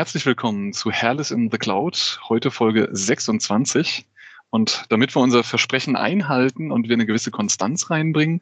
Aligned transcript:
Herzlich 0.00 0.24
willkommen 0.24 0.72
zu 0.72 0.90
Hairless 0.90 1.30
in 1.30 1.50
the 1.50 1.58
Cloud, 1.58 2.20
heute 2.26 2.50
Folge 2.50 2.88
26. 2.90 4.06
Und 4.48 4.86
damit 4.88 5.14
wir 5.14 5.20
unser 5.20 5.44
Versprechen 5.44 5.94
einhalten 5.94 6.72
und 6.72 6.88
wir 6.88 6.94
eine 6.94 7.04
gewisse 7.04 7.30
Konstanz 7.30 7.90
reinbringen, 7.90 8.40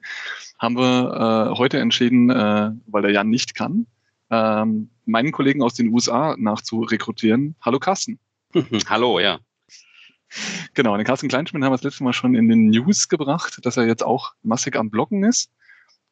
haben 0.60 0.76
wir 0.76 1.50
äh, 1.50 1.58
heute 1.58 1.80
entschieden, 1.80 2.30
äh, 2.30 2.70
weil 2.86 3.02
der 3.02 3.10
Jan 3.10 3.28
nicht 3.28 3.56
kann, 3.56 3.88
ähm, 4.30 4.90
meinen 5.04 5.32
Kollegen 5.32 5.60
aus 5.60 5.74
den 5.74 5.88
USA 5.88 6.36
nachzurekrutieren. 6.38 7.56
Hallo 7.60 7.80
Carsten. 7.80 8.20
Hallo, 8.88 9.18
ja. 9.18 9.40
Genau, 10.74 10.96
den 10.96 11.04
Carsten 11.04 11.26
Kleinschmidt 11.26 11.64
haben 11.64 11.72
wir 11.72 11.76
das 11.76 11.82
letzte 11.82 12.04
Mal 12.04 12.12
schon 12.12 12.36
in 12.36 12.48
den 12.48 12.70
News 12.70 13.08
gebracht, 13.08 13.58
dass 13.64 13.76
er 13.76 13.88
jetzt 13.88 14.04
auch 14.04 14.30
massig 14.44 14.76
am 14.76 14.90
Blocken 14.90 15.24
ist. 15.24 15.50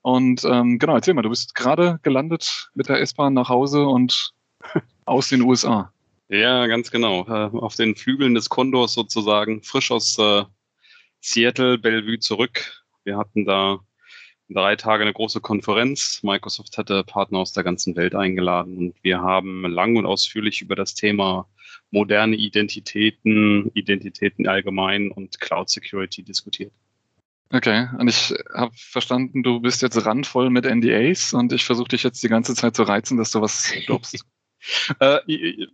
Und 0.03 0.43
ähm, 0.43 0.81
genau, 0.81 0.97
erzähl 0.97 1.15
mal, 1.15 1.23
du 1.23 1.31
bist 1.31 1.55
gerade 1.55 2.01
gelandet 2.03 2.69
mit 2.75 2.89
der 2.89 3.01
S-Bahn 3.01 3.35
nach 3.35 3.49
Hause 3.49 3.87
und 3.87 4.33
aus 5.07 5.29
den 5.29 5.43
USA. 5.43 5.93
Ja, 6.29 6.67
ganz 6.67 6.91
genau. 6.91 7.27
Äh, 7.29 7.57
auf 7.57 7.77
den 7.77 7.95
Flügeln 7.95 8.35
des 8.35 8.49
Kondors 8.49 8.95
sozusagen, 8.95 9.63
frisch 9.63 9.91
aus 9.91 10.19
äh, 10.19 10.45
Seattle, 11.21 11.79
Bellevue 11.79 12.19
zurück. 12.19 12.85
Wir 13.05 13.17
hatten 13.17 13.45
da 13.45 13.79
drei 14.49 14.77
Tage 14.77 15.03
eine 15.03 15.13
große 15.13 15.41
Konferenz. 15.41 16.23
Microsoft 16.23 16.77
hatte 16.79 17.05
Partner 17.05 17.39
aus 17.39 17.53
der 17.53 17.65
ganzen 17.65 17.97
Welt 17.97 18.15
eingeladen 18.15 18.77
und 18.77 18.95
wir 19.03 19.21
haben 19.21 19.65
lang 19.67 19.97
und 19.97 20.07
ausführlich 20.07 20.61
über 20.61 20.77
das 20.77 20.95
Thema 20.95 21.49
moderne 21.91 22.37
Identitäten, 22.37 23.71
Identitäten 23.75 24.49
allgemein 24.49 25.11
und 25.11 25.41
Cloud 25.41 25.71
Security 25.71 26.23
diskutiert. 26.23 26.73
Okay, 27.53 27.89
und 27.99 28.09
ich 28.09 28.35
habe 28.55 28.73
verstanden, 28.75 29.45
du 29.45 29.61
bist 29.61 29.81
jetzt 29.83 30.05
randvoll 30.05 30.51
mit 30.51 30.65
NDAs 30.65 31.33
und 31.33 31.53
ich 31.53 31.65
versuche 31.65 31.89
dich 31.89 32.03
jetzt 32.03 32.23
die 32.25 32.29
ganze 32.29 32.57
Zeit 32.57 32.75
zu 32.75 32.83
reizen, 32.83 33.17
dass 33.17 33.31
du 33.31 33.41
was 33.41 33.73
glaubst. 33.87 34.25
Äh, 35.01 35.19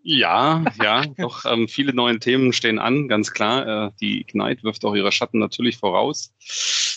ja, 0.03 0.65
ja, 0.83 1.05
doch 1.19 1.45
ähm, 1.45 1.69
viele 1.69 1.95
neue 1.95 2.19
Themen 2.19 2.53
stehen 2.53 2.79
an, 2.79 3.09
ganz 3.09 3.33
klar. 3.33 3.87
Äh, 3.87 3.91
die 4.01 4.21
Ignite 4.21 4.63
wirft 4.63 4.85
auch 4.85 4.95
ihre 4.95 5.13
Schatten 5.13 5.39
natürlich 5.39 5.79
voraus. 5.79 6.33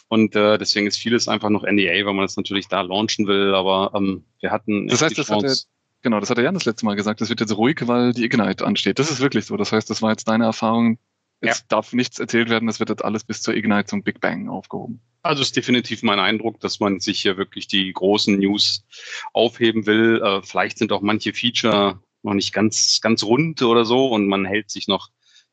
Und 0.08 0.36
äh, 0.36 0.58
deswegen 0.58 0.88
ist 0.88 0.98
vieles 0.98 1.28
einfach 1.28 1.50
noch 1.50 1.64
NDA, 1.64 2.06
weil 2.06 2.14
man 2.14 2.26
es 2.26 2.38
natürlich 2.38 2.68
da 2.68 2.82
launchen 2.82 3.28
will. 3.28 3.56
Aber 3.56 3.92
ähm, 3.96 4.24
wir 4.40 4.52
hatten. 4.52 4.88
Das 4.88 5.02
heißt, 5.02 5.18
das 5.18 5.30
hat 5.30 5.44
er, 5.44 5.56
genau, 6.02 6.20
das 6.20 6.30
hat 6.30 6.38
der 6.38 6.44
Jan 6.46 6.54
das 6.54 6.66
letzte 6.66 6.86
Mal 6.86 6.96
gesagt. 6.96 7.22
Das 7.22 7.30
wird 7.30 7.40
jetzt 7.40 7.58
ruhig, 7.58 7.88
weil 7.88 8.14
die 8.14 8.24
Ignite 8.24 8.66
ansteht. 8.66 9.00
Das 9.00 9.12
ist 9.12 9.20
wirklich 9.20 9.46
so. 9.46 9.58
Das 9.58 9.72
heißt, 9.72 9.90
das 9.90 10.02
war 10.02 10.12
jetzt 10.12 10.28
deine 10.28 10.46
Erfahrung. 10.46 10.98
Es 11.42 11.60
ja. 11.60 11.66
darf 11.68 11.94
nichts 11.94 12.20
erzählt 12.20 12.50
werden. 12.50 12.68
Das 12.68 12.80
wird 12.80 12.90
jetzt 12.90 13.04
alles 13.04 13.24
bis 13.24 13.42
zur 13.42 13.56
Ignite 13.56 13.86
zum 13.86 14.04
Big 14.04 14.20
Bang 14.20 14.50
aufgehoben. 14.50 15.02
Also 15.22 15.42
ist 15.42 15.56
definitiv 15.56 16.04
mein 16.04 16.20
Eindruck, 16.20 16.60
dass 16.60 16.80
man 16.80 17.00
sich 17.00 17.22
hier 17.22 17.38
wirklich 17.38 17.68
die 17.68 17.92
großen 17.92 18.38
News 18.38 18.86
aufheben 19.34 19.86
will. 19.86 20.22
Äh, 20.24 20.42
vielleicht 20.44 20.78
sind 20.78 20.92
auch 20.92 21.02
manche 21.02 21.34
Feature 21.34 22.00
noch 22.24 22.34
nicht 22.34 22.54
ganz, 22.54 23.00
ganz 23.02 23.24
rund 23.24 23.62
oder 23.62 23.86
so 23.86 24.08
und 24.08 24.28
man 24.28 24.46
hält 24.46 24.70
sich 24.70 24.88
noch 24.88 25.10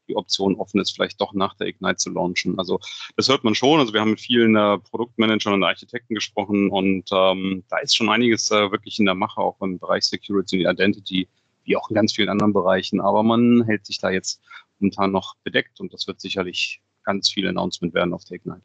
die 0.08 0.16
Option 0.16 0.56
offen 0.56 0.80
ist, 0.80 0.90
vielleicht 0.90 1.20
doch 1.20 1.32
nach 1.32 1.54
der 1.54 1.68
Ignite 1.68 1.96
zu 1.96 2.10
launchen. 2.10 2.58
Also 2.58 2.80
das 3.16 3.28
hört 3.28 3.44
man 3.44 3.54
schon. 3.54 3.80
Also 3.80 3.92
wir 3.92 4.00
haben 4.00 4.10
mit 4.10 4.20
vielen 4.20 4.56
äh, 4.56 4.78
Produktmanagern 4.78 5.54
und 5.54 5.64
Architekten 5.64 6.14
gesprochen 6.14 6.70
und 6.70 7.08
ähm, 7.12 7.64
da 7.68 7.78
ist 7.78 7.96
schon 7.96 8.08
einiges 8.08 8.50
äh, 8.50 8.70
wirklich 8.70 8.98
in 8.98 9.06
der 9.06 9.14
Mache, 9.14 9.40
auch 9.40 9.60
im 9.60 9.78
Bereich 9.78 10.04
Security 10.04 10.66
und 10.66 10.72
Identity, 10.72 11.28
wie 11.64 11.76
auch 11.76 11.88
in 11.88 11.94
ganz 11.94 12.12
vielen 12.12 12.28
anderen 12.28 12.52
Bereichen. 12.52 13.00
Aber 13.00 13.22
man 13.22 13.64
hält 13.64 13.86
sich 13.86 13.98
da 13.98 14.10
jetzt 14.10 14.40
momentan 14.82 15.12
noch 15.12 15.36
bedeckt 15.44 15.80
und 15.80 15.92
das 15.92 16.06
wird 16.06 16.20
sicherlich 16.20 16.82
ganz 17.04 17.30
viel 17.30 17.48
Announcement 17.48 17.94
werden 17.94 18.12
auf 18.12 18.24
der 18.24 18.36
Ignite. 18.36 18.62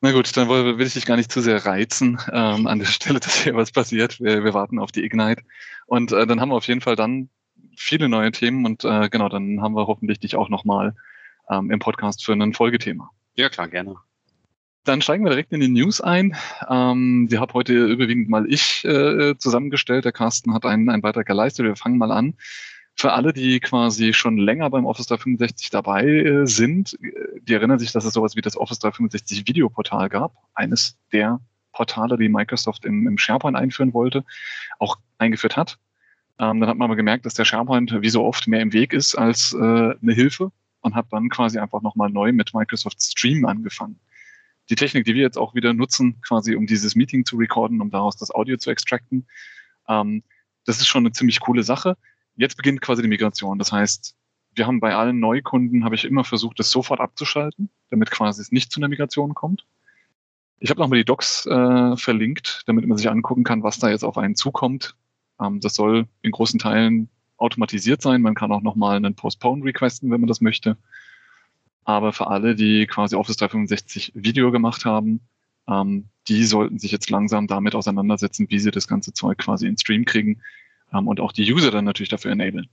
Na 0.00 0.12
gut, 0.12 0.36
dann 0.36 0.48
will 0.48 0.86
ich 0.86 0.94
dich 0.94 1.06
gar 1.06 1.16
nicht 1.16 1.32
zu 1.32 1.40
sehr 1.40 1.64
reizen 1.64 2.18
ähm, 2.32 2.66
an 2.66 2.78
der 2.78 2.86
Stelle, 2.86 3.20
dass 3.20 3.42
hier 3.42 3.54
was 3.54 3.72
passiert. 3.72 4.20
Wir, 4.20 4.44
wir 4.44 4.54
warten 4.54 4.78
auf 4.78 4.92
die 4.92 5.04
Ignite. 5.04 5.42
Und 5.86 6.12
äh, 6.12 6.26
dann 6.26 6.40
haben 6.40 6.50
wir 6.50 6.56
auf 6.56 6.66
jeden 6.66 6.80
Fall 6.80 6.96
dann 6.96 7.28
viele 7.76 8.08
neue 8.08 8.30
Themen 8.30 8.66
und 8.66 8.84
äh, 8.84 9.08
genau, 9.08 9.28
dann 9.28 9.60
haben 9.60 9.74
wir 9.74 9.86
hoffentlich 9.86 10.20
dich 10.20 10.36
auch 10.36 10.48
nochmal 10.48 10.94
ähm, 11.50 11.70
im 11.70 11.78
Podcast 11.78 12.24
für 12.24 12.32
ein 12.32 12.52
Folgethema. 12.52 13.10
Ja, 13.34 13.48
klar, 13.48 13.68
gerne. 13.68 13.96
Dann 14.84 15.00
steigen 15.00 15.24
wir 15.24 15.30
direkt 15.30 15.52
in 15.52 15.60
die 15.60 15.68
News 15.68 16.02
ein. 16.02 16.36
Ähm, 16.68 17.26
die 17.30 17.38
habe 17.38 17.54
heute 17.54 17.72
überwiegend 17.86 18.28
mal 18.28 18.46
ich 18.46 18.84
äh, 18.84 19.34
zusammengestellt. 19.38 20.04
Der 20.04 20.12
Carsten 20.12 20.52
hat 20.52 20.66
einen, 20.66 20.90
einen 20.90 21.02
Beitrag 21.02 21.26
geleistet. 21.26 21.64
Wir 21.64 21.76
fangen 21.76 21.96
mal 21.96 22.12
an 22.12 22.34
für 22.96 23.12
alle, 23.12 23.32
die 23.32 23.60
quasi 23.60 24.12
schon 24.12 24.38
länger 24.38 24.70
beim 24.70 24.86
Office 24.86 25.06
365 25.06 25.70
dabei 25.70 26.04
äh, 26.04 26.46
sind, 26.46 26.96
äh, 27.02 27.40
die 27.42 27.54
erinnern 27.54 27.78
sich, 27.78 27.92
dass 27.92 28.04
es 28.04 28.14
sowas 28.14 28.36
wie 28.36 28.40
das 28.40 28.56
Office 28.56 28.78
365 28.78 29.48
Videoportal 29.48 30.08
gab. 30.08 30.32
Eines 30.54 30.96
der 31.12 31.40
Portale, 31.72 32.16
die 32.16 32.28
Microsoft 32.28 32.84
im, 32.84 33.06
im 33.06 33.18
SharePoint 33.18 33.56
einführen 33.56 33.92
wollte, 33.92 34.24
auch 34.78 34.96
eingeführt 35.18 35.56
hat. 35.56 35.78
Ähm, 36.38 36.60
dann 36.60 36.68
hat 36.68 36.76
man 36.76 36.86
aber 36.86 36.96
gemerkt, 36.96 37.26
dass 37.26 37.34
der 37.34 37.44
SharePoint 37.44 38.00
wie 38.00 38.08
so 38.08 38.24
oft 38.24 38.46
mehr 38.46 38.60
im 38.60 38.72
Weg 38.72 38.92
ist 38.92 39.16
als 39.16 39.52
äh, 39.52 39.56
eine 39.56 40.12
Hilfe 40.12 40.52
und 40.80 40.94
hat 40.94 41.06
dann 41.10 41.28
quasi 41.28 41.58
einfach 41.58 41.82
nochmal 41.82 42.10
neu 42.10 42.32
mit 42.32 42.54
Microsoft 42.54 43.02
Stream 43.02 43.44
angefangen. 43.44 43.98
Die 44.70 44.76
Technik, 44.76 45.04
die 45.04 45.14
wir 45.14 45.22
jetzt 45.22 45.36
auch 45.36 45.54
wieder 45.54 45.74
nutzen, 45.74 46.20
quasi 46.22 46.54
um 46.54 46.66
dieses 46.66 46.94
Meeting 46.94 47.24
zu 47.24 47.36
recorden, 47.36 47.80
um 47.80 47.90
daraus 47.90 48.16
das 48.16 48.30
Audio 48.30 48.56
zu 48.56 48.70
extracten, 48.70 49.26
ähm, 49.88 50.22
das 50.64 50.78
ist 50.78 50.86
schon 50.86 51.04
eine 51.04 51.12
ziemlich 51.12 51.40
coole 51.40 51.62
Sache 51.62 51.96
jetzt 52.36 52.56
beginnt 52.56 52.80
quasi 52.80 53.02
die 53.02 53.08
Migration. 53.08 53.58
Das 53.58 53.72
heißt, 53.72 54.16
wir 54.54 54.66
haben 54.66 54.80
bei 54.80 54.94
allen 54.94 55.20
Neukunden, 55.20 55.84
habe 55.84 55.94
ich 55.94 56.04
immer 56.04 56.24
versucht, 56.24 56.58
das 56.58 56.70
sofort 56.70 57.00
abzuschalten, 57.00 57.70
damit 57.90 58.10
quasi 58.10 58.40
es 58.40 58.52
nicht 58.52 58.72
zu 58.72 58.80
einer 58.80 58.88
Migration 58.88 59.34
kommt. 59.34 59.66
Ich 60.58 60.70
habe 60.70 60.80
nochmal 60.80 60.98
die 60.98 61.04
Docs 61.04 61.46
äh, 61.46 61.96
verlinkt, 61.96 62.62
damit 62.66 62.86
man 62.86 62.96
sich 62.96 63.10
angucken 63.10 63.44
kann, 63.44 63.62
was 63.62 63.78
da 63.78 63.90
jetzt 63.90 64.04
auf 64.04 64.16
einen 64.16 64.36
zukommt. 64.36 64.96
Ähm, 65.40 65.60
das 65.60 65.74
soll 65.74 66.06
in 66.22 66.30
großen 66.30 66.58
Teilen 66.58 67.08
automatisiert 67.36 68.00
sein. 68.00 68.22
Man 68.22 68.34
kann 68.34 68.52
auch 68.52 68.62
nochmal 68.62 68.96
einen 68.96 69.14
Postpone 69.14 69.64
requesten, 69.64 70.10
wenn 70.10 70.20
man 70.20 70.28
das 70.28 70.40
möchte. 70.40 70.76
Aber 71.84 72.12
für 72.12 72.28
alle, 72.28 72.54
die 72.54 72.86
quasi 72.86 73.16
Office 73.16 73.36
365 73.36 74.12
Video 74.14 74.50
gemacht 74.52 74.84
haben, 74.84 75.20
ähm, 75.68 76.06
die 76.28 76.44
sollten 76.44 76.78
sich 76.78 76.92
jetzt 76.92 77.10
langsam 77.10 77.46
damit 77.46 77.74
auseinandersetzen, 77.74 78.46
wie 78.48 78.58
sie 78.58 78.70
das 78.70 78.88
ganze 78.88 79.12
Zeug 79.12 79.38
quasi 79.38 79.66
in 79.66 79.76
Stream 79.76 80.04
kriegen 80.04 80.40
und 81.00 81.20
auch 81.20 81.32
die 81.32 81.52
User 81.52 81.70
dann 81.70 81.84
natürlich 81.84 82.10
dafür 82.10 82.32
enablen. 82.32 82.68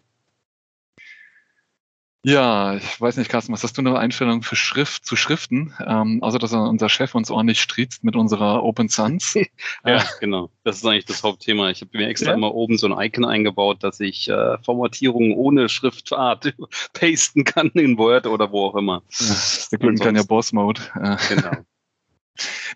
Ja, 2.24 2.76
ich 2.76 3.02
weiß 3.02 3.18
nicht, 3.18 3.32
Carsten, 3.32 3.52
was 3.52 3.64
hast 3.64 3.80
du 3.80 3.82
eine 3.82 3.98
Einstellung 3.98 4.44
für 4.44 4.56
Schrift 4.56 5.06
zu 5.08 5.16
Schriften? 5.16 5.74
Ähm, 5.84 6.22
außer 6.22 6.38
dass 6.38 6.54
unser 6.54 6.88
Chef 6.88 7.16
uns 7.16 7.32
ordentlich 7.32 7.59
striezt 7.59 8.04
mit 8.04 8.16
unserer 8.16 8.64
Open 8.64 8.90
Sans. 8.90 9.34
ja, 9.86 10.04
genau. 10.20 10.52
Das 10.64 10.78
ist 10.78 10.86
eigentlich 10.86 11.06
das 11.06 11.24
Hauptthema. 11.24 11.72
Ich 11.72 11.82
habe 11.82 11.98
mir 11.98 12.08
extra 12.08 12.30
ja? 12.30 12.38
immer 12.38 12.54
oben 12.54 12.78
so 12.78 12.88
ein 12.88 13.08
Icon 13.08 13.26
eingebaut, 13.26 13.84
dass 13.84 14.00
ich 14.00 14.30
äh, 14.30 14.58
Formatierungen 14.59 15.34
ohne 15.34 15.68
Schriftart 15.68 16.53
pasten 16.94 17.44
kann 17.44 17.70
in 17.70 17.98
Word 17.98 18.28
oder 18.28 18.52
wo 18.52 18.68
auch 18.68 18.76
immer. 18.76 19.02
Ja, 19.20 19.36
der 19.72 19.80
guten 19.80 19.98
kann 19.98 20.16
ja 20.16 20.22
Boss 20.22 20.53
Mode. 20.53 20.82
Äh. 21.02 21.18
Genau. 21.28 21.52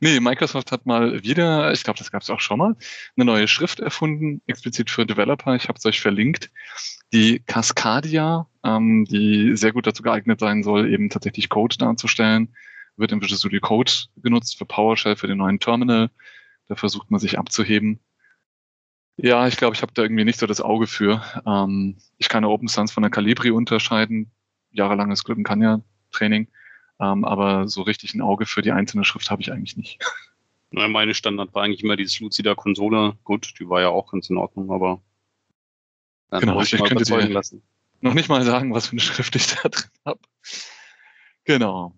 Nee, 0.02 0.20
Microsoft 0.20 0.72
hat 0.72 0.86
mal 0.86 1.24
wieder, 1.24 1.72
ich 1.72 1.84
glaube, 1.84 1.98
das 1.98 2.12
gab 2.12 2.22
es 2.22 2.30
auch 2.30 2.40
schon 2.40 2.60
mal, 2.60 2.76
eine 3.16 3.26
neue 3.26 3.48
Schrift 3.48 3.80
erfunden, 3.80 4.42
explizit 4.48 4.90
für 4.90 5.06
Developer. 5.06 5.56
Ich 5.56 5.68
habe 5.68 5.78
es 5.78 5.86
euch 5.86 6.02
verlinkt. 6.02 6.52
Die 7.14 7.40
Cascadia, 7.40 8.48
ähm, 8.64 9.06
die 9.06 9.56
sehr 9.56 9.72
gut 9.72 9.88
dazu 9.88 10.04
geeignet 10.04 10.40
sein 10.40 10.64
soll, 10.64 10.92
eben 10.92 11.10
tatsächlich 11.10 11.50
Code 11.50 11.78
darzustellen, 11.78 12.54
wird 12.98 13.12
im 13.12 13.22
Visual 13.22 13.40
Studio 13.40 13.62
Code 13.62 13.92
genutzt 14.18 14.58
für 14.58 14.66
PowerShell, 14.66 15.16
für 15.16 15.28
den 15.28 15.38
neuen 15.38 15.60
Terminal. 15.60 16.10
Da 16.68 16.76
versucht 16.76 17.12
man 17.12 17.20
sich 17.20 17.38
abzuheben. 17.38 18.00
Ja, 19.18 19.48
ich 19.48 19.56
glaube, 19.56 19.76
ich 19.76 19.82
habe 19.82 19.94
da 19.94 20.02
irgendwie 20.02 20.26
nicht 20.26 20.40
so 20.40 20.48
das 20.48 20.62
Auge 20.62 20.88
für. 20.88 21.24
Ähm, 21.46 21.98
ich 22.18 22.28
kann 22.28 22.44
ja 22.44 22.50
Open 22.50 22.68
Sans 22.68 22.92
von 22.92 23.04
der 23.04 23.12
Calibri 23.12 23.52
unterscheiden. 23.52 24.32
Jahrelanges 24.72 25.24
Glück 25.24 25.44
kann 25.46 25.62
ja 25.62 25.82
Training. 26.12 26.50
Ähm, 27.00 27.26
aber 27.26 27.68
so 27.68 27.82
richtig 27.82 28.14
ein 28.14 28.22
Auge 28.22 28.46
für 28.46 28.62
die 28.62 28.72
einzelne 28.72 29.04
Schrift 29.04 29.30
habe 29.30 29.42
ich 29.42 29.52
eigentlich 29.52 29.78
nicht. 29.78 30.00
Na, 30.72 30.88
meine 30.88 31.14
Standard 31.14 31.54
war 31.54 31.64
eigentlich 31.64 31.84
immer 31.84 31.96
dieses 31.96 32.20
Lucida 32.20 32.56
Konsole. 32.56 33.18
Gut, 33.24 33.54
die 33.60 33.70
war 33.70 33.82
ja 33.82 33.90
auch 33.90 34.12
ganz 34.12 34.30
in 34.30 34.38
Ordnung, 34.38 34.72
aber 34.72 35.02
dann 36.30 36.42
genau, 36.42 36.62
ich 36.62 36.78
mal 36.78 36.92
überzeugen 36.92 37.32
lassen. 37.32 37.62
Noch 38.02 38.14
nicht 38.14 38.30
mal 38.30 38.44
sagen, 38.44 38.74
was 38.74 38.88
für 38.88 38.94
eine 38.94 39.02
Schrift 39.02 39.36
ich 39.36 39.48
da 39.48 39.70
drin 39.70 39.90
habe. 40.06 40.20
Genau. 41.46 41.96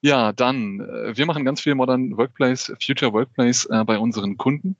Ja, 0.00 0.32
dann, 0.32 0.80
äh, 0.80 1.16
wir 1.16 1.24
machen 1.24 1.44
ganz 1.44 1.62
viel 1.62 1.74
Modern 1.74 2.16
Workplace, 2.18 2.72
Future 2.84 3.12
Workplace 3.12 3.66
äh, 3.66 3.84
bei 3.84 3.98
unseren 3.98 4.36
Kunden. 4.36 4.76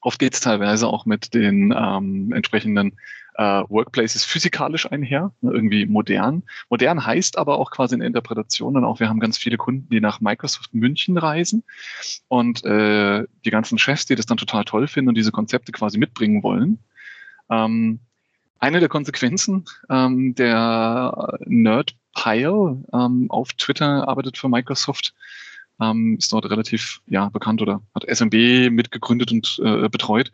Oft 0.00 0.18
geht 0.18 0.34
es 0.34 0.40
teilweise 0.40 0.86
auch 0.86 1.06
mit 1.06 1.34
den 1.34 1.74
ähm, 1.76 2.32
entsprechenden 2.32 2.98
äh, 3.42 3.64
Workplaces 3.68 4.24
physikalisch 4.24 4.90
einher, 4.90 5.32
ne, 5.40 5.50
irgendwie 5.52 5.86
modern. 5.86 6.44
Modern 6.70 7.04
heißt 7.04 7.38
aber 7.38 7.58
auch 7.58 7.70
quasi 7.72 7.96
eine 7.96 8.06
Interpretation 8.06 8.76
und 8.76 8.84
auch 8.84 9.00
wir 9.00 9.08
haben 9.08 9.18
ganz 9.18 9.36
viele 9.36 9.56
Kunden, 9.56 9.88
die 9.90 10.00
nach 10.00 10.20
Microsoft 10.20 10.72
München 10.72 11.18
reisen 11.18 11.64
und 12.28 12.64
äh, 12.64 13.24
die 13.44 13.50
ganzen 13.50 13.78
Chefs, 13.78 14.06
die 14.06 14.14
das 14.14 14.26
dann 14.26 14.36
total 14.36 14.64
toll 14.64 14.86
finden 14.86 15.08
und 15.08 15.16
diese 15.16 15.32
Konzepte 15.32 15.72
quasi 15.72 15.98
mitbringen 15.98 16.42
wollen. 16.42 16.78
Ähm, 17.50 17.98
eine 18.60 18.78
der 18.78 18.88
Konsequenzen 18.88 19.64
ähm, 19.90 20.36
der 20.36 21.38
Nerd 21.46 21.96
Pile 22.14 22.84
ähm, 22.92 23.26
auf 23.28 23.52
Twitter 23.54 24.06
arbeitet 24.06 24.38
für 24.38 24.48
Microsoft, 24.48 25.14
ähm, 25.80 26.16
ist 26.16 26.32
dort 26.32 26.48
relativ 26.48 27.00
ja 27.06 27.28
bekannt 27.30 27.60
oder 27.60 27.82
hat 27.94 28.04
SMB 28.04 28.70
mitgegründet 28.70 29.32
und 29.32 29.60
äh, 29.64 29.88
betreut 29.88 30.30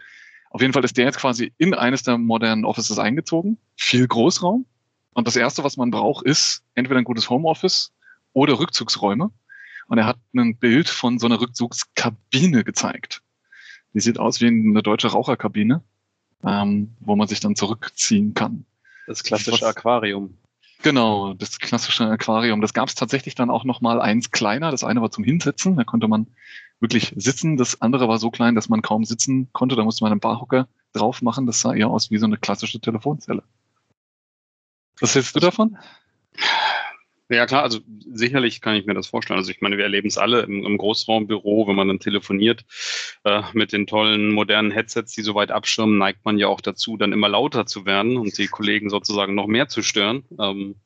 Auf 0.51 0.61
jeden 0.61 0.73
Fall 0.73 0.85
ist 0.85 0.97
der 0.97 1.05
jetzt 1.07 1.19
quasi 1.19 1.53
in 1.59 1.75
eines 1.75 2.03
der 2.03 2.19
modernen 2.19 2.65
Offices 2.65 2.99
eingezogen. 2.99 3.59
Viel 3.77 4.07
Großraum. 4.07 4.67
Und 5.13 5.27
das 5.27 5.37
erste, 5.37 5.65
was 5.65 5.77
man 5.77 5.91
braucht, 5.91 6.25
ist 6.25 6.63
entweder 6.75 6.99
ein 6.99 7.05
gutes 7.05 7.29
Homeoffice 7.29 7.93
oder 8.33 8.59
Rückzugsräume. 8.59 9.31
Und 9.89 9.99
er 9.99 10.07
hat 10.07 10.19
ein 10.35 10.57
Bild 10.57 10.89
von 10.89 11.19
so 11.19 11.27
einer 11.27 11.41
Rückzugskabine 11.41 12.63
gezeigt. 12.63 13.23
Die 13.95 14.01
sieht 14.01 14.19
aus 14.19 14.41
wie 14.41 14.47
eine 14.47 14.83
deutsche 14.83 15.09
Raucherkabine, 15.09 15.83
ähm, 16.45 16.95
wo 17.01 17.17
man 17.17 17.27
sich 17.27 17.41
dann 17.41 17.57
zurückziehen 17.57 18.35
kann. 18.35 18.65
Das 19.07 19.25
klassische 19.25 19.63
was, 19.63 19.77
Aquarium. 19.77 20.37
Genau, 20.83 21.35
das 21.35 21.59
klassische 21.59 22.07
Aquarium. 22.07 22.61
Das 22.61 22.75
gab 22.75 22.89
es 22.89 22.95
tatsächlich 22.95 23.35
dann 23.35 23.51
auch 23.51 23.65
noch 23.65 23.81
mal 23.81 24.01
eins 24.01 24.31
kleiner. 24.31 24.71
Das 24.71 24.85
eine 24.85 25.01
war 25.01 25.11
zum 25.11 25.25
Hinsetzen, 25.25 25.77
da 25.77 25.85
konnte 25.85 26.07
man 26.07 26.29
wirklich 26.81 27.13
sitzen. 27.17 27.57
Das 27.57 27.81
andere 27.81 28.09
war 28.09 28.19
so 28.19 28.31
klein, 28.31 28.55
dass 28.55 28.69
man 28.69 28.83
kaum 28.83 29.05
sitzen 29.05 29.49
konnte. 29.53 29.77
Da 29.77 29.85
musste 29.85 30.05
man 30.05 30.13
einen 30.13 30.21
Barhocker 30.21 30.69
drauf 30.93 31.23
machen. 31.23 31.47
Das 31.47 31.61
sah 31.61 31.75
eher 31.75 31.89
aus 31.89 32.11
wie 32.11 32.19
so 32.19 32.27
eine 32.27 32.37
klassische 32.37 32.81
Telefonzelle. 32.81 33.43
Was 35.01 35.15
hältst 35.15 35.37
du 35.37 35.41
davon? 35.41 35.77
Ja 37.31 37.45
klar, 37.45 37.63
also 37.63 37.81
sicherlich 38.11 38.63
kann 38.63 38.75
ich 38.77 38.87
mir 38.87 38.95
das 38.95 39.09
vorstellen. 39.09 39.39
Also 39.39 39.51
ich 39.51 39.61
meine, 39.61 39.77
wir 39.77 39.85
erleben 39.85 40.09
es 40.09 40.17
alle 40.17 40.41
im, 40.43 40.65
im, 40.65 40.79
Großraumbüro, 40.79 41.69
wenn 41.69 41.77
man 41.77 41.89
dann 41.89 42.01
telefoniert 42.01 42.65
äh, 43.25 43.43
mit 43.53 43.73
den 43.75 43.87
tollen 43.87 44.31
modernen 44.33 44.71
Headsets, 44.71 45.13
die 45.13 45.21
so 45.21 45.35
weit 45.35 45.51
abschirmen, 45.51 45.99
neigt 45.99 46.25
man 46.25 46.39
ja 46.39 46.49
auch 46.49 46.63
dazu, 46.63 46.97
dann 46.97 47.13
immer 47.13 47.29
lauter 47.29 47.67
zu 47.67 47.85
werden 47.85 48.17
und 48.17 48.39
die 48.39 48.47
Kollegen 48.47 48.89
sozusagen 48.89 49.35
noch 49.35 49.47
mehr 49.47 49.69
zu 49.69 49.83
stören. 49.83 50.25
Ähm, 50.41 50.77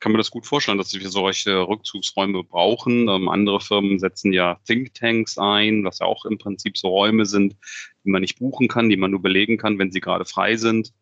kann 0.00 0.10
mir 0.10 0.18
das 0.18 0.32
gut 0.32 0.46
vorstellen, 0.46 0.78
dass 0.78 0.92
wir 0.92 1.08
solche 1.08 1.68
Rückzugsräume 1.68 2.42
brauchen. 2.42 3.08
Ähm, 3.08 3.28
andere 3.28 3.60
Firmen 3.60 4.00
setzen 4.00 4.32
ja 4.32 4.58
Thinktanks 4.66 5.38
ein, 5.38 5.84
was 5.84 6.00
ja 6.00 6.06
auch 6.06 6.24
im 6.24 6.38
Prinzip 6.38 6.76
so 6.76 6.88
Räume 6.88 7.24
sind, 7.24 7.56
die 8.04 8.10
man 8.10 8.20
nicht 8.20 8.40
buchen 8.40 8.66
kann, 8.66 8.88
die 8.88 8.96
man 8.96 9.12
nur 9.12 9.22
belegen 9.22 9.58
kann, 9.58 9.78
wenn 9.78 9.92
sie 9.92 10.00
gerade 10.00 10.24
frei 10.24 10.56
sind. 10.56 10.92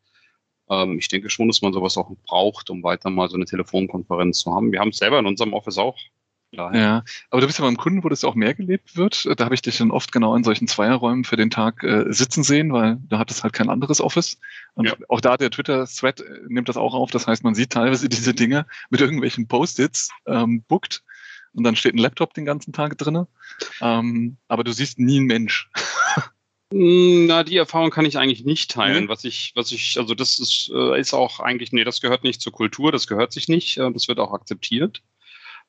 Ähm, 0.72 0.98
ich 0.98 1.08
denke 1.08 1.30
schon, 1.30 1.48
dass 1.48 1.62
man 1.62 1.72
sowas 1.72 1.96
auch 1.96 2.10
braucht, 2.26 2.70
um 2.70 2.82
weiter 2.82 3.10
mal 3.10 3.28
so 3.28 3.36
eine 3.36 3.44
Telefonkonferenz 3.44 4.38
zu 4.38 4.54
haben. 4.54 4.72
Wir 4.72 4.80
haben 4.80 4.88
es 4.88 4.98
selber 4.98 5.18
in 5.18 5.26
unserem 5.26 5.52
Office 5.52 5.78
auch. 5.78 5.98
Daher. 6.54 6.80
Ja, 6.80 7.04
aber 7.30 7.40
du 7.40 7.46
bist 7.46 7.58
ja 7.58 7.64
beim 7.64 7.78
Kunden, 7.78 8.04
wo 8.04 8.10
das 8.10 8.24
auch 8.24 8.34
mehr 8.34 8.52
gelebt 8.52 8.94
wird. 8.94 9.26
Da 9.38 9.44
habe 9.44 9.54
ich 9.54 9.62
dich 9.62 9.78
dann 9.78 9.90
oft 9.90 10.12
genau 10.12 10.36
in 10.36 10.44
solchen 10.44 10.68
Zweierräumen 10.68 11.24
für 11.24 11.36
den 11.36 11.48
Tag 11.48 11.82
äh, 11.82 12.04
sitzen 12.12 12.42
sehen, 12.42 12.74
weil 12.74 12.98
da 13.08 13.18
hat 13.18 13.30
es 13.30 13.42
halt 13.42 13.54
kein 13.54 13.70
anderes 13.70 14.02
Office. 14.02 14.38
Und 14.74 14.86
ja. 14.86 14.94
auch 15.08 15.22
da 15.22 15.38
der 15.38 15.50
Twitter-Thread 15.50 16.20
äh, 16.20 16.24
nimmt 16.48 16.68
das 16.68 16.76
auch 16.76 16.92
auf. 16.92 17.10
Das 17.10 17.26
heißt, 17.26 17.42
man 17.42 17.54
sieht 17.54 17.70
teilweise 17.70 18.08
diese 18.10 18.34
Dinge 18.34 18.66
mit 18.90 19.00
irgendwelchen 19.00 19.48
Post-its 19.48 20.10
ähm, 20.26 20.62
bookt 20.68 21.02
und 21.54 21.64
dann 21.64 21.76
steht 21.76 21.94
ein 21.94 21.98
Laptop 21.98 22.34
den 22.34 22.44
ganzen 22.44 22.74
Tag 22.74 22.98
drinne. 22.98 23.28
Ähm, 23.80 24.36
aber 24.48 24.62
du 24.62 24.72
siehst 24.72 24.98
nie 24.98 25.18
einen 25.18 25.26
Mensch. 25.26 25.70
Hm, 26.72 27.26
na, 27.26 27.44
die 27.44 27.58
Erfahrung 27.58 27.90
kann 27.90 28.06
ich 28.06 28.18
eigentlich 28.18 28.44
nicht 28.44 28.70
teilen. 28.70 29.04
Mhm. 29.04 29.08
Was 29.08 29.24
ich, 29.24 29.52
was 29.54 29.72
ich, 29.72 29.98
also 29.98 30.14
das 30.14 30.38
ist, 30.38 30.70
äh, 30.74 30.98
ist 30.98 31.12
auch 31.12 31.40
eigentlich, 31.40 31.72
nee, 31.72 31.84
das 31.84 32.00
gehört 32.00 32.24
nicht 32.24 32.40
zur 32.40 32.52
Kultur, 32.52 32.90
das 32.90 33.06
gehört 33.06 33.32
sich 33.32 33.48
nicht, 33.48 33.76
äh, 33.76 33.90
das 33.92 34.08
wird 34.08 34.18
auch 34.18 34.32
akzeptiert. 34.32 35.02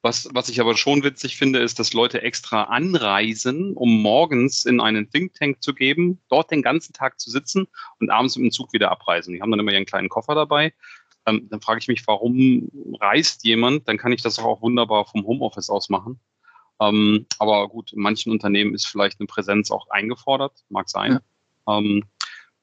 Was, 0.01 0.27
was 0.33 0.49
ich 0.49 0.59
aber 0.59 0.75
schon 0.75 1.03
witzig 1.03 1.37
finde, 1.37 1.59
ist, 1.59 1.79
dass 1.79 1.93
Leute 1.93 2.21
extra 2.21 2.63
anreisen, 2.63 3.73
um 3.73 4.01
morgens 4.01 4.65
in 4.65 4.81
einen 4.81 5.09
Think 5.09 5.33
Tank 5.33 5.63
zu 5.63 5.73
geben, 5.73 6.19
dort 6.29 6.51
den 6.51 6.61
ganzen 6.61 6.93
Tag 6.93 7.19
zu 7.19 7.29
sitzen 7.29 7.67
und 7.99 8.09
abends 8.09 8.35
mit 8.35 8.45
dem 8.45 8.51
Zug 8.51 8.73
wieder 8.73 8.91
abreisen. 8.91 9.33
Die 9.33 9.41
haben 9.41 9.51
dann 9.51 9.61
immer 9.61 9.71
ihren 9.71 9.85
kleinen 9.85 10.09
Koffer 10.09 10.35
dabei. 10.35 10.73
Ähm, 11.25 11.47
dann 11.49 11.61
frage 11.61 11.79
ich 11.79 11.87
mich, 11.87 12.05
warum 12.05 12.69
reist 12.99 13.45
jemand? 13.45 13.87
Dann 13.87 13.97
kann 13.97 14.11
ich 14.11 14.21
das 14.21 14.39
auch 14.39 14.61
wunderbar 14.61 15.05
vom 15.05 15.25
Homeoffice 15.25 15.69
aus 15.69 15.89
machen. 15.89 16.19
Ähm, 16.79 17.25
aber 17.39 17.67
gut, 17.69 17.93
in 17.93 18.01
manchen 18.01 18.31
Unternehmen 18.31 18.73
ist 18.73 18.87
vielleicht 18.87 19.19
eine 19.19 19.27
Präsenz 19.27 19.71
auch 19.71 19.89
eingefordert, 19.89 20.63
mag 20.69 20.89
sein. 20.89 21.19
Ja. 21.67 21.77
Ähm, 21.77 22.03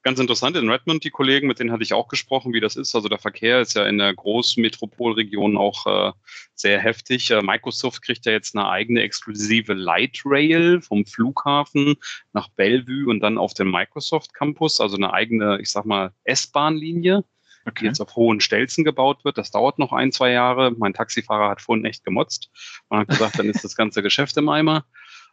ganz 0.03 0.19
interessant, 0.19 0.57
in 0.57 0.69
Redmond, 0.69 1.03
die 1.03 1.09
Kollegen, 1.09 1.47
mit 1.47 1.59
denen 1.59 1.71
hatte 1.71 1.83
ich 1.83 1.93
auch 1.93 2.07
gesprochen, 2.07 2.53
wie 2.53 2.59
das 2.59 2.75
ist. 2.75 2.95
Also 2.95 3.07
der 3.07 3.19
Verkehr 3.19 3.61
ist 3.61 3.75
ja 3.75 3.85
in 3.85 3.97
der 3.97 4.13
Großmetropolregion 4.13 5.57
auch 5.57 5.85
äh, 5.85 6.11
sehr 6.55 6.79
heftig. 6.79 7.31
Äh, 7.31 7.41
Microsoft 7.41 8.01
kriegt 8.01 8.25
ja 8.25 8.31
jetzt 8.31 8.55
eine 8.55 8.67
eigene 8.67 9.01
exklusive 9.01 9.73
Light 9.73 10.21
Rail 10.25 10.81
vom 10.81 11.05
Flughafen 11.05 11.95
nach 12.33 12.49
Bellevue 12.49 13.09
und 13.09 13.21
dann 13.21 13.37
auf 13.37 13.53
den 13.53 13.69
Microsoft 13.69 14.33
Campus, 14.33 14.81
also 14.81 14.97
eine 14.97 15.13
eigene, 15.13 15.59
ich 15.61 15.69
sag 15.69 15.85
mal, 15.85 16.13
S-Bahn-Linie 16.23 17.23
okay. 17.65 17.79
die 17.79 17.85
jetzt 17.85 18.01
auf 18.01 18.15
hohen 18.15 18.39
Stelzen 18.39 18.83
gebaut 18.83 19.23
wird. 19.25 19.37
Das 19.37 19.51
dauert 19.51 19.79
noch 19.79 19.93
ein, 19.93 20.11
zwei 20.11 20.31
Jahre. 20.31 20.71
Mein 20.71 20.93
Taxifahrer 20.93 21.49
hat 21.49 21.61
vorhin 21.61 21.85
echt 21.85 22.03
gemotzt. 22.03 22.49
Man 22.89 23.01
hat 23.01 23.07
gesagt, 23.09 23.39
dann 23.39 23.49
ist 23.49 23.63
das 23.63 23.75
ganze 23.75 24.01
Geschäft 24.01 24.37
im 24.37 24.49
Eimer. 24.49 24.85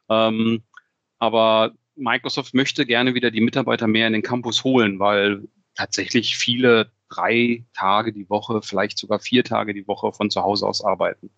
Ähm, 0.08 0.62
aber 1.18 1.72
Microsoft 1.96 2.54
möchte 2.54 2.86
gerne 2.86 3.14
wieder 3.14 3.30
die 3.30 3.40
Mitarbeiter 3.40 3.86
mehr 3.86 4.06
in 4.06 4.12
den 4.12 4.22
Campus 4.22 4.64
holen, 4.64 4.98
weil 4.98 5.48
tatsächlich 5.74 6.36
viele 6.36 6.90
drei 7.08 7.64
Tage 7.72 8.12
die 8.12 8.28
Woche, 8.28 8.60
vielleicht 8.62 8.98
sogar 8.98 9.18
vier 9.18 9.42
Tage 9.44 9.72
die 9.72 9.88
Woche 9.88 10.12
von 10.12 10.30
zu 10.30 10.42
Hause 10.42 10.66
aus 10.66 10.84
arbeiten. 10.84 11.30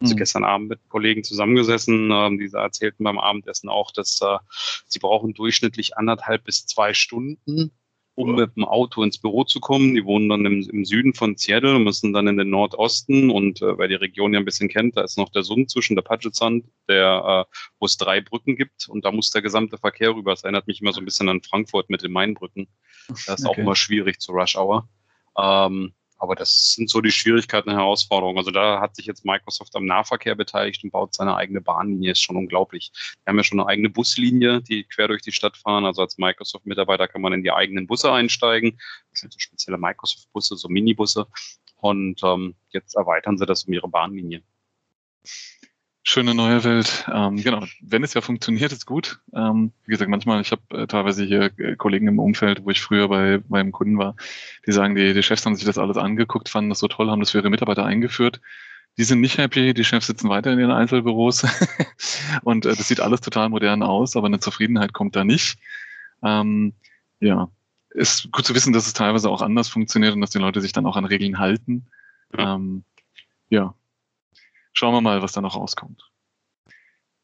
Also 0.00 0.14
mhm. 0.14 0.18
gestern 0.18 0.44
Abend 0.44 0.68
mit 0.68 0.80
Kollegen 0.88 1.24
zusammengesessen, 1.24 2.10
ähm, 2.12 2.38
die 2.38 2.50
erzählten 2.52 3.04
beim 3.04 3.18
Abendessen 3.18 3.68
auch, 3.68 3.90
dass 3.90 4.20
äh, 4.20 4.38
sie 4.86 4.98
brauchen 4.98 5.32
durchschnittlich 5.32 5.96
anderthalb 5.96 6.44
bis 6.44 6.66
zwei 6.66 6.92
Stunden 6.92 7.72
um 8.16 8.34
mit 8.34 8.56
dem 8.56 8.64
Auto 8.64 9.02
ins 9.02 9.18
Büro 9.18 9.44
zu 9.44 9.60
kommen. 9.60 9.94
Die 9.94 10.04
wohnen 10.04 10.28
dann 10.28 10.46
im, 10.46 10.68
im 10.68 10.84
Süden 10.84 11.14
von 11.14 11.36
Seattle, 11.36 11.78
müssen 11.78 12.12
dann 12.12 12.28
in 12.28 12.36
den 12.36 12.50
Nordosten 12.50 13.30
und 13.30 13.60
äh, 13.60 13.76
wer 13.78 13.88
die 13.88 13.94
Region 13.94 14.32
ja 14.32 14.38
ein 14.38 14.44
bisschen 14.44 14.68
kennt, 14.68 14.96
da 14.96 15.02
ist 15.02 15.18
noch 15.18 15.30
der 15.30 15.42
Sund 15.42 15.70
zwischen 15.70 15.96
der 15.96 16.02
Puget 16.02 16.34
Sound, 16.34 16.64
der, 16.88 17.46
äh, 17.50 17.54
wo 17.78 17.86
es 17.86 17.96
drei 17.96 18.20
Brücken 18.20 18.56
gibt 18.56 18.88
und 18.88 19.04
da 19.04 19.10
muss 19.10 19.30
der 19.30 19.42
gesamte 19.42 19.78
Verkehr 19.78 20.14
rüber. 20.14 20.32
Das 20.32 20.44
erinnert 20.44 20.66
mich 20.66 20.80
immer 20.80 20.92
so 20.92 21.00
ein 21.00 21.04
bisschen 21.04 21.28
an 21.28 21.42
Frankfurt 21.42 21.90
mit 21.90 22.02
den 22.02 22.12
Mainbrücken. 22.12 22.68
Das 23.08 23.26
ist 23.26 23.46
okay. 23.46 23.48
auch 23.48 23.58
immer 23.58 23.76
schwierig 23.76 24.20
zur 24.20 24.36
Rush 24.36 24.56
Hour. 24.56 24.88
Ähm, 25.36 25.92
aber 26.24 26.34
das 26.34 26.72
sind 26.74 26.88
so 26.90 27.00
die 27.00 27.10
Schwierigkeiten 27.10 27.68
und 27.68 27.76
Herausforderungen. 27.76 28.38
Also 28.38 28.50
da 28.50 28.80
hat 28.80 28.96
sich 28.96 29.06
jetzt 29.06 29.24
Microsoft 29.24 29.76
am 29.76 29.84
Nahverkehr 29.84 30.34
beteiligt 30.34 30.82
und 30.82 30.90
baut 30.90 31.14
seine 31.14 31.36
eigene 31.36 31.60
Bahnlinie. 31.60 32.12
Ist 32.12 32.22
schon 32.22 32.36
unglaublich. 32.36 32.90
Wir 33.22 33.30
haben 33.30 33.36
ja 33.36 33.44
schon 33.44 33.60
eine 33.60 33.68
eigene 33.68 33.90
Buslinie, 33.90 34.62
die 34.62 34.84
quer 34.84 35.08
durch 35.08 35.22
die 35.22 35.32
Stadt 35.32 35.56
fahren. 35.56 35.84
Also 35.84 36.02
als 36.02 36.18
Microsoft-Mitarbeiter 36.18 37.08
kann 37.08 37.20
man 37.20 37.34
in 37.34 37.42
die 37.42 37.52
eigenen 37.52 37.86
Busse 37.86 38.10
einsteigen. 38.10 38.80
Das 39.10 39.20
sind 39.20 39.32
so 39.32 39.38
spezielle 39.38 39.78
Microsoft-Busse, 39.78 40.56
so 40.56 40.68
Minibusse. 40.68 41.26
Und 41.76 42.22
ähm, 42.24 42.54
jetzt 42.70 42.96
erweitern 42.96 43.36
sie 43.36 43.46
das 43.46 43.64
um 43.64 43.74
ihre 43.74 43.88
Bahnlinie. 43.88 44.42
Schöne 46.06 46.34
neue 46.34 46.62
Welt. 46.64 47.06
Ähm, 47.10 47.36
genau, 47.36 47.64
wenn 47.80 48.04
es 48.04 48.12
ja 48.12 48.20
funktioniert, 48.20 48.72
ist 48.72 48.84
gut. 48.84 49.20
Ähm, 49.32 49.72
wie 49.86 49.92
gesagt, 49.92 50.10
manchmal, 50.10 50.42
ich 50.42 50.52
habe 50.52 50.82
äh, 50.82 50.86
teilweise 50.86 51.24
hier 51.24 51.50
äh, 51.58 51.76
Kollegen 51.76 52.08
im 52.08 52.18
Umfeld, 52.18 52.62
wo 52.62 52.68
ich 52.68 52.82
früher 52.82 53.08
bei 53.08 53.40
meinem 53.48 53.72
Kunden 53.72 53.96
war, 53.96 54.14
die 54.66 54.72
sagen, 54.72 54.94
die, 54.94 55.14
die 55.14 55.22
Chefs 55.22 55.46
haben 55.46 55.56
sich 55.56 55.64
das 55.64 55.78
alles 55.78 55.96
angeguckt, 55.96 56.50
fanden 56.50 56.68
das 56.68 56.80
so 56.80 56.88
toll, 56.88 57.10
haben 57.10 57.20
das 57.20 57.30
für 57.30 57.38
ihre 57.38 57.48
Mitarbeiter 57.48 57.86
eingeführt. 57.86 58.42
Die 58.98 59.04
sind 59.04 59.22
nicht 59.22 59.38
happy, 59.38 59.72
die 59.72 59.82
Chefs 59.82 60.06
sitzen 60.06 60.28
weiter 60.28 60.52
in 60.52 60.58
ihren 60.58 60.72
Einzelbüros 60.72 61.46
und 62.42 62.66
äh, 62.66 62.76
das 62.76 62.86
sieht 62.86 63.00
alles 63.00 63.22
total 63.22 63.48
modern 63.48 63.82
aus, 63.82 64.14
aber 64.14 64.26
eine 64.26 64.40
Zufriedenheit 64.40 64.92
kommt 64.92 65.16
da 65.16 65.24
nicht. 65.24 65.58
Ähm, 66.22 66.74
ja, 67.20 67.48
ist 67.88 68.30
gut 68.30 68.44
zu 68.44 68.54
wissen, 68.54 68.74
dass 68.74 68.86
es 68.86 68.92
teilweise 68.92 69.30
auch 69.30 69.40
anders 69.40 69.70
funktioniert 69.70 70.14
und 70.14 70.20
dass 70.20 70.30
die 70.30 70.38
Leute 70.38 70.60
sich 70.60 70.72
dann 70.72 70.84
auch 70.84 70.96
an 70.96 71.06
Regeln 71.06 71.38
halten. 71.38 71.86
Ja, 72.36 72.56
ähm, 72.56 72.84
ja 73.48 73.74
Schauen 74.74 74.92
wir 74.92 75.00
mal, 75.00 75.22
was 75.22 75.32
da 75.32 75.40
noch 75.40 75.56
rauskommt. 75.56 76.10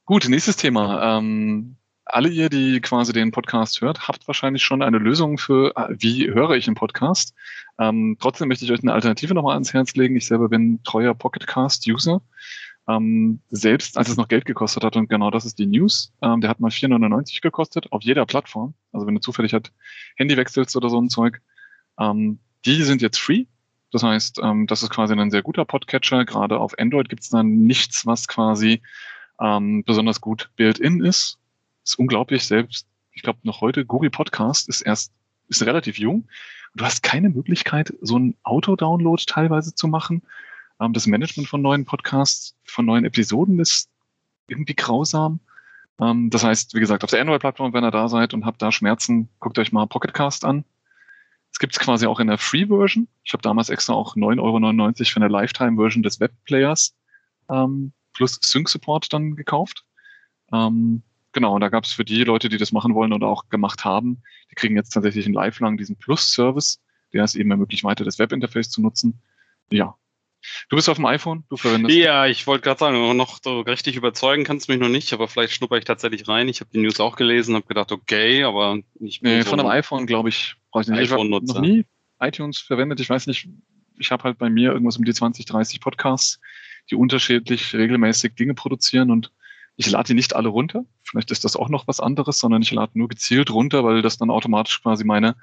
Gut, 0.04 0.28
nächstes 0.28 0.56
Thema. 0.56 1.18
Ähm, 1.18 1.76
alle 2.04 2.28
ihr, 2.28 2.48
die 2.48 2.80
quasi 2.80 3.12
den 3.12 3.32
Podcast 3.32 3.80
hört, 3.80 4.06
habt 4.06 4.26
wahrscheinlich 4.28 4.62
schon 4.62 4.82
eine 4.82 4.98
Lösung 4.98 5.36
für, 5.36 5.76
äh, 5.76 5.88
wie 5.90 6.30
höre 6.30 6.52
ich 6.52 6.68
einen 6.68 6.76
Podcast. 6.76 7.34
Ähm, 7.78 8.16
trotzdem 8.20 8.48
möchte 8.48 8.64
ich 8.64 8.70
euch 8.70 8.82
eine 8.82 8.92
Alternative 8.92 9.34
nochmal 9.34 9.54
ans 9.54 9.72
Herz 9.72 9.94
legen. 9.96 10.16
Ich 10.16 10.26
selber 10.26 10.48
bin 10.48 10.80
treuer 10.84 11.12
Pocketcast-User. 11.12 12.22
Ähm, 12.88 13.40
selbst 13.50 13.98
als 13.98 14.08
es 14.08 14.16
noch 14.16 14.28
Geld 14.28 14.44
gekostet 14.44 14.84
hat, 14.84 14.96
und 14.96 15.10
genau 15.10 15.32
das 15.32 15.44
ist 15.44 15.58
die 15.58 15.66
News, 15.66 16.12
ähm, 16.22 16.40
der 16.40 16.50
hat 16.50 16.60
mal 16.60 16.70
4,99 16.70 17.40
gekostet 17.40 17.90
auf 17.90 18.02
jeder 18.02 18.26
Plattform. 18.26 18.74
Also 18.92 19.08
wenn 19.08 19.14
du 19.16 19.20
zufällig 19.20 19.52
halt 19.52 19.72
Handy 20.14 20.36
wechselst 20.36 20.76
oder 20.76 20.88
so 20.88 21.00
ein 21.00 21.10
Zeug. 21.10 21.40
Ähm, 21.98 22.38
die 22.64 22.82
sind 22.84 23.02
jetzt 23.02 23.18
free. 23.18 23.46
Das 23.92 24.02
heißt, 24.02 24.40
ähm, 24.42 24.66
das 24.66 24.82
ist 24.82 24.90
quasi 24.90 25.14
ein 25.14 25.30
sehr 25.30 25.42
guter 25.42 25.64
Podcatcher. 25.64 26.24
Gerade 26.24 26.58
auf 26.58 26.78
Android 26.78 27.08
gibt 27.08 27.22
es 27.22 27.28
dann 27.30 27.64
nichts, 27.64 28.06
was 28.06 28.28
quasi 28.28 28.82
ähm, 29.40 29.82
besonders 29.84 30.20
gut 30.20 30.50
built-in 30.56 31.04
ist. 31.04 31.38
ist 31.84 31.98
unglaublich. 31.98 32.44
Selbst, 32.44 32.86
ich 33.12 33.22
glaube, 33.22 33.40
noch 33.42 33.60
heute, 33.60 33.84
Google 33.84 34.10
Podcast 34.10 34.68
ist 34.68 34.82
erst, 34.82 35.12
ist 35.48 35.64
relativ 35.66 35.98
jung. 35.98 36.28
Du 36.74 36.84
hast 36.84 37.02
keine 37.02 37.30
Möglichkeit, 37.30 37.92
so 38.00 38.16
einen 38.16 38.36
Auto-Download 38.44 39.22
teilweise 39.26 39.74
zu 39.74 39.88
machen. 39.88 40.22
Ähm, 40.80 40.92
das 40.92 41.06
Management 41.06 41.48
von 41.48 41.62
neuen 41.62 41.84
Podcasts, 41.84 42.54
von 42.64 42.84
neuen 42.84 43.04
Episoden 43.04 43.58
ist 43.58 43.90
irgendwie 44.46 44.74
grausam. 44.74 45.40
Ähm, 46.00 46.30
das 46.30 46.44
heißt, 46.44 46.74
wie 46.74 46.80
gesagt, 46.80 47.02
auf 47.02 47.10
der 47.10 47.20
Android-Plattform, 47.20 47.72
wenn 47.72 47.84
ihr 47.84 47.90
da 47.90 48.08
seid 48.08 48.34
und 48.34 48.44
habt 48.44 48.62
da 48.62 48.70
Schmerzen, 48.70 49.28
guckt 49.40 49.58
euch 49.58 49.72
mal 49.72 49.86
Pocketcast 49.86 50.44
an. 50.44 50.64
Gibt 51.60 51.74
es 51.74 51.78
quasi 51.78 52.06
auch 52.06 52.20
in 52.20 52.28
der 52.28 52.38
Free-Version. 52.38 53.06
Ich 53.22 53.34
habe 53.34 53.42
damals 53.42 53.68
extra 53.68 53.92
auch 53.92 54.16
9,99 54.16 54.40
Euro 54.40 55.04
für 55.04 55.16
eine 55.16 55.28
Lifetime-Version 55.28 56.02
des 56.02 56.18
Webplayers 56.18 56.96
ähm, 57.50 57.92
plus 58.14 58.38
Sync-Support 58.40 59.12
dann 59.12 59.36
gekauft. 59.36 59.84
Ähm, 60.54 61.02
genau, 61.32 61.54
und 61.54 61.60
da 61.60 61.68
gab 61.68 61.84
es 61.84 61.92
für 61.92 62.04
die 62.06 62.24
Leute, 62.24 62.48
die 62.48 62.56
das 62.56 62.72
machen 62.72 62.94
wollen 62.94 63.12
oder 63.12 63.28
auch 63.28 63.50
gemacht 63.50 63.84
haben, 63.84 64.22
die 64.50 64.54
kriegen 64.54 64.74
jetzt 64.74 64.88
tatsächlich 64.88 65.26
einen 65.26 65.34
Lifelang 65.34 65.76
diesen 65.76 65.96
Plus-Service, 65.96 66.80
der 67.12 67.24
es 67.24 67.34
eben 67.34 67.50
ermöglicht, 67.50 67.84
weiter 67.84 68.04
das 68.04 68.18
Webinterface 68.18 68.70
zu 68.70 68.80
nutzen. 68.80 69.20
Ja. 69.70 69.96
Du 70.68 70.76
bist 70.76 70.88
auf 70.88 70.96
dem 70.96 71.06
iPhone, 71.06 71.44
du 71.48 71.56
verwendest. 71.56 71.96
Ja, 71.96 72.26
ich 72.26 72.46
wollte 72.46 72.62
gerade 72.62 72.78
sagen, 72.78 73.16
noch 73.16 73.38
so 73.42 73.60
richtig 73.60 73.96
überzeugen 73.96 74.44
kannst 74.44 74.68
du 74.68 74.72
mich 74.72 74.80
noch 74.80 74.88
nicht, 74.88 75.12
aber 75.12 75.28
vielleicht 75.28 75.52
schnupper 75.52 75.76
ich 75.76 75.84
tatsächlich 75.84 76.28
rein. 76.28 76.48
Ich 76.48 76.60
habe 76.60 76.70
die 76.72 76.78
News 76.78 77.00
auch 77.00 77.16
gelesen, 77.16 77.54
habe 77.54 77.66
gedacht, 77.66 77.92
okay, 77.92 78.44
aber 78.44 78.78
ich 79.00 79.20
bin 79.20 79.32
nee, 79.32 79.42
so 79.42 79.50
von 79.50 79.60
einem 79.60 79.68
iPhone, 79.68 80.06
glaube 80.06 80.28
ich, 80.28 80.56
brauche 80.70 80.82
ich 80.82 80.88
nicht. 80.88 81.00
Ich 81.00 81.10
habe 81.10 81.28
noch 81.28 81.60
nie 81.60 81.84
iTunes 82.20 82.58
verwendet. 82.58 83.00
Ich 83.00 83.10
weiß 83.10 83.26
nicht, 83.26 83.48
ich 83.98 84.10
habe 84.10 84.24
halt 84.24 84.38
bei 84.38 84.48
mir 84.48 84.72
irgendwas 84.72 84.96
um 84.96 85.04
die 85.04 85.14
20, 85.14 85.46
30 85.46 85.80
Podcasts, 85.80 86.40
die 86.90 86.94
unterschiedlich 86.94 87.74
regelmäßig 87.74 88.34
Dinge 88.34 88.54
produzieren 88.54 89.10
und 89.10 89.30
ich 89.76 89.90
lade 89.90 90.08
die 90.08 90.14
nicht 90.14 90.36
alle 90.36 90.48
runter. 90.48 90.84
Vielleicht 91.04 91.30
ist 91.30 91.44
das 91.44 91.56
auch 91.56 91.68
noch 91.68 91.86
was 91.86 92.00
anderes, 92.00 92.38
sondern 92.38 92.60
ich 92.62 92.70
lade 92.70 92.98
nur 92.98 93.08
gezielt 93.08 93.50
runter, 93.50 93.84
weil 93.84 94.02
das 94.02 94.18
dann 94.18 94.30
automatisch 94.30 94.82
quasi 94.82 95.04
meine 95.04 95.36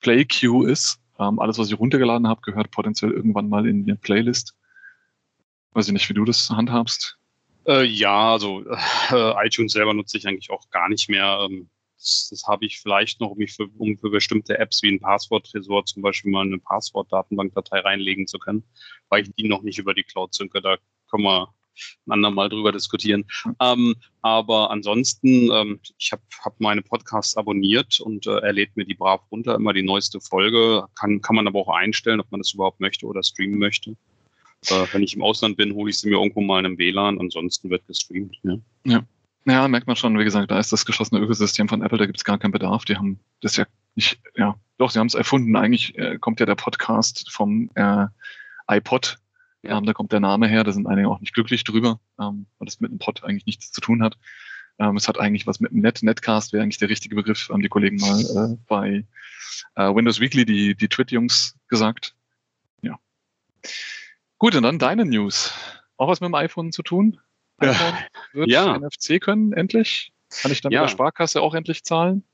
Play 0.00 0.24
Queue 0.24 0.70
ist. 0.70 1.00
Ähm, 1.18 1.38
alles, 1.38 1.58
was 1.58 1.68
ich 1.68 1.78
runtergeladen 1.78 2.28
habe, 2.28 2.40
gehört 2.42 2.70
potenziell 2.70 3.10
irgendwann 3.10 3.48
mal 3.48 3.66
in 3.66 3.84
die 3.84 3.94
Playlist. 3.94 4.54
Weiß 5.72 5.86
ich 5.86 5.92
nicht, 5.92 6.08
wie 6.08 6.14
du 6.14 6.24
das 6.24 6.50
handhabst. 6.50 7.18
Äh, 7.66 7.84
ja, 7.84 8.32
also 8.32 8.62
äh, 9.10 9.46
iTunes 9.46 9.72
selber 9.72 9.94
nutze 9.94 10.16
ich 10.18 10.26
eigentlich 10.26 10.50
auch 10.50 10.70
gar 10.70 10.88
nicht 10.88 11.08
mehr. 11.08 11.38
Ähm, 11.42 11.68
das, 11.98 12.28
das 12.30 12.44
habe 12.46 12.66
ich 12.66 12.80
vielleicht 12.80 13.20
noch, 13.20 13.30
um, 13.30 13.46
für, 13.48 13.68
um 13.78 13.96
für 13.98 14.10
bestimmte 14.10 14.58
Apps 14.58 14.82
wie 14.82 14.92
ein 14.92 15.00
Passwort-Tresor 15.00 15.86
zum 15.86 16.02
Beispiel 16.02 16.30
mal 16.30 16.44
eine 16.44 16.58
Passwort-Datenbankdatei 16.58 17.80
reinlegen 17.80 18.26
zu 18.26 18.38
können, 18.38 18.64
weil 19.08 19.22
ich 19.22 19.34
die 19.34 19.48
noch 19.48 19.62
nicht 19.62 19.78
über 19.78 19.94
die 19.94 20.04
Cloud 20.04 20.34
synke. 20.34 20.60
Da 20.60 20.76
können 21.10 21.24
wir 21.24 21.54
ein 22.06 22.12
andermal 22.12 22.48
drüber 22.48 22.72
diskutieren. 22.72 23.24
Ähm, 23.60 23.94
aber 24.22 24.70
ansonsten, 24.70 25.50
ähm, 25.52 25.80
ich 25.98 26.12
habe 26.12 26.22
hab 26.44 26.58
meine 26.60 26.82
Podcasts 26.82 27.36
abonniert 27.36 28.00
und 28.00 28.26
äh, 28.26 28.38
er 28.38 28.52
lädt 28.52 28.76
mir 28.76 28.84
die 28.84 28.94
brav 28.94 29.20
runter, 29.30 29.54
immer 29.54 29.72
die 29.72 29.82
neueste 29.82 30.20
Folge. 30.20 30.84
Kann, 30.98 31.20
kann 31.20 31.36
man 31.36 31.46
aber 31.46 31.60
auch 31.60 31.74
einstellen, 31.74 32.20
ob 32.20 32.30
man 32.30 32.40
das 32.40 32.54
überhaupt 32.54 32.80
möchte 32.80 33.06
oder 33.06 33.22
streamen 33.22 33.58
möchte. 33.58 33.96
Äh, 34.68 34.86
wenn 34.92 35.02
ich 35.02 35.14
im 35.14 35.22
Ausland 35.22 35.56
bin, 35.56 35.74
hole 35.74 35.90
ich 35.90 35.98
sie 35.98 36.08
mir 36.08 36.16
irgendwo 36.16 36.40
mal 36.40 36.60
in 36.60 36.66
einem 36.66 36.78
WLAN, 36.78 37.20
ansonsten 37.20 37.70
wird 37.70 37.86
gestreamt. 37.86 38.36
Ja. 38.42 38.56
ja. 38.84 39.02
Ja, 39.48 39.68
merkt 39.68 39.86
man 39.86 39.94
schon, 39.94 40.18
wie 40.18 40.24
gesagt, 40.24 40.50
da 40.50 40.58
ist 40.58 40.72
das 40.72 40.84
geschlossene 40.84 41.20
Ökosystem 41.20 41.68
von 41.68 41.80
Apple, 41.80 41.98
da 41.98 42.06
gibt 42.06 42.18
es 42.18 42.24
gar 42.24 42.36
keinen 42.36 42.50
Bedarf. 42.50 42.84
Die 42.84 42.96
haben 42.96 43.20
das 43.42 43.56
ja 43.56 43.64
nicht, 43.94 44.18
ja, 44.34 44.56
doch, 44.76 44.90
sie 44.90 44.98
haben 44.98 45.06
es 45.06 45.14
erfunden. 45.14 45.54
Eigentlich 45.54 45.96
äh, 45.96 46.18
kommt 46.18 46.40
ja 46.40 46.46
der 46.46 46.56
Podcast 46.56 47.30
vom 47.30 47.70
äh, 47.76 48.06
iPod 48.66 49.18
ja. 49.68 49.78
Ähm, 49.78 49.86
da 49.86 49.92
kommt 49.92 50.12
der 50.12 50.20
Name 50.20 50.48
her, 50.48 50.64
da 50.64 50.72
sind 50.72 50.86
einige 50.86 51.08
auch 51.08 51.20
nicht 51.20 51.34
glücklich 51.34 51.64
drüber, 51.64 52.00
ähm, 52.20 52.46
weil 52.58 52.66
das 52.66 52.80
mit 52.80 52.90
einem 52.90 52.98
Pod 52.98 53.24
eigentlich 53.24 53.46
nichts 53.46 53.72
zu 53.72 53.80
tun 53.80 54.02
hat. 54.02 54.16
Ähm, 54.78 54.96
es 54.96 55.08
hat 55.08 55.18
eigentlich 55.18 55.46
was 55.46 55.60
mit 55.60 55.72
einem 55.72 55.80
Net, 55.80 56.02
Netcast 56.02 56.52
wäre 56.52 56.62
eigentlich 56.62 56.78
der 56.78 56.90
richtige 56.90 57.14
Begriff, 57.14 57.48
haben 57.48 57.62
die 57.62 57.68
Kollegen 57.68 57.96
mal 57.96 58.20
äh, 58.20 58.56
bei 58.66 59.04
äh, 59.74 59.94
Windows 59.94 60.20
Weekly, 60.20 60.44
die, 60.44 60.74
die 60.74 60.88
Twit-Jungs 60.88 61.56
gesagt. 61.68 62.14
Ja. 62.82 62.98
Gut, 64.38 64.54
und 64.54 64.62
dann 64.62 64.78
deine 64.78 65.04
News. 65.04 65.52
Auch 65.96 66.08
was 66.08 66.20
mit 66.20 66.28
dem 66.28 66.34
iPhone 66.34 66.72
zu 66.72 66.82
tun? 66.82 67.18
iPhone 67.58 67.94
wird 68.32 68.50
ja. 68.50 68.78
NFC 68.78 69.20
können, 69.20 69.52
endlich? 69.52 70.12
Kann 70.42 70.52
ich 70.52 70.60
dann 70.60 70.72
ja. 70.72 70.82
mit 70.82 70.90
der 70.90 70.92
Sparkasse 70.92 71.40
auch 71.40 71.54
endlich 71.54 71.84
zahlen? 71.84 72.24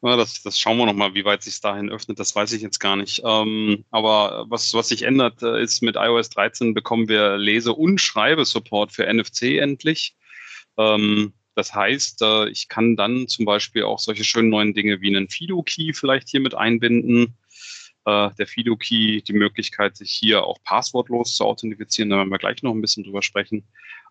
Ja, 0.00 0.16
das, 0.16 0.42
das 0.42 0.58
schauen 0.60 0.78
wir 0.78 0.86
nochmal, 0.86 1.14
wie 1.14 1.24
weit 1.24 1.42
sich 1.42 1.60
dahin 1.60 1.90
öffnet, 1.90 2.20
das 2.20 2.34
weiß 2.34 2.52
ich 2.52 2.62
jetzt 2.62 2.78
gar 2.78 2.94
nicht. 2.94 3.20
Ähm, 3.24 3.84
aber 3.90 4.46
was, 4.48 4.72
was 4.72 4.88
sich 4.88 5.02
ändert, 5.02 5.42
äh, 5.42 5.60
ist 5.60 5.82
mit 5.82 5.96
iOS 5.96 6.30
13 6.30 6.72
bekommen 6.72 7.08
wir 7.08 7.36
Lese- 7.36 7.72
und 7.72 8.00
Schreibesupport 8.00 8.92
für 8.92 9.12
NFC 9.12 9.58
endlich. 9.58 10.14
Ähm, 10.76 11.32
das 11.56 11.74
heißt, 11.74 12.22
äh, 12.22 12.48
ich 12.50 12.68
kann 12.68 12.94
dann 12.94 13.26
zum 13.26 13.44
Beispiel 13.44 13.82
auch 13.82 13.98
solche 13.98 14.22
schönen 14.22 14.50
neuen 14.50 14.74
Dinge 14.74 15.00
wie 15.00 15.08
einen 15.08 15.28
Fido-Key 15.28 15.92
vielleicht 15.92 16.28
hier 16.28 16.40
mit 16.40 16.54
einbinden. 16.54 17.36
Äh, 18.04 18.30
der 18.38 18.46
Fido-Key, 18.46 19.22
die 19.22 19.32
Möglichkeit, 19.32 19.96
sich 19.96 20.12
hier 20.12 20.44
auch 20.44 20.62
passwortlos 20.62 21.34
zu 21.34 21.44
authentifizieren, 21.44 22.10
da 22.10 22.18
werden 22.18 22.30
wir 22.30 22.38
gleich 22.38 22.62
noch 22.62 22.72
ein 22.72 22.80
bisschen 22.80 23.02
drüber 23.02 23.22
sprechen. 23.22 23.66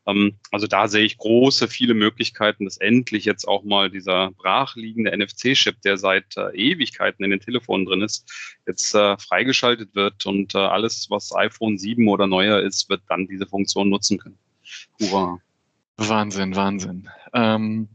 Ähm, 0.07 0.37
also 0.51 0.65
da 0.65 0.87
sehe 0.87 1.03
ich 1.03 1.17
große, 1.17 1.67
viele 1.67 1.93
Möglichkeiten, 1.93 2.65
dass 2.65 2.77
endlich 2.77 3.25
jetzt 3.25 3.47
auch 3.47 3.63
mal 3.63 3.91
dieser 3.91 4.31
brachliegende 4.31 5.15
NFC-Chip, 5.15 5.81
der 5.81 5.97
seit 5.97 6.37
äh, 6.37 6.55
Ewigkeiten 6.55 7.23
in 7.23 7.31
den 7.31 7.41
Telefonen 7.41 7.85
drin 7.85 8.01
ist, 8.01 8.57
jetzt 8.65 8.95
äh, 8.95 9.17
freigeschaltet 9.17 9.93
wird 9.93 10.25
und 10.25 10.55
äh, 10.55 10.59
alles, 10.59 11.07
was 11.09 11.35
iPhone 11.35 11.77
7 11.77 12.07
oder 12.07 12.25
neuer 12.25 12.61
ist, 12.61 12.89
wird 12.89 13.01
dann 13.09 13.27
diese 13.27 13.45
Funktion 13.45 13.89
nutzen 13.89 14.17
können. 14.17 14.39
Hurra. 14.99 15.39
Wahnsinn, 15.97 16.55
Wahnsinn. 16.55 17.09
Ähm, 17.33 17.89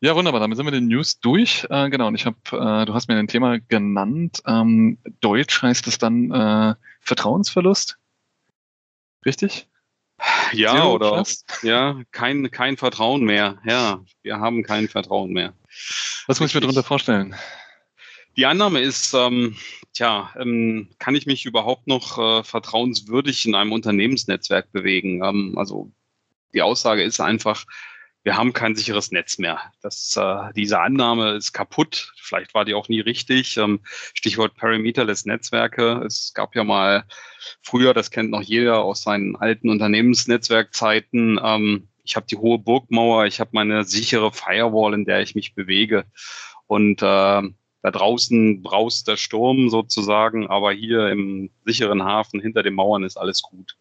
ja, 0.00 0.14
wunderbar. 0.14 0.40
Damit 0.40 0.56
sind 0.56 0.66
wir 0.66 0.70
den 0.70 0.86
News 0.86 1.18
durch. 1.18 1.66
Äh, 1.70 1.90
genau. 1.90 2.06
Und 2.06 2.14
ich 2.14 2.24
habe, 2.24 2.36
äh, 2.52 2.86
du 2.86 2.94
hast 2.94 3.08
mir 3.08 3.16
ein 3.16 3.26
Thema 3.26 3.58
genannt. 3.58 4.40
Ähm, 4.46 4.98
Deutsch 5.20 5.60
heißt 5.60 5.88
es 5.88 5.98
dann 5.98 6.30
äh, 6.30 6.74
Vertrauensverlust. 7.00 7.98
Richtig? 9.26 9.68
Ja, 10.52 10.72
Zero 10.72 10.94
oder 10.94 11.08
Trust? 11.10 11.60
ja, 11.62 12.00
kein, 12.12 12.50
kein 12.50 12.76
Vertrauen 12.76 13.24
mehr. 13.24 13.58
Ja, 13.64 14.04
wir 14.22 14.38
haben 14.38 14.62
kein 14.62 14.88
Vertrauen 14.88 15.32
mehr. 15.32 15.54
Was 16.26 16.40
muss 16.40 16.50
ich 16.50 16.54
mir 16.54 16.60
darunter 16.60 16.82
vorstellen? 16.82 17.34
Die 18.36 18.46
Annahme 18.46 18.80
ist, 18.80 19.14
ähm, 19.14 19.56
tja, 19.92 20.30
ähm, 20.38 20.90
kann 20.98 21.16
ich 21.16 21.26
mich 21.26 21.44
überhaupt 21.44 21.86
noch 21.86 22.18
äh, 22.18 22.44
vertrauenswürdig 22.44 23.46
in 23.46 23.54
einem 23.54 23.72
Unternehmensnetzwerk 23.72 24.70
bewegen? 24.72 25.24
Ähm, 25.24 25.54
also 25.56 25.90
die 26.54 26.62
Aussage 26.62 27.02
ist 27.02 27.20
einfach, 27.20 27.64
wir 28.28 28.36
haben 28.36 28.52
kein 28.52 28.76
sicheres 28.76 29.10
Netz 29.10 29.38
mehr. 29.38 29.58
Das, 29.80 30.14
äh, 30.14 30.52
diese 30.54 30.80
Annahme 30.80 31.30
ist 31.30 31.54
kaputt. 31.54 32.12
Vielleicht 32.20 32.52
war 32.52 32.66
die 32.66 32.74
auch 32.74 32.90
nie 32.90 33.00
richtig. 33.00 33.56
Ähm, 33.56 33.80
Stichwort 34.12 34.54
Parameterless 34.54 35.24
Netzwerke. 35.24 36.02
Es 36.06 36.34
gab 36.34 36.54
ja 36.54 36.62
mal 36.62 37.04
früher, 37.62 37.94
das 37.94 38.10
kennt 38.10 38.28
noch 38.28 38.42
jeder 38.42 38.82
aus 38.82 39.00
seinen 39.00 39.34
alten 39.36 39.70
Unternehmensnetzwerkzeiten. 39.70 41.40
Ähm, 41.42 41.88
ich 42.04 42.16
habe 42.16 42.26
die 42.26 42.36
hohe 42.36 42.58
Burgmauer, 42.58 43.24
ich 43.24 43.40
habe 43.40 43.48
meine 43.54 43.84
sichere 43.84 44.30
Firewall, 44.30 44.92
in 44.92 45.06
der 45.06 45.22
ich 45.22 45.34
mich 45.34 45.54
bewege. 45.54 46.04
Und 46.66 47.00
äh, 47.00 47.04
da 47.04 47.50
draußen 47.82 48.60
braust 48.60 49.08
der 49.08 49.16
Sturm 49.16 49.70
sozusagen, 49.70 50.48
aber 50.48 50.72
hier 50.72 51.08
im 51.08 51.48
sicheren 51.64 52.02
Hafen 52.02 52.40
hinter 52.40 52.62
den 52.62 52.74
Mauern 52.74 53.04
ist 53.04 53.16
alles 53.16 53.40
gut. 53.40 53.78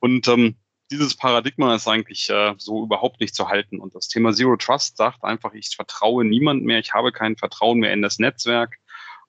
Und 0.00 0.26
ähm, 0.26 0.56
dieses 0.90 1.14
Paradigma 1.14 1.74
ist 1.74 1.86
eigentlich 1.86 2.28
äh, 2.30 2.54
so 2.58 2.82
überhaupt 2.84 3.20
nicht 3.20 3.34
zu 3.34 3.48
halten. 3.48 3.78
Und 3.78 3.94
das 3.94 4.08
Thema 4.08 4.32
Zero 4.32 4.56
Trust 4.56 4.96
sagt 4.96 5.22
einfach, 5.24 5.54
ich 5.54 5.74
vertraue 5.76 6.24
niemand 6.24 6.64
mehr, 6.64 6.78
ich 6.78 6.92
habe 6.92 7.12
kein 7.12 7.36
Vertrauen 7.36 7.78
mehr 7.78 7.92
in 7.92 8.02
das 8.02 8.18
Netzwerk. 8.18 8.78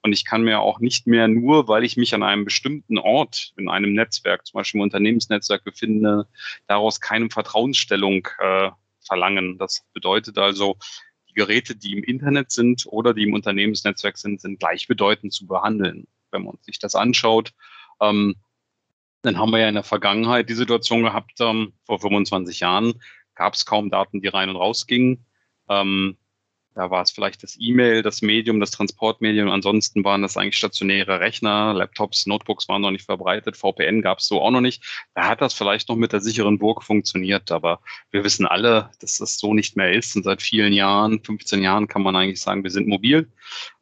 Und 0.04 0.14
ich 0.14 0.26
kann 0.26 0.42
mir 0.42 0.62
auch 0.62 0.80
nicht 0.80 1.06
mehr 1.06 1.28
nur, 1.28 1.68
weil 1.68 1.84
ich 1.84 1.96
mich 1.96 2.16
an 2.16 2.24
einem 2.24 2.44
bestimmten 2.44 2.98
Ort 2.98 3.54
in 3.58 3.70
einem 3.70 3.94
Netzwerk, 3.94 4.48
zum 4.48 4.58
Beispiel 4.58 4.80
im 4.80 4.84
Unternehmensnetzwerk 4.84 5.64
befinde, 5.64 6.28
daraus 6.68 7.00
keine 7.00 7.30
Vertrauensstellung 7.30 8.28
äh, 8.40 8.72
verlangen. 9.06 9.60
Das 9.60 9.86
bedeutet 9.94 10.40
also, 10.40 10.78
die 11.30 11.34
Geräte, 11.36 11.76
die 11.76 11.94
im 11.94 12.04
Internet 12.04 12.52
sind 12.52 12.86
oder 12.88 13.14
die 13.14 13.24
im 13.24 13.34
Unternehmensnetzwerk 13.34 14.18
sind, 14.18 14.42
sind 14.42 14.60
gleichbedeutend 14.60 15.34
zu 15.34 15.46
behandeln. 15.46 16.08
Wenn 16.32 16.46
man 16.46 16.58
sich 16.62 16.80
das 16.80 16.96
anschaut, 16.96 17.54
ähm, 18.02 18.36
dann 19.22 19.38
haben 19.38 19.52
wir 19.52 19.60
ja 19.60 19.70
in 19.70 19.76
der 19.76 19.84
Vergangenheit 19.84 20.50
die 20.50 20.56
Situation 20.56 21.04
gehabt, 21.04 21.34
ähm, 21.40 21.74
vor 21.86 22.00
25 22.00 22.60
Jahren 22.60 22.94
gab 23.36 23.54
es 23.54 23.66
kaum 23.66 23.90
Daten, 23.90 24.22
die 24.22 24.28
rein 24.28 24.50
und 24.50 24.56
raus 24.56 24.88
gingen. 24.88 25.26
Ähm, 25.70 26.18
da 26.74 26.90
war 26.90 27.02
es 27.02 27.12
vielleicht 27.12 27.44
das 27.44 27.58
E-Mail, 27.60 28.02
das 28.02 28.22
Medium, 28.22 28.62
das 28.62 28.72
Transportmedium. 28.72 29.50
Ansonsten 29.50 30.06
waren 30.06 30.22
das 30.22 30.38
eigentlich 30.38 30.56
stationäre 30.56 31.20
Rechner, 31.20 31.74
Laptops, 31.74 32.26
Notebooks 32.28 32.70
waren 32.70 32.82
noch 32.82 32.92
nicht 32.92 33.06
verbreitet, 33.06 33.58
VPN 33.58 34.02
gab 34.02 34.20
es 34.20 34.28
so 34.28 34.42
auch 34.42 34.52
noch 34.52 34.62
nicht. 34.62 34.82
Da 35.14 35.28
hat 35.28 35.42
das 35.42 35.54
vielleicht 35.54 35.90
noch 35.90 35.98
mit 35.98 36.14
der 36.14 36.22
sicheren 36.22 36.60
Burg 36.60 36.84
funktioniert, 36.84 37.52
aber 37.52 37.82
wir 38.12 38.24
wissen 38.24 38.46
alle, 38.46 38.90
dass 39.02 39.18
das 39.18 39.38
so 39.38 39.54
nicht 39.54 39.76
mehr 39.76 39.92
ist. 39.92 40.16
Und 40.16 40.24
seit 40.24 40.42
vielen 40.42 40.72
Jahren, 40.72 41.22
15 41.22 41.62
Jahren 41.62 41.88
kann 41.88 42.04
man 42.04 42.16
eigentlich 42.16 42.42
sagen, 42.42 42.64
wir 42.64 42.72
sind 42.72 42.88
mobil. 42.88 43.30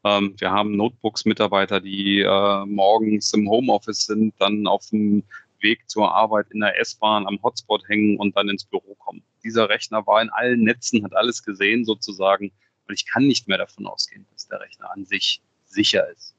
Ähm, 0.03 0.33
wir 0.39 0.49
haben 0.49 0.75
Notebooks-Mitarbeiter, 0.75 1.81
die 1.81 2.21
äh, 2.21 2.65
morgens 2.65 3.33
im 3.33 3.47
Homeoffice 3.47 4.05
sind, 4.05 4.33
dann 4.39 4.65
auf 4.65 4.87
dem 4.89 5.23
Weg 5.59 5.89
zur 5.89 6.11
Arbeit 6.11 6.47
in 6.51 6.61
der 6.61 6.79
S-Bahn 6.79 7.27
am 7.27 7.39
Hotspot 7.43 7.87
hängen 7.87 8.17
und 8.17 8.35
dann 8.35 8.49
ins 8.49 8.65
Büro 8.65 8.95
kommen. 8.95 9.21
Dieser 9.43 9.69
Rechner 9.69 10.07
war 10.07 10.21
in 10.21 10.29
allen 10.29 10.63
Netzen, 10.63 11.03
hat 11.03 11.15
alles 11.15 11.43
gesehen 11.43 11.85
sozusagen 11.85 12.51
und 12.89 12.95
ich 12.95 13.05
kann 13.05 13.27
nicht 13.27 13.47
mehr 13.47 13.57
davon 13.57 13.85
ausgehen, 13.85 14.25
dass 14.33 14.47
der 14.47 14.59
Rechner 14.59 14.91
an 14.91 15.05
sich 15.05 15.41
sicher 15.65 16.09
ist. 16.09 16.35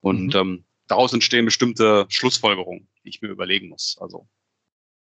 Und 0.00 0.34
mhm. 0.34 0.40
ähm, 0.40 0.64
daraus 0.86 1.12
entstehen 1.12 1.44
bestimmte 1.44 2.06
Schlussfolgerungen, 2.08 2.86
die 3.04 3.08
ich 3.08 3.22
mir 3.22 3.28
überlegen 3.28 3.68
muss. 3.68 3.96
Also 4.00 4.28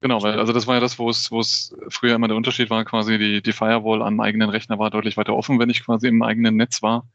Genau, 0.02 0.24
weil 0.24 0.40
also 0.40 0.54
das 0.54 0.66
war 0.66 0.76
ja 0.76 0.80
das, 0.80 0.98
wo 0.98 1.10
es, 1.10 1.30
wo 1.30 1.42
es 1.42 1.76
früher 1.90 2.16
immer 2.16 2.30
der 2.30 2.38
Unterschied 2.38 2.70
war, 2.70 2.86
quasi 2.86 3.18
die, 3.18 3.42
die 3.42 3.52
Firewall 3.52 4.02
am 4.02 4.22
eigenen 4.22 4.50
Rechner 4.50 4.80
war 4.80 4.90
deutlich 4.92 5.18
weiter 5.18 5.36
offen, 5.36 5.60
wenn 5.60 5.70
ich 5.70 5.84
quasi 5.84 6.08
im 6.08 6.22
eigenen 6.22 6.56
Netz 6.56 6.82
war. 6.82 7.06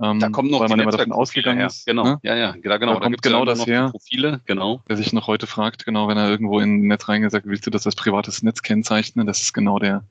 Ähm, 0.00 0.20
da 0.20 0.30
kommt 0.30 0.50
noch 0.50 0.60
weil 0.60 0.68
man 0.68 0.80
immer 0.80 0.90
davon 0.90 1.12
ausgegangen 1.12 1.58
her. 1.58 1.66
ist. 1.66 1.84
Genau, 1.84 2.04
ne? 2.04 2.18
ja, 2.22 2.34
ja, 2.34 2.52
genau. 2.52 2.78
Da, 2.78 2.94
da 2.94 3.00
kommt 3.00 3.22
genau 3.22 3.44
das 3.44 3.66
her. 3.66 3.90
Profile, 3.90 4.40
genau. 4.46 4.82
Der 4.88 4.96
sich 4.96 5.12
noch 5.12 5.26
heute 5.26 5.46
fragt, 5.46 5.84
genau, 5.84 6.08
wenn 6.08 6.16
er 6.16 6.30
irgendwo 6.30 6.60
in 6.60 6.86
ein 6.86 6.88
Netz 6.88 7.08
reingesagt, 7.08 7.46
willst 7.46 7.66
du 7.66 7.70
das 7.70 7.84
als 7.84 7.94
privates 7.94 8.42
Netz 8.42 8.62
kennzeichnen? 8.62 9.26
Das 9.26 9.42
ist 9.42 9.52
genau 9.52 9.78
der, 9.78 10.04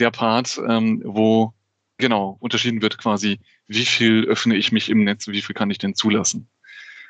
der 0.00 0.10
Part, 0.10 0.58
ähm, 0.66 1.02
wo 1.04 1.52
genau 2.02 2.36
unterschieden 2.40 2.82
wird 2.82 2.98
quasi, 2.98 3.40
wie 3.66 3.86
viel 3.86 4.24
öffne 4.26 4.56
ich 4.56 4.72
mich 4.72 4.90
im 4.90 5.04
Netz, 5.04 5.28
wie 5.28 5.40
viel 5.40 5.54
kann 5.54 5.70
ich 5.70 5.78
denn 5.78 5.94
zulassen. 5.94 6.50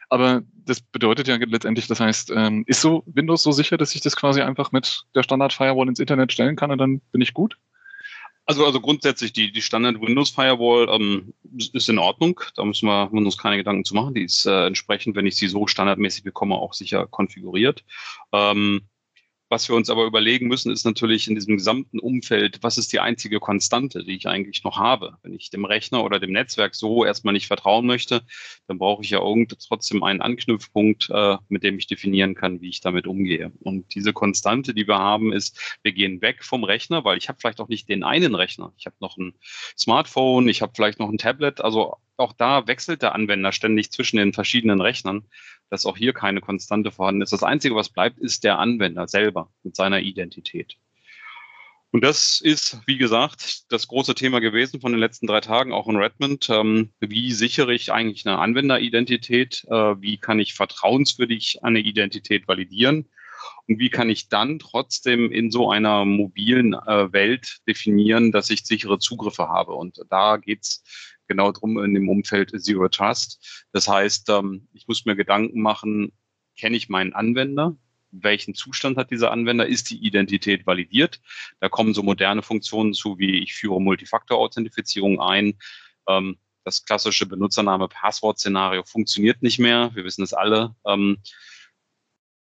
Aber 0.08 0.42
das 0.54 0.80
bedeutet 0.80 1.26
ja 1.26 1.36
letztendlich, 1.36 1.86
das 1.86 1.98
heißt, 1.98 2.32
ähm, 2.36 2.64
ist 2.66 2.80
so 2.82 3.02
Windows 3.06 3.42
so 3.42 3.50
sicher, 3.50 3.78
dass 3.78 3.94
ich 3.94 4.02
das 4.02 4.14
quasi 4.14 4.42
einfach 4.42 4.70
mit 4.70 5.04
der 5.14 5.22
Standard 5.22 5.52
Firewall 5.52 5.88
ins 5.88 6.00
Internet 6.00 6.32
stellen 6.32 6.54
kann 6.54 6.70
und 6.70 6.78
dann 6.78 7.00
bin 7.12 7.22
ich 7.22 7.32
gut? 7.32 7.56
Also, 8.44 8.66
also 8.66 8.80
grundsätzlich 8.80 9.32
die, 9.32 9.52
die 9.52 9.62
Standard 9.62 10.00
Windows 10.00 10.30
Firewall 10.30 10.88
ähm, 10.90 11.32
ist 11.72 11.88
in 11.88 11.98
Ordnung. 11.98 12.40
Da 12.56 12.64
müssen 12.64 12.86
wir, 12.86 13.08
müssen 13.12 13.26
uns 13.26 13.38
keine 13.38 13.56
Gedanken 13.56 13.84
zu 13.84 13.94
machen. 13.94 14.14
Die 14.14 14.24
ist 14.24 14.46
äh, 14.46 14.66
entsprechend, 14.66 15.14
wenn 15.16 15.26
ich 15.26 15.36
sie 15.36 15.46
so 15.46 15.66
standardmäßig 15.66 16.24
bekomme, 16.24 16.56
auch 16.56 16.74
sicher 16.74 17.06
konfiguriert. 17.06 17.84
Ähm, 18.32 18.82
was 19.52 19.68
wir 19.68 19.76
uns 19.76 19.90
aber 19.90 20.06
überlegen 20.06 20.48
müssen, 20.48 20.72
ist 20.72 20.86
natürlich 20.86 21.28
in 21.28 21.34
diesem 21.34 21.58
gesamten 21.58 21.98
Umfeld, 21.98 22.62
was 22.62 22.78
ist 22.78 22.90
die 22.90 23.00
einzige 23.00 23.38
Konstante, 23.38 24.02
die 24.02 24.16
ich 24.16 24.26
eigentlich 24.26 24.64
noch 24.64 24.78
habe? 24.78 25.18
Wenn 25.22 25.34
ich 25.34 25.50
dem 25.50 25.66
Rechner 25.66 26.02
oder 26.04 26.18
dem 26.18 26.32
Netzwerk 26.32 26.74
so 26.74 27.04
erstmal 27.04 27.34
nicht 27.34 27.48
vertrauen 27.48 27.84
möchte, 27.84 28.22
dann 28.66 28.78
brauche 28.78 29.02
ich 29.02 29.10
ja 29.10 29.20
irgend 29.20 29.54
trotzdem 29.60 30.02
einen 30.04 30.22
Anknüpfpunkt, 30.22 31.10
äh, 31.10 31.36
mit 31.50 31.64
dem 31.64 31.76
ich 31.76 31.86
definieren 31.86 32.34
kann, 32.34 32.62
wie 32.62 32.70
ich 32.70 32.80
damit 32.80 33.06
umgehe. 33.06 33.52
Und 33.60 33.94
diese 33.94 34.14
Konstante, 34.14 34.72
die 34.72 34.88
wir 34.88 34.98
haben, 34.98 35.34
ist, 35.34 35.76
wir 35.82 35.92
gehen 35.92 36.22
weg 36.22 36.44
vom 36.44 36.64
Rechner, 36.64 37.04
weil 37.04 37.18
ich 37.18 37.28
habe 37.28 37.38
vielleicht 37.38 37.60
auch 37.60 37.68
nicht 37.68 37.90
den 37.90 38.04
einen 38.04 38.34
Rechner. 38.34 38.72
Ich 38.78 38.86
habe 38.86 38.96
noch 39.00 39.18
ein 39.18 39.34
Smartphone, 39.76 40.48
ich 40.48 40.62
habe 40.62 40.72
vielleicht 40.74 40.98
noch 40.98 41.10
ein 41.10 41.18
Tablet. 41.18 41.60
Also 41.60 41.96
auch 42.16 42.32
da 42.32 42.66
wechselt 42.66 43.02
der 43.02 43.14
Anwender 43.14 43.52
ständig 43.52 43.90
zwischen 43.90 44.16
den 44.16 44.32
verschiedenen 44.32 44.80
Rechnern 44.80 45.26
dass 45.72 45.86
auch 45.86 45.96
hier 45.96 46.12
keine 46.12 46.42
Konstante 46.42 46.90
vorhanden 46.90 47.22
ist. 47.22 47.32
Das 47.32 47.42
Einzige, 47.42 47.74
was 47.74 47.88
bleibt, 47.88 48.18
ist 48.18 48.44
der 48.44 48.58
Anwender 48.58 49.08
selber 49.08 49.50
mit 49.62 49.74
seiner 49.74 50.00
Identität. 50.00 50.76
Und 51.92 52.04
das 52.04 52.42
ist, 52.42 52.78
wie 52.84 52.98
gesagt, 52.98 53.72
das 53.72 53.88
große 53.88 54.14
Thema 54.14 54.40
gewesen 54.40 54.82
von 54.82 54.92
den 54.92 55.00
letzten 55.00 55.26
drei 55.26 55.40
Tagen, 55.40 55.72
auch 55.72 55.88
in 55.88 55.96
Redmond. 55.96 56.50
Ähm, 56.50 56.90
wie 57.00 57.32
sichere 57.32 57.72
ich 57.72 57.90
eigentlich 57.90 58.26
eine 58.26 58.38
Anwenderidentität? 58.38 59.64
Äh, 59.70 60.00
wie 60.02 60.18
kann 60.18 60.40
ich 60.40 60.52
vertrauenswürdig 60.52 61.64
eine 61.64 61.78
Identität 61.78 62.46
validieren? 62.46 63.08
Und 63.66 63.78
wie 63.78 63.88
kann 63.88 64.10
ich 64.10 64.28
dann 64.28 64.58
trotzdem 64.58 65.32
in 65.32 65.50
so 65.50 65.70
einer 65.70 66.04
mobilen 66.04 66.74
äh, 66.74 67.10
Welt 67.14 67.60
definieren, 67.66 68.30
dass 68.30 68.50
ich 68.50 68.66
sichere 68.66 68.98
Zugriffe 68.98 69.48
habe? 69.48 69.72
Und 69.72 70.02
da 70.10 70.36
geht's 70.36 70.84
genau 71.28 71.52
drum 71.52 71.82
in 71.82 71.94
dem 71.94 72.08
Umfeld 72.08 72.52
Zero 72.62 72.88
Trust. 72.88 73.64
Das 73.72 73.88
heißt, 73.88 74.28
ähm, 74.30 74.68
ich 74.72 74.88
muss 74.88 75.04
mir 75.04 75.16
Gedanken 75.16 75.60
machen, 75.62 76.12
kenne 76.58 76.76
ich 76.76 76.88
meinen 76.88 77.12
Anwender? 77.12 77.76
Welchen 78.10 78.54
Zustand 78.54 78.98
hat 78.98 79.10
dieser 79.10 79.30
Anwender? 79.30 79.66
Ist 79.66 79.90
die 79.90 80.04
Identität 80.04 80.66
validiert? 80.66 81.20
Da 81.60 81.68
kommen 81.68 81.94
so 81.94 82.02
moderne 82.02 82.42
Funktionen 82.42 82.92
zu, 82.92 83.18
wie 83.18 83.38
ich 83.38 83.54
führe 83.54 83.80
Multifaktor-Authentifizierung 83.80 85.20
ein. 85.20 85.54
Ähm, 86.06 86.36
das 86.64 86.84
klassische 86.84 87.26
Benutzername-Passwort-Szenario 87.26 88.84
funktioniert 88.84 89.42
nicht 89.42 89.58
mehr. 89.58 89.90
Wir 89.94 90.04
wissen 90.04 90.22
es 90.22 90.32
alle. 90.32 90.74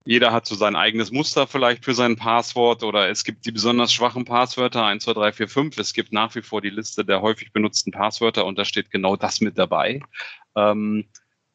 Jeder 0.05 0.33
hat 0.33 0.45
so 0.45 0.55
sein 0.55 0.75
eigenes 0.75 1.11
Muster 1.11 1.47
vielleicht 1.47 1.85
für 1.85 1.93
sein 1.93 2.17
Passwort 2.17 2.83
oder 2.83 3.09
es 3.09 3.23
gibt 3.23 3.45
die 3.45 3.51
besonders 3.51 3.93
schwachen 3.93 4.25
Passwörter 4.25 4.85
1, 4.85 5.05
2, 5.05 5.13
3, 5.13 5.31
4, 5.31 5.47
5. 5.47 5.77
Es 5.77 5.93
gibt 5.93 6.11
nach 6.11 6.35
wie 6.35 6.41
vor 6.41 6.61
die 6.61 6.69
Liste 6.69 7.05
der 7.05 7.21
häufig 7.21 7.53
benutzten 7.53 7.91
Passwörter 7.91 8.45
und 8.45 8.57
da 8.57 8.65
steht 8.65 8.91
genau 8.91 9.15
das 9.15 9.39
mit 9.39 9.57
dabei. 9.57 10.01
Ähm, 10.55 11.05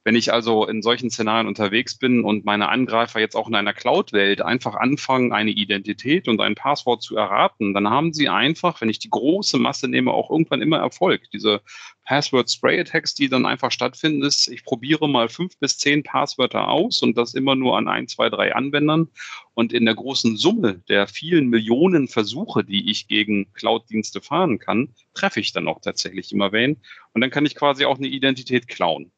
wenn 0.08 0.16
ich 0.16 0.32
also 0.32 0.64
in 0.64 0.80
solchen 0.80 1.10
Szenarien 1.10 1.46
unterwegs 1.46 1.98
bin 1.98 2.24
und 2.24 2.46
meine 2.46 2.70
Angreifer 2.70 3.20
jetzt 3.20 3.36
auch 3.36 3.46
in 3.46 3.54
einer 3.54 3.74
Cloud-Welt 3.74 4.40
einfach 4.40 4.74
anfangen, 4.74 5.34
eine 5.34 5.50
Identität 5.50 6.28
und 6.28 6.40
ein 6.40 6.54
Passwort 6.54 7.02
zu 7.02 7.14
erraten, 7.14 7.74
dann 7.74 7.90
haben 7.90 8.14
sie 8.14 8.30
einfach, 8.30 8.80
wenn 8.80 8.88
ich 8.88 8.98
die 8.98 9.10
große 9.10 9.58
Masse 9.58 9.86
nehme, 9.86 10.14
auch 10.14 10.30
irgendwann 10.30 10.62
immer 10.62 10.78
Erfolg. 10.78 11.30
Diese 11.34 11.60
Password-Spray-Attacks, 12.06 13.16
die 13.16 13.28
dann 13.28 13.44
einfach 13.44 13.70
stattfinden, 13.70 14.22
ist, 14.22 14.48
ich 14.48 14.64
probiere 14.64 15.10
mal 15.10 15.28
fünf 15.28 15.58
bis 15.58 15.76
zehn 15.76 16.02
Passwörter 16.02 16.68
aus 16.68 17.02
und 17.02 17.18
das 17.18 17.34
immer 17.34 17.54
nur 17.54 17.76
an 17.76 17.86
ein, 17.86 18.08
zwei, 18.08 18.30
drei 18.30 18.54
Anwendern. 18.54 19.08
Und 19.52 19.74
in 19.74 19.84
der 19.84 19.94
großen 19.94 20.38
Summe 20.38 20.82
der 20.88 21.06
vielen 21.06 21.48
Millionen 21.48 22.08
Versuche, 22.08 22.64
die 22.64 22.90
ich 22.90 23.08
gegen 23.08 23.52
Cloud-Dienste 23.52 24.22
fahren 24.22 24.58
kann, 24.58 24.94
treffe 25.12 25.40
ich 25.40 25.52
dann 25.52 25.68
auch 25.68 25.82
tatsächlich 25.82 26.32
immer 26.32 26.50
wen. 26.52 26.80
Und 27.12 27.20
dann 27.20 27.30
kann 27.30 27.44
ich 27.44 27.54
quasi 27.54 27.84
auch 27.84 27.98
eine 27.98 28.06
Identität 28.06 28.68
klauen. 28.68 29.12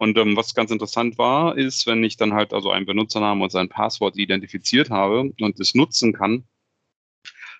Und 0.00 0.16
ähm, 0.16 0.34
was 0.34 0.54
ganz 0.54 0.70
interessant 0.70 1.18
war, 1.18 1.58
ist, 1.58 1.86
wenn 1.86 2.02
ich 2.02 2.16
dann 2.16 2.32
halt 2.32 2.54
also 2.54 2.70
einen 2.70 2.86
Benutzernamen 2.86 3.42
und 3.42 3.52
sein 3.52 3.68
Passwort 3.68 4.16
identifiziert 4.16 4.88
habe 4.88 5.34
und 5.38 5.60
es 5.60 5.74
nutzen 5.74 6.14
kann, 6.14 6.44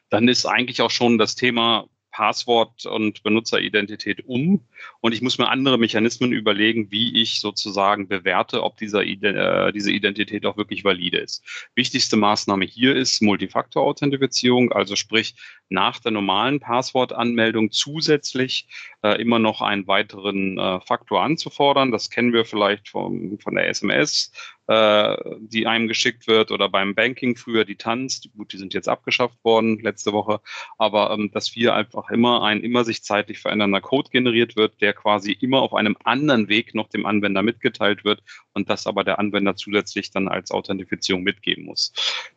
dann 0.09 0.26
ist 0.26 0.46
eigentlich 0.46 0.81
auch 0.81 0.90
schon 0.90 1.18
das 1.18 1.35
Thema 1.35 1.87
Passwort 2.11 2.87
und 2.87 3.22
Benutzeridentität 3.22 4.24
um 4.26 4.66
und 5.00 5.12
ich 5.12 5.20
muss 5.20 5.38
mir 5.38 5.48
andere 5.48 5.79
Mechanismen 5.79 6.33
überlegen, 6.33 6.90
wie 6.90 7.20
ich 7.20 7.40
sozusagen 7.40 8.09
bewerte, 8.09 8.62
ob 8.62 8.79
dieser, 8.79 9.05
äh, 9.05 9.70
diese 9.72 9.92
Identität 9.92 10.46
auch 10.46 10.57
wirklich 10.57 10.83
valide 10.83 11.18
ist. 11.18 11.44
Wichtigste 11.74 12.16
Maßnahme 12.16 12.64
hier 12.64 12.96
ist 12.96 13.20
Multifaktor-Authentifizierung, 13.22 14.72
also 14.72 14.96
sprich 14.96 15.35
nach 15.68 16.00
der 16.00 16.11
normalen 16.11 16.59
Passwortanmeldung 16.59 17.70
zusätzlich 17.70 18.66
äh, 19.02 19.20
immer 19.20 19.38
noch 19.38 19.62
einen 19.62 19.86
weiteren 19.86 20.58
äh, 20.58 20.80
Faktor 20.80 21.22
anzufordern. 21.22 21.90
Das 21.90 22.10
kennen 22.10 22.32
wir 22.32 22.44
vielleicht 22.44 22.88
vom, 22.88 23.38
von 23.38 23.54
der 23.54 23.68
SMS, 23.68 24.32
äh, 24.66 25.16
die 25.40 25.66
einem 25.66 25.88
geschickt 25.88 26.26
wird 26.26 26.50
oder 26.50 26.68
beim 26.68 26.94
Banking 26.94 27.36
früher 27.36 27.64
die 27.64 27.76
Tanz. 27.76 28.22
Gut, 28.36 28.52
die 28.52 28.58
sind 28.58 28.74
jetzt 28.74 28.88
abgeschafft 28.88 29.42
worden 29.42 29.80
letzte 29.80 30.12
Woche, 30.12 30.40
aber 30.78 31.10
ähm, 31.12 31.30
dass 31.32 31.56
wir 31.56 31.74
einfach 31.74 32.10
immer 32.10 32.42
ein 32.42 32.60
immer 32.60 32.84
sich 32.84 33.02
zeitlich 33.02 33.38
verändernder 33.38 33.80
Code 33.80 34.10
generiert 34.10 34.56
wird, 34.56 34.80
der 34.80 34.92
quasi 34.92 35.32
immer 35.32 35.62
auf 35.62 35.74
einem 35.74 35.96
anderen 36.04 36.48
Weg 36.48 36.74
noch 36.74 36.88
dem 36.88 37.06
Anwender 37.06 37.42
mitgeteilt 37.42 38.04
wird 38.04 38.22
und 38.52 38.68
das 38.68 38.86
aber 38.86 39.02
der 39.02 39.18
Anwender 39.18 39.56
zusätzlich 39.56 40.10
dann 40.10 40.28
als 40.28 40.50
Authentifizierung 40.50 41.22
mitgeben 41.22 41.64
muss. 41.64 41.92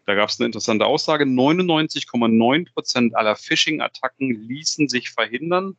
Da 0.06 0.16
gab 0.16 0.30
es 0.30 0.40
eine 0.40 0.46
interessante 0.46 0.86
Aussage. 0.86 1.26
99,9 1.26 2.74
Prozent 2.74 3.16
aller 3.16 3.36
Phishing-Attacken 3.36 4.48
ließen 4.48 4.88
sich 4.88 5.10
verhindern, 5.10 5.76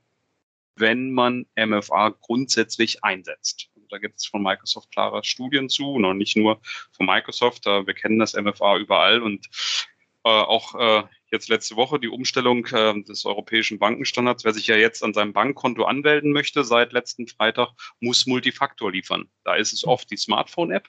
wenn 0.76 1.12
man 1.12 1.46
MFA 1.56 2.10
grundsätzlich 2.20 3.04
einsetzt. 3.04 3.70
Da 3.90 3.98
gibt 3.98 4.16
es 4.16 4.26
von 4.26 4.42
Microsoft 4.42 4.90
klare 4.90 5.22
Studien 5.24 5.68
zu, 5.68 5.98
noch 5.98 6.14
nicht 6.14 6.36
nur 6.36 6.60
von 6.92 7.06
Microsoft. 7.06 7.66
Wir 7.66 7.94
kennen 7.94 8.18
das 8.18 8.34
MFA 8.34 8.78
überall 8.78 9.22
und 9.22 9.46
äh, 10.24 10.30
auch 10.30 10.74
äh, 10.74 11.06
jetzt 11.30 11.48
letzte 11.48 11.76
Woche 11.76 12.00
die 12.00 12.08
Umstellung 12.08 12.66
äh, 12.66 13.02
des 13.02 13.26
europäischen 13.26 13.78
Bankenstandards. 13.78 14.44
Wer 14.44 14.54
sich 14.54 14.66
ja 14.66 14.76
jetzt 14.76 15.02
an 15.02 15.12
seinem 15.12 15.34
Bankkonto 15.34 15.84
anmelden 15.84 16.32
möchte 16.32 16.64
seit 16.64 16.92
letzten 16.94 17.28
Freitag, 17.28 17.70
muss 18.00 18.26
Multifaktor 18.26 18.90
liefern. 18.90 19.28
Da 19.44 19.54
ist 19.54 19.74
es 19.74 19.84
oft 19.84 20.10
die 20.10 20.16
Smartphone-App, 20.16 20.88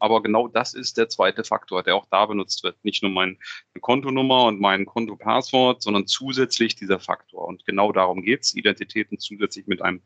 aber 0.00 0.22
genau 0.22 0.48
das 0.48 0.74
ist 0.74 0.96
der 0.96 1.08
zweite 1.08 1.44
Faktor, 1.44 1.82
der 1.82 1.94
auch 1.94 2.06
da 2.10 2.26
benutzt 2.26 2.64
wird. 2.64 2.82
Nicht 2.84 3.02
nur 3.02 3.12
meine 3.12 3.36
Kontonummer 3.80 4.46
und 4.46 4.60
mein 4.60 4.86
Kontopasswort, 4.86 5.82
sondern 5.82 6.06
zusätzlich 6.06 6.74
dieser 6.74 6.98
Faktor. 6.98 7.46
Und 7.46 7.66
genau 7.66 7.92
darum 7.92 8.22
geht 8.22 8.42
es, 8.42 8.54
Identitäten 8.54 9.18
zusätzlich 9.18 9.66
mit 9.66 9.82
einem 9.82 10.02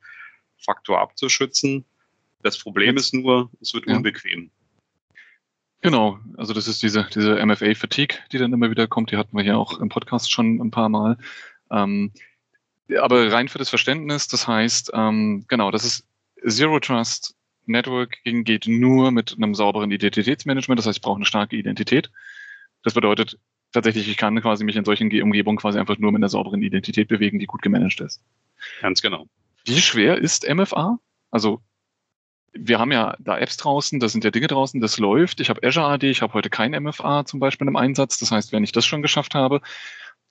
Faktor 0.59 1.01
abzuschützen. 1.01 1.85
Das 2.43 2.59
Problem 2.59 2.97
ist 2.97 3.15
nur, 3.15 3.51
es 3.61 3.73
wird 3.73 3.87
ja. 3.87 3.97
unbequem. 3.97 4.51
Genau, 5.81 6.19
also 6.37 6.55
das 6.55 6.67
ist 6.67 6.83
diese, 6.83 7.07
diese 7.15 7.45
MFA-Fatigue, 7.45 8.19
die 8.33 8.39
dann 8.39 8.53
immer 8.53 8.71
wieder 8.71 8.89
kommt. 8.89 9.13
Die 9.13 9.17
hatten 9.17 9.37
wir 9.37 9.45
hier 9.45 9.59
auch 9.59 9.81
im 9.81 9.91
Podcast 9.91 10.33
schon 10.33 10.61
ein 10.61 10.71
paar 10.71 10.89
Mal. 10.89 11.19
Ähm, 11.71 12.13
aber 13.01 13.31
rein 13.31 13.49
für 13.49 13.59
das 13.59 13.69
Verständnis, 13.69 14.27
das 14.29 14.49
heißt, 14.49 14.91
ähm, 14.95 15.45
genau, 15.49 15.71
das 15.71 15.85
ist 15.85 16.07
Zero 16.47 16.81
Trust 16.81 17.37
Networking 17.67 18.45
geht 18.45 18.67
nur 18.67 19.11
mit 19.11 19.35
einem 19.37 19.55
sauberen 19.55 19.91
Identitätsmanagement. 19.91 20.79
Das 20.79 20.87
heißt, 20.87 20.99
ich 20.99 21.03
brauche 21.03 21.17
eine 21.17 21.25
starke 21.25 21.57
Identität. 21.57 22.11
Das 22.83 22.95
bedeutet 22.95 23.39
tatsächlich, 23.73 24.09
ich 24.09 24.17
kann 24.17 24.41
quasi 24.41 24.65
mich 24.65 24.77
in 24.77 24.85
solchen 24.85 25.11
Umgebungen 25.23 25.59
quasi 25.59 25.79
einfach 25.79 25.99
nur 25.99 26.13
mit 26.13 26.21
einer 26.21 26.29
sauberen 26.29 26.63
Identität 26.63 27.09
bewegen, 27.09 27.39
die 27.39 27.47
gut 27.47 27.63
gemanagt 27.63 28.01
ist. 28.01 28.23
Ganz 28.81 29.03
genau. 29.03 29.27
Wie 29.65 29.81
schwer 29.81 30.19
ist 30.19 30.49
MFA? 30.49 30.99
Also 31.31 31.61
wir 32.53 32.79
haben 32.79 32.93
ja 32.93 33.17
da 33.19 33.39
Apps 33.39 33.57
draußen, 33.57 33.99
da 33.99 34.09
sind 34.09 34.25
ja 34.25 34.31
Dinge 34.31 34.47
draußen, 34.47 34.81
das 34.81 34.99
läuft. 34.99 35.41
Ich 35.41 35.51
habe 35.51 35.67
Azure 35.67 35.87
AD, 35.87 36.09
ich 36.09 36.23
habe 36.23 36.35
heute 36.35 36.51
kein 36.51 36.71
MFA 36.71 37.25
zum 37.25 37.41
Beispiel 37.41 37.67
im 37.67 37.77
Einsatz. 37.77 38.19
Das 38.19 38.31
heißt, 38.31 38.53
wenn 38.53 38.63
ich 38.63 38.73
das 38.73 38.87
schon 38.87 39.03
geschafft 39.03 39.35
habe, 39.35 39.61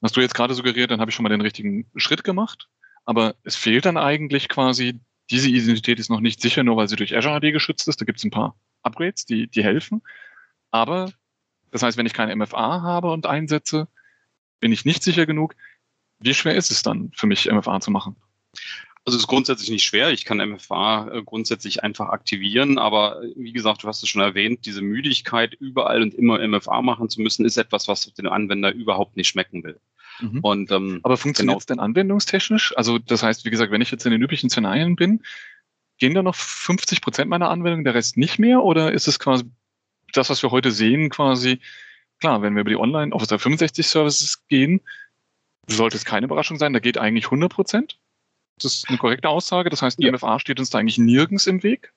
hast 0.02 0.16
du 0.16 0.22
jetzt 0.22 0.36
gerade 0.36 0.54
suggeriert, 0.54 0.92
dann 0.92 1.02
habe 1.02 1.12
ich 1.12 1.16
schon 1.16 1.24
mal 1.24 1.30
den 1.30 1.42
richtigen 1.42 1.90
Schritt 1.96 2.24
gemacht. 2.24 2.70
Aber 3.06 3.36
es 3.44 3.56
fehlt 3.56 3.86
dann 3.86 3.98
eigentlich 3.98 4.48
quasi 4.48 5.02
diese 5.30 5.50
Identität 5.50 6.00
ist 6.00 6.10
noch 6.10 6.20
nicht 6.20 6.42
sicher, 6.42 6.64
nur 6.64 6.78
weil 6.78 6.88
sie 6.88 6.96
durch 6.96 7.16
Azure 7.16 7.36
AD 7.36 7.52
geschützt 7.52 7.88
ist. 7.88 8.00
Da 8.00 8.06
gibt 8.06 8.20
es 8.20 8.24
ein 8.24 8.32
paar 8.32 8.56
Upgrades, 8.82 9.26
die, 9.26 9.48
die 9.48 9.64
helfen. 9.64 10.02
Aber 10.72 11.12
das 11.72 11.84
heißt, 11.84 11.98
wenn 11.98 12.06
ich 12.06 12.14
keine 12.14 12.36
MFA 12.36 12.82
habe 12.82 13.12
und 13.12 13.26
einsetze, 13.26 13.88
bin 14.60 14.72
ich 14.72 14.86
nicht 14.86 15.04
sicher 15.04 15.26
genug. 15.26 15.56
Wie 16.20 16.34
schwer 16.34 16.56
ist 16.56 16.72
es 16.72 16.84
dann 16.84 17.12
für 17.16 17.28
mich, 17.28 17.50
MFA 17.52 17.80
zu 17.80 17.92
machen? 17.92 18.16
Also 19.06 19.18
es 19.18 19.24
ist 19.24 19.28
grundsätzlich 19.28 19.70
nicht 19.70 19.84
schwer. 19.84 20.12
Ich 20.12 20.24
kann 20.24 20.38
MFA 20.38 21.10
äh, 21.12 21.24
grundsätzlich 21.24 21.84
einfach 21.84 22.10
aktivieren, 22.10 22.78
aber 22.78 23.22
äh, 23.22 23.34
wie 23.36 23.52
gesagt, 23.52 23.84
du 23.84 23.88
hast 23.88 24.02
es 24.02 24.10
schon 24.10 24.22
erwähnt, 24.22 24.66
diese 24.66 24.82
Müdigkeit, 24.82 25.54
überall 25.54 26.02
und 26.02 26.14
immer 26.14 26.46
MFA 26.48 26.82
machen 26.82 27.10
zu 27.10 27.22
müssen, 27.22 27.46
ist 27.46 27.58
etwas, 27.58 27.88
was 27.90 28.14
den 28.14 28.28
Anwender 28.28 28.72
überhaupt 28.72 29.18
nicht 29.18 29.28
schmecken 29.28 29.64
will. 29.64 29.80
Mhm. 30.20 30.40
Und, 30.42 30.72
ähm, 30.72 31.00
aber 31.04 31.18
funktioniert 31.18 31.60
es 31.60 31.66
genau. 31.66 31.82
denn 31.82 31.84
anwendungstechnisch? 31.84 32.76
Also 32.78 33.00
das 33.00 33.24
heißt, 33.24 33.46
wie 33.46 33.50
gesagt, 33.50 33.72
wenn 33.72 33.82
ich 33.82 33.92
jetzt 33.92 34.06
in 34.06 34.12
den 34.12 34.22
üblichen 34.22 34.50
Szenarien 34.50 34.96
bin, 34.96 35.24
gehen 35.98 36.14
da 36.14 36.24
noch 36.24 36.36
50 36.36 37.02
Prozent 37.02 37.30
meiner 37.30 37.50
Anwendung, 37.50 37.84
der 37.84 37.94
Rest 37.94 38.18
nicht 38.18 38.40
mehr? 38.40 38.64
Oder 38.64 38.92
ist 38.92 39.08
es 39.08 39.20
quasi 39.20 39.46
das, 40.14 40.30
was 40.30 40.44
wir 40.44 40.52
heute 40.52 40.72
sehen, 40.72 41.10
quasi, 41.10 41.60
klar, 42.20 42.42
wenn 42.42 42.56
wir 42.56 42.62
über 42.62 42.70
die 42.70 42.78
Online 42.78 43.14
Office 43.14 43.30
365 43.30 43.88
Services 43.88 44.46
gehen, 44.48 44.82
sollte 45.68 45.98
es 45.98 46.06
keine 46.06 46.26
Überraschung 46.26 46.58
sein, 46.58 46.74
da 46.74 46.80
geht 46.80 46.98
eigentlich 46.98 47.26
100 47.26 47.52
Prozent? 47.52 48.00
Das 48.62 48.74
ist 48.76 48.90
eine 48.90 48.98
korrekte 48.98 49.30
Aussage. 49.30 49.70
Das 49.70 49.82
heißt, 49.82 50.02
ja. 50.02 50.12
MFA 50.12 50.40
steht 50.40 50.60
uns 50.60 50.70
da 50.70 50.80
eigentlich 50.80 50.98
nirgends 50.98 51.48
im 51.48 51.64
Weg. 51.64 51.94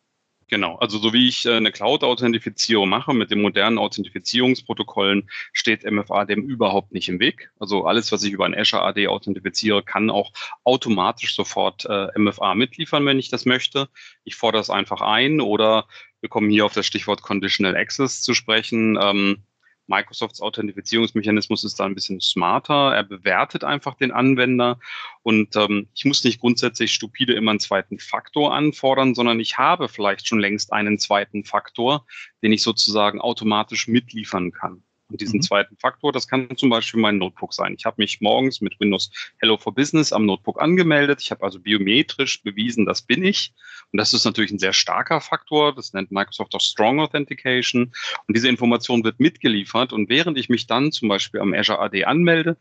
Genau, 0.48 0.76
also 0.76 0.98
so 0.98 1.12
wie 1.12 1.28
ich 1.28 1.44
äh, 1.44 1.56
eine 1.56 1.72
Cloud-Authentifizierung 1.72 2.88
mache 2.88 3.12
mit 3.12 3.32
den 3.32 3.42
modernen 3.42 3.78
Authentifizierungsprotokollen, 3.78 5.28
steht 5.52 5.84
MFA 5.90 6.24
dem 6.24 6.44
überhaupt 6.44 6.92
nicht 6.92 7.08
im 7.08 7.18
Weg. 7.18 7.50
Also 7.58 7.84
alles, 7.84 8.12
was 8.12 8.22
ich 8.22 8.32
über 8.32 8.44
ein 8.44 8.54
Azure 8.54 8.84
AD 8.84 9.08
authentifiziere, 9.08 9.82
kann 9.82 10.08
auch 10.08 10.32
automatisch 10.62 11.34
sofort 11.34 11.84
äh, 11.86 12.16
MFA 12.16 12.54
mitliefern, 12.54 13.04
wenn 13.06 13.18
ich 13.18 13.28
das 13.28 13.44
möchte. 13.44 13.88
Ich 14.22 14.36
fordere 14.36 14.62
es 14.62 14.70
einfach 14.70 15.00
ein 15.00 15.40
oder 15.40 15.88
wir 16.20 16.28
kommen 16.28 16.48
hier 16.48 16.64
auf 16.64 16.74
das 16.74 16.86
Stichwort 16.86 17.22
Conditional 17.22 17.76
Access 17.76 18.22
zu 18.22 18.32
sprechen. 18.32 18.96
Ähm, 19.02 19.42
Microsofts 19.86 20.40
Authentifizierungsmechanismus 20.40 21.64
ist 21.64 21.78
da 21.78 21.84
ein 21.84 21.94
bisschen 21.94 22.20
smarter. 22.20 22.94
Er 22.94 23.04
bewertet 23.04 23.64
einfach 23.64 23.94
den 23.94 24.12
Anwender 24.12 24.78
und 25.22 25.56
ähm, 25.56 25.88
ich 25.94 26.04
muss 26.04 26.24
nicht 26.24 26.40
grundsätzlich 26.40 26.92
stupide 26.92 27.34
immer 27.34 27.50
einen 27.50 27.60
zweiten 27.60 27.98
Faktor 27.98 28.54
anfordern, 28.54 29.14
sondern 29.14 29.40
ich 29.40 29.58
habe 29.58 29.88
vielleicht 29.88 30.26
schon 30.26 30.40
längst 30.40 30.72
einen 30.72 30.98
zweiten 30.98 31.44
Faktor, 31.44 32.06
den 32.42 32.52
ich 32.52 32.62
sozusagen 32.62 33.20
automatisch 33.20 33.88
mitliefern 33.88 34.52
kann. 34.52 34.82
Und 35.08 35.20
diesen 35.20 35.38
mhm. 35.38 35.42
zweiten 35.42 35.76
Faktor, 35.76 36.12
das 36.12 36.26
kann 36.26 36.48
zum 36.56 36.68
Beispiel 36.68 37.00
mein 37.00 37.18
Notebook 37.18 37.52
sein. 37.52 37.74
Ich 37.78 37.84
habe 37.84 37.96
mich 37.98 38.20
morgens 38.20 38.60
mit 38.60 38.78
Windows 38.80 39.10
Hello 39.38 39.56
for 39.56 39.72
Business 39.72 40.12
am 40.12 40.26
Notebook 40.26 40.60
angemeldet. 40.60 41.20
Ich 41.22 41.30
habe 41.30 41.44
also 41.44 41.60
biometrisch 41.60 42.42
bewiesen, 42.42 42.86
das 42.86 43.02
bin 43.02 43.24
ich. 43.24 43.52
Und 43.92 43.98
das 43.98 44.12
ist 44.12 44.24
natürlich 44.24 44.50
ein 44.50 44.58
sehr 44.58 44.72
starker 44.72 45.20
Faktor. 45.20 45.74
Das 45.74 45.92
nennt 45.92 46.10
Microsoft 46.10 46.54
auch 46.54 46.60
Strong 46.60 47.00
Authentication. 47.00 47.92
Und 48.26 48.36
diese 48.36 48.48
Information 48.48 49.04
wird 49.04 49.20
mitgeliefert. 49.20 49.92
Und 49.92 50.08
während 50.08 50.38
ich 50.38 50.48
mich 50.48 50.66
dann 50.66 50.90
zum 50.90 51.08
Beispiel 51.08 51.40
am 51.40 51.54
Azure 51.54 51.78
AD 51.78 52.04
anmelde, 52.04 52.56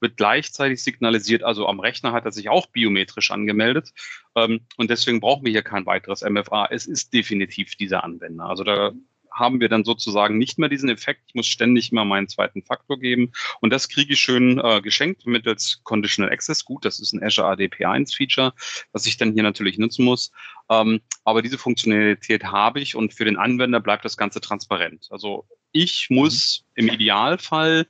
wird 0.00 0.16
gleichzeitig 0.16 0.82
signalisiert, 0.82 1.42
also 1.42 1.66
am 1.68 1.78
Rechner 1.78 2.12
hat 2.12 2.24
er 2.24 2.32
sich 2.32 2.48
auch 2.48 2.66
biometrisch 2.68 3.30
angemeldet. 3.30 3.92
Ähm, 4.34 4.60
und 4.78 4.88
deswegen 4.88 5.20
brauchen 5.20 5.44
wir 5.44 5.52
hier 5.52 5.62
kein 5.62 5.84
weiteres 5.84 6.22
MFA. 6.22 6.68
Es 6.70 6.86
ist 6.86 7.12
definitiv 7.12 7.76
dieser 7.76 8.04
Anwender. 8.04 8.46
Also 8.46 8.64
da 8.64 8.92
haben 9.40 9.60
wir 9.60 9.68
dann 9.68 9.84
sozusagen 9.84 10.38
nicht 10.38 10.58
mehr 10.58 10.68
diesen 10.68 10.88
Effekt. 10.88 11.22
Ich 11.26 11.34
muss 11.34 11.48
ständig 11.48 11.90
immer 11.90 12.04
meinen 12.04 12.28
zweiten 12.28 12.62
Faktor 12.62 13.00
geben. 13.00 13.32
Und 13.60 13.72
das 13.72 13.88
kriege 13.88 14.12
ich 14.12 14.20
schön 14.20 14.60
äh, 14.60 14.80
geschenkt 14.80 15.26
mittels 15.26 15.80
Conditional 15.82 16.32
Access. 16.32 16.64
Gut, 16.64 16.84
das 16.84 17.00
ist 17.00 17.12
ein 17.12 17.24
Azure 17.24 17.48
AD 17.48 17.64
P1 17.64 18.14
Feature, 18.14 18.52
was 18.92 19.06
ich 19.06 19.16
dann 19.16 19.32
hier 19.32 19.42
natürlich 19.42 19.78
nutzen 19.78 20.04
muss. 20.04 20.30
Ähm, 20.68 21.00
aber 21.24 21.42
diese 21.42 21.58
Funktionalität 21.58 22.44
habe 22.44 22.80
ich 22.80 22.94
und 22.94 23.12
für 23.12 23.24
den 23.24 23.36
Anwender 23.36 23.80
bleibt 23.80 24.04
das 24.04 24.16
Ganze 24.16 24.40
transparent. 24.40 25.08
Also 25.10 25.46
ich 25.72 26.08
muss 26.10 26.64
im 26.74 26.88
Idealfall 26.88 27.86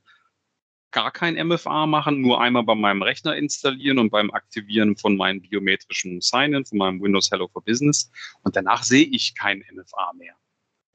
gar 0.91 1.11
kein 1.11 1.35
MFA 1.35 1.87
machen, 1.87 2.21
nur 2.21 2.41
einmal 2.41 2.63
bei 2.63 2.75
meinem 2.75 3.01
Rechner 3.01 3.35
installieren 3.35 3.97
und 3.97 4.09
beim 4.09 4.29
Aktivieren 4.31 4.97
von 4.97 5.15
meinem 5.15 5.41
biometrischen 5.41 6.21
Sign-in, 6.21 6.65
von 6.65 6.77
meinem 6.77 7.01
Windows 7.01 7.31
Hello 7.31 7.47
for 7.47 7.63
Business. 7.63 8.11
Und 8.43 8.55
danach 8.55 8.83
sehe 8.83 9.05
ich 9.05 9.33
kein 9.35 9.63
MFA 9.73 10.11
mehr. 10.13 10.35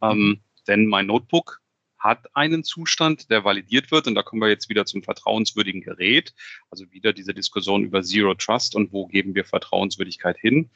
Ähm, 0.02 0.42
denn 0.68 0.86
mein 0.86 1.06
Notebook 1.06 1.60
hat 1.98 2.28
einen 2.34 2.62
Zustand, 2.62 3.30
der 3.30 3.44
validiert 3.44 3.90
wird. 3.90 4.06
Und 4.06 4.14
da 4.14 4.22
kommen 4.22 4.42
wir 4.42 4.48
jetzt 4.48 4.68
wieder 4.68 4.86
zum 4.86 5.02
vertrauenswürdigen 5.02 5.80
Gerät. 5.80 6.34
Also 6.70 6.90
wieder 6.92 7.12
diese 7.12 7.34
Diskussion 7.34 7.84
über 7.84 8.02
Zero 8.02 8.34
Trust 8.34 8.76
und 8.76 8.92
wo 8.92 9.06
geben 9.06 9.34
wir 9.34 9.44
Vertrauenswürdigkeit 9.44 10.38
hin. 10.38 10.70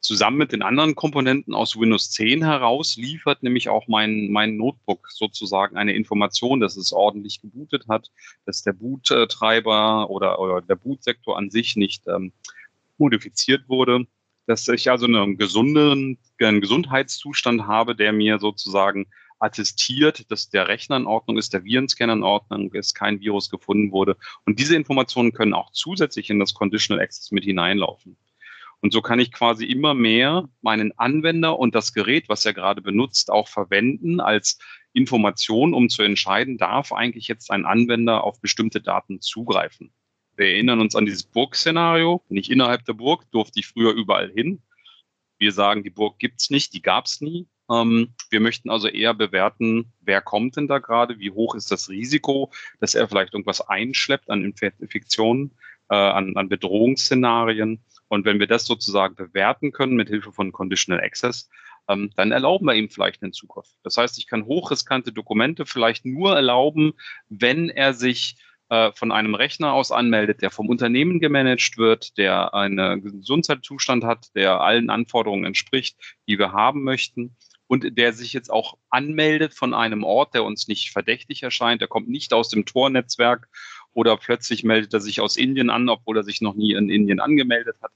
Zusammen 0.00 0.36
mit 0.36 0.52
den 0.52 0.62
anderen 0.62 0.94
Komponenten 0.94 1.54
aus 1.54 1.78
Windows 1.78 2.10
10 2.10 2.44
heraus 2.44 2.96
liefert 2.96 3.42
nämlich 3.42 3.70
auch 3.70 3.88
mein, 3.88 4.30
mein 4.30 4.56
Notebook 4.56 5.10
sozusagen 5.10 5.78
eine 5.78 5.94
Information, 5.94 6.60
dass 6.60 6.76
es 6.76 6.92
ordentlich 6.92 7.40
gebootet 7.40 7.86
hat, 7.88 8.10
dass 8.44 8.62
der 8.62 8.74
Boottreiber 8.74 10.10
oder, 10.10 10.38
oder 10.40 10.60
der 10.60 10.76
Bootsektor 10.76 11.38
an 11.38 11.48
sich 11.48 11.76
nicht 11.76 12.06
ähm, 12.06 12.32
modifiziert 12.98 13.68
wurde 13.68 14.06
dass 14.46 14.68
ich 14.68 14.90
also 14.90 15.06
einen 15.06 15.36
gesunden 15.36 16.18
einen 16.40 16.60
Gesundheitszustand 16.60 17.66
habe, 17.66 17.94
der 17.94 18.12
mir 18.12 18.38
sozusagen 18.38 19.06
attestiert, 19.38 20.30
dass 20.30 20.48
der 20.50 20.68
Rechner 20.68 20.96
in 20.96 21.06
Ordnung 21.06 21.38
ist, 21.38 21.52
der 21.52 21.64
Virenscanner 21.64 22.14
in 22.14 22.22
Ordnung 22.22 22.72
ist, 22.72 22.94
kein 22.94 23.20
Virus 23.20 23.50
gefunden 23.50 23.92
wurde. 23.92 24.16
Und 24.46 24.58
diese 24.58 24.76
Informationen 24.76 25.32
können 25.32 25.54
auch 25.54 25.70
zusätzlich 25.72 26.30
in 26.30 26.38
das 26.38 26.54
Conditional 26.54 27.02
Access 27.02 27.30
mit 27.30 27.44
hineinlaufen. 27.44 28.16
Und 28.80 28.92
so 28.92 29.00
kann 29.00 29.18
ich 29.18 29.32
quasi 29.32 29.64
immer 29.64 29.94
mehr 29.94 30.48
meinen 30.60 30.92
Anwender 30.98 31.58
und 31.58 31.74
das 31.74 31.94
Gerät, 31.94 32.28
was 32.28 32.44
er 32.44 32.52
gerade 32.52 32.82
benutzt, 32.82 33.30
auch 33.30 33.48
verwenden 33.48 34.20
als 34.20 34.58
Information, 34.92 35.72
um 35.72 35.88
zu 35.88 36.02
entscheiden, 36.02 36.58
darf 36.58 36.92
eigentlich 36.92 37.26
jetzt 37.28 37.50
ein 37.50 37.64
Anwender 37.64 38.24
auf 38.24 38.40
bestimmte 38.40 38.82
Daten 38.82 39.20
zugreifen. 39.20 39.92
Wir 40.36 40.46
erinnern 40.46 40.80
uns 40.80 40.96
an 40.96 41.06
dieses 41.06 41.22
Burgszenario. 41.22 42.22
Nicht 42.28 42.50
innerhalb 42.50 42.84
der 42.84 42.94
Burg 42.94 43.30
durfte 43.30 43.60
ich 43.60 43.66
früher 43.66 43.92
überall 43.92 44.30
hin. 44.30 44.62
Wir 45.38 45.52
sagen, 45.52 45.82
die 45.82 45.90
Burg 45.90 46.18
gibt's 46.18 46.50
nicht, 46.50 46.74
die 46.74 46.82
gab's 46.82 47.20
nie. 47.20 47.46
Ähm, 47.70 48.14
wir 48.30 48.40
möchten 48.40 48.70
also 48.70 48.88
eher 48.88 49.14
bewerten, 49.14 49.92
wer 50.00 50.20
kommt 50.20 50.56
denn 50.56 50.68
da 50.68 50.78
gerade, 50.78 51.18
wie 51.18 51.30
hoch 51.30 51.54
ist 51.54 51.70
das 51.70 51.88
Risiko, 51.88 52.52
dass 52.80 52.94
er 52.94 53.08
vielleicht 53.08 53.32
irgendwas 53.32 53.60
einschleppt 53.60 54.28
an 54.30 54.44
Infektionen, 54.44 55.52
äh, 55.88 55.94
an, 55.94 56.36
an 56.36 56.48
Bedrohungsszenarien. 56.48 57.82
Und 58.08 58.24
wenn 58.24 58.38
wir 58.38 58.46
das 58.46 58.66
sozusagen 58.66 59.14
bewerten 59.14 59.72
können 59.72 59.96
mit 59.96 60.08
Hilfe 60.08 60.32
von 60.32 60.52
Conditional 60.52 61.02
Access, 61.02 61.48
ähm, 61.88 62.10
dann 62.16 62.32
erlauben 62.32 62.66
wir 62.66 62.74
ihm 62.74 62.90
vielleicht 62.90 63.22
einen 63.22 63.32
Zugriff. 63.32 63.68
Das 63.82 63.96
heißt, 63.96 64.18
ich 64.18 64.26
kann 64.26 64.46
hochriskante 64.46 65.12
Dokumente 65.12 65.66
vielleicht 65.66 66.04
nur 66.04 66.34
erlauben, 66.34 66.92
wenn 67.28 67.68
er 67.70 67.94
sich 67.94 68.36
äh, 68.74 68.92
von 68.92 69.12
einem 69.12 69.34
Rechner 69.36 69.72
aus 69.72 69.92
anmeldet, 69.92 70.42
der 70.42 70.50
vom 70.50 70.68
Unternehmen 70.68 71.20
gemanagt 71.20 71.78
wird, 71.78 72.18
der 72.18 72.54
einen 72.54 73.02
Gesundheitszustand 73.02 74.02
hat, 74.02 74.34
der 74.34 74.60
allen 74.60 74.90
Anforderungen 74.90 75.44
entspricht, 75.44 75.96
die 76.26 76.38
wir 76.38 76.52
haben 76.52 76.82
möchten 76.82 77.36
und 77.68 77.96
der 77.96 78.12
sich 78.12 78.32
jetzt 78.32 78.50
auch 78.50 78.76
anmeldet 78.90 79.54
von 79.54 79.74
einem 79.74 80.02
Ort, 80.02 80.34
der 80.34 80.42
uns 80.42 80.66
nicht 80.66 80.90
verdächtig 80.90 81.44
erscheint, 81.44 81.80
der 81.80 81.88
kommt 81.88 82.08
nicht 82.08 82.32
aus 82.32 82.48
dem 82.48 82.66
Tor-Netzwerk 82.66 83.48
oder 83.92 84.16
plötzlich 84.16 84.64
meldet 84.64 84.92
er 84.92 85.00
sich 85.00 85.20
aus 85.20 85.36
Indien 85.36 85.70
an, 85.70 85.88
obwohl 85.88 86.16
er 86.16 86.24
sich 86.24 86.40
noch 86.40 86.54
nie 86.54 86.72
in 86.72 86.90
Indien 86.90 87.20
angemeldet 87.20 87.76
hat. 87.80 87.92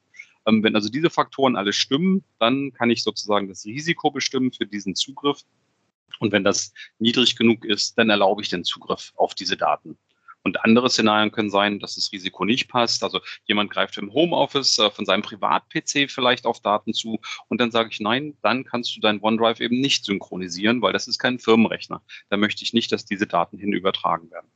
Ähm, 0.46 0.62
wenn 0.62 0.76
also 0.76 0.88
diese 0.88 1.10
Faktoren 1.10 1.56
alle 1.56 1.72
stimmen, 1.72 2.22
dann 2.38 2.72
kann 2.72 2.90
ich 2.90 3.02
sozusagen 3.02 3.48
das 3.48 3.64
Risiko 3.64 4.12
bestimmen 4.12 4.52
für 4.52 4.66
diesen 4.66 4.94
Zugriff. 4.94 5.40
Und 6.20 6.30
wenn 6.30 6.44
das 6.44 6.72
niedrig 7.00 7.36
genug 7.36 7.64
ist, 7.64 7.98
dann 7.98 8.10
erlaube 8.10 8.42
ich 8.42 8.48
den 8.48 8.64
Zugriff 8.64 9.12
auf 9.16 9.34
diese 9.34 9.56
Daten. 9.56 9.98
Und 10.48 10.64
andere 10.64 10.88
Szenarien 10.88 11.30
können 11.30 11.50
sein, 11.50 11.78
dass 11.78 11.96
das 11.96 12.10
Risiko 12.10 12.46
nicht 12.46 12.68
passt. 12.68 13.04
Also 13.04 13.20
jemand 13.44 13.70
greift 13.70 13.98
im 13.98 14.14
Homeoffice 14.14 14.78
äh, 14.78 14.90
von 14.90 15.04
seinem 15.04 15.20
Privat-PC 15.20 16.10
vielleicht 16.10 16.46
auf 16.46 16.60
Daten 16.60 16.94
zu 16.94 17.20
und 17.48 17.60
dann 17.60 17.70
sage 17.70 17.90
ich, 17.92 18.00
nein, 18.00 18.34
dann 18.40 18.64
kannst 18.64 18.96
du 18.96 19.00
dein 19.00 19.20
OneDrive 19.20 19.60
eben 19.60 19.78
nicht 19.78 20.06
synchronisieren, 20.06 20.80
weil 20.80 20.94
das 20.94 21.06
ist 21.06 21.18
kein 21.18 21.38
Firmenrechner. 21.38 22.00
Da 22.30 22.38
möchte 22.38 22.64
ich 22.64 22.72
nicht, 22.72 22.90
dass 22.92 23.04
diese 23.04 23.26
Daten 23.26 23.58
hin 23.58 23.74
übertragen 23.74 24.30
werden. 24.30 24.50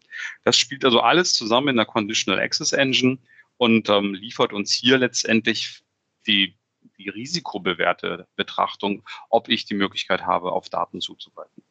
Das 0.44 0.56
spielt 0.56 0.82
also 0.82 1.00
alles 1.00 1.34
zusammen 1.34 1.68
in 1.68 1.76
der 1.76 1.84
Conditional 1.84 2.40
Access 2.40 2.72
Engine 2.72 3.18
und 3.58 3.90
ähm, 3.90 4.14
liefert 4.14 4.54
uns 4.54 4.72
hier 4.72 4.96
letztendlich 4.96 5.82
die, 6.26 6.56
die 6.96 7.10
risikobewährte 7.10 8.26
Betrachtung, 8.34 9.02
ob 9.28 9.50
ich 9.50 9.66
die 9.66 9.74
Möglichkeit 9.74 10.22
habe, 10.22 10.52
auf 10.52 10.70
Daten 10.70 11.02
zuzugreifen. 11.02 11.62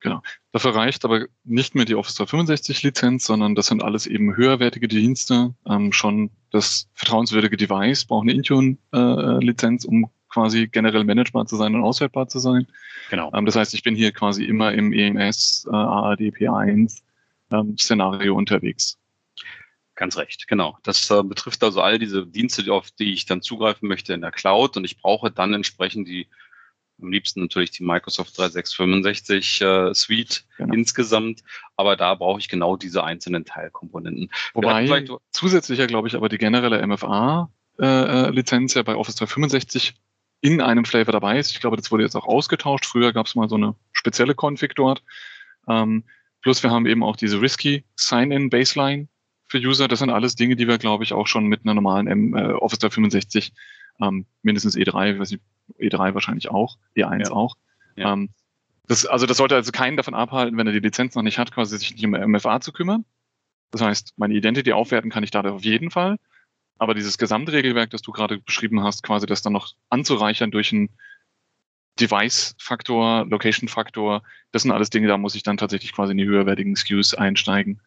Genau. 0.00 0.22
Dafür 0.52 0.74
reicht 0.74 1.04
aber 1.04 1.26
nicht 1.44 1.74
mehr 1.74 1.84
die 1.84 1.94
Office 1.94 2.14
365 2.14 2.82
Lizenz, 2.82 3.24
sondern 3.24 3.54
das 3.54 3.66
sind 3.66 3.82
alles 3.82 4.06
eben 4.06 4.34
höherwertige 4.34 4.88
Dienste. 4.88 5.54
Ähm, 5.66 5.92
schon 5.92 6.30
das 6.50 6.88
vertrauenswürdige 6.94 7.56
Device 7.56 8.06
braucht 8.06 8.22
eine 8.22 8.32
Intune-Lizenz, 8.32 9.84
äh, 9.84 9.88
um 9.88 10.10
quasi 10.30 10.68
generell 10.68 11.04
managebar 11.04 11.46
zu 11.46 11.56
sein 11.56 11.74
und 11.74 11.82
auswertbar 11.82 12.28
zu 12.28 12.38
sein. 12.38 12.66
Genau. 13.10 13.30
Ähm, 13.34 13.44
das 13.44 13.56
heißt, 13.56 13.74
ich 13.74 13.82
bin 13.82 13.94
hier 13.94 14.12
quasi 14.12 14.44
immer 14.44 14.72
im 14.72 14.92
EMS, 14.92 15.66
äh, 15.70 15.74
AAD 15.74 16.20
P1 16.20 17.02
ähm, 17.52 17.76
Szenario 17.76 18.34
unterwegs. 18.34 18.96
Ganz 19.96 20.16
recht, 20.16 20.48
genau. 20.48 20.78
Das 20.82 21.10
äh, 21.10 21.22
betrifft 21.22 21.62
also 21.62 21.82
all 21.82 21.98
diese 21.98 22.26
Dienste, 22.26 22.72
auf 22.72 22.90
die 22.92 23.12
ich 23.12 23.26
dann 23.26 23.42
zugreifen 23.42 23.86
möchte 23.86 24.14
in 24.14 24.22
der 24.22 24.30
Cloud 24.30 24.78
und 24.78 24.84
ich 24.84 24.96
brauche 24.96 25.30
dann 25.30 25.52
entsprechend 25.52 26.08
die 26.08 26.26
am 27.02 27.10
liebsten 27.10 27.40
natürlich 27.40 27.70
die 27.70 27.82
Microsoft 27.82 28.36
365 28.38 29.60
äh, 29.60 29.94
Suite 29.94 30.44
genau. 30.56 30.74
insgesamt, 30.74 31.42
aber 31.76 31.96
da 31.96 32.14
brauche 32.14 32.40
ich 32.40 32.48
genau 32.48 32.76
diese 32.76 33.04
einzelnen 33.04 33.44
Teilkomponenten. 33.44 34.30
Wobei 34.54 35.06
zusätzlicher, 35.30 35.86
glaube 35.86 36.08
ich, 36.08 36.14
aber 36.14 36.28
die 36.28 36.38
generelle 36.38 36.86
MFA 36.86 37.50
Lizenz 37.82 38.74
ja 38.74 38.82
bei 38.82 38.94
Office 38.94 39.14
365 39.14 39.94
in 40.40 40.60
einem 40.60 40.84
Flavor 40.84 41.12
dabei 41.12 41.38
ist. 41.38 41.50
Ich 41.50 41.60
glaube, 41.60 41.76
das 41.76 41.90
wurde 41.90 42.02
jetzt 42.02 42.16
auch 42.16 42.26
ausgetauscht. 42.26 42.86
Früher 42.86 43.12
gab 43.12 43.26
es 43.26 43.34
mal 43.34 43.48
so 43.48 43.56
eine 43.56 43.74
spezielle 43.92 44.34
Config 44.34 44.74
dort. 44.74 45.02
Ähm, 45.68 46.04
plus 46.42 46.62
wir 46.62 46.70
haben 46.70 46.86
eben 46.86 47.02
auch 47.02 47.16
diese 47.16 47.40
Risky 47.40 47.84
Sign-in 47.96 48.50
Baseline 48.50 49.08
für 49.46 49.58
User. 49.58 49.88
Das 49.88 49.98
sind 49.98 50.10
alles 50.10 50.36
Dinge, 50.36 50.56
die 50.56 50.66
wir, 50.66 50.78
glaube 50.78 51.04
ich, 51.04 51.12
auch 51.12 51.26
schon 51.26 51.46
mit 51.46 51.64
einer 51.64 51.74
normalen 51.74 52.06
M, 52.06 52.34
äh, 52.34 52.52
Office 52.52 52.78
365, 52.78 53.52
ähm, 54.00 54.26
mindestens 54.42 54.76
E3, 54.76 55.18
weiß 55.18 55.32
nicht, 55.32 55.42
E3 55.78 56.14
wahrscheinlich 56.14 56.50
auch, 56.50 56.78
E1 56.96 57.28
ja. 57.28 57.30
auch. 57.32 57.56
Ja. 57.96 58.12
Ähm, 58.12 58.30
das, 58.86 59.06
also 59.06 59.26
das 59.26 59.36
sollte 59.36 59.54
also 59.54 59.70
keinen 59.70 59.96
davon 59.96 60.14
abhalten, 60.14 60.56
wenn 60.56 60.66
er 60.66 60.72
die 60.72 60.80
Lizenz 60.80 61.14
noch 61.14 61.22
nicht 61.22 61.38
hat, 61.38 61.52
quasi 61.52 61.78
sich 61.78 61.94
nicht 61.94 62.04
um 62.04 62.10
MFA 62.10 62.60
zu 62.60 62.72
kümmern. 62.72 63.04
Das 63.70 63.82
heißt, 63.82 64.14
meine 64.16 64.34
Identity 64.34 64.72
aufwerten 64.72 65.10
kann 65.10 65.22
ich 65.22 65.30
da 65.30 65.42
auf 65.42 65.64
jeden 65.64 65.90
Fall. 65.90 66.16
Aber 66.78 66.94
dieses 66.94 67.18
Gesamtregelwerk, 67.18 67.90
das 67.90 68.02
du 68.02 68.10
gerade 68.10 68.38
beschrieben 68.38 68.82
hast, 68.82 69.02
quasi 69.02 69.26
das 69.26 69.42
dann 69.42 69.52
noch 69.52 69.74
anzureichern 69.90 70.50
durch 70.50 70.72
einen 70.72 70.88
Device-Faktor, 72.00 73.26
Location-Faktor, 73.26 74.22
das 74.52 74.62
sind 74.62 74.72
alles 74.72 74.90
Dinge, 74.90 75.06
da 75.06 75.18
muss 75.18 75.34
ich 75.34 75.42
dann 75.42 75.58
tatsächlich 75.58 75.92
quasi 75.92 76.12
in 76.12 76.18
die 76.18 76.24
höherwertigen 76.24 76.74
SKUs 76.74 77.14
einsteigen. 77.14 77.80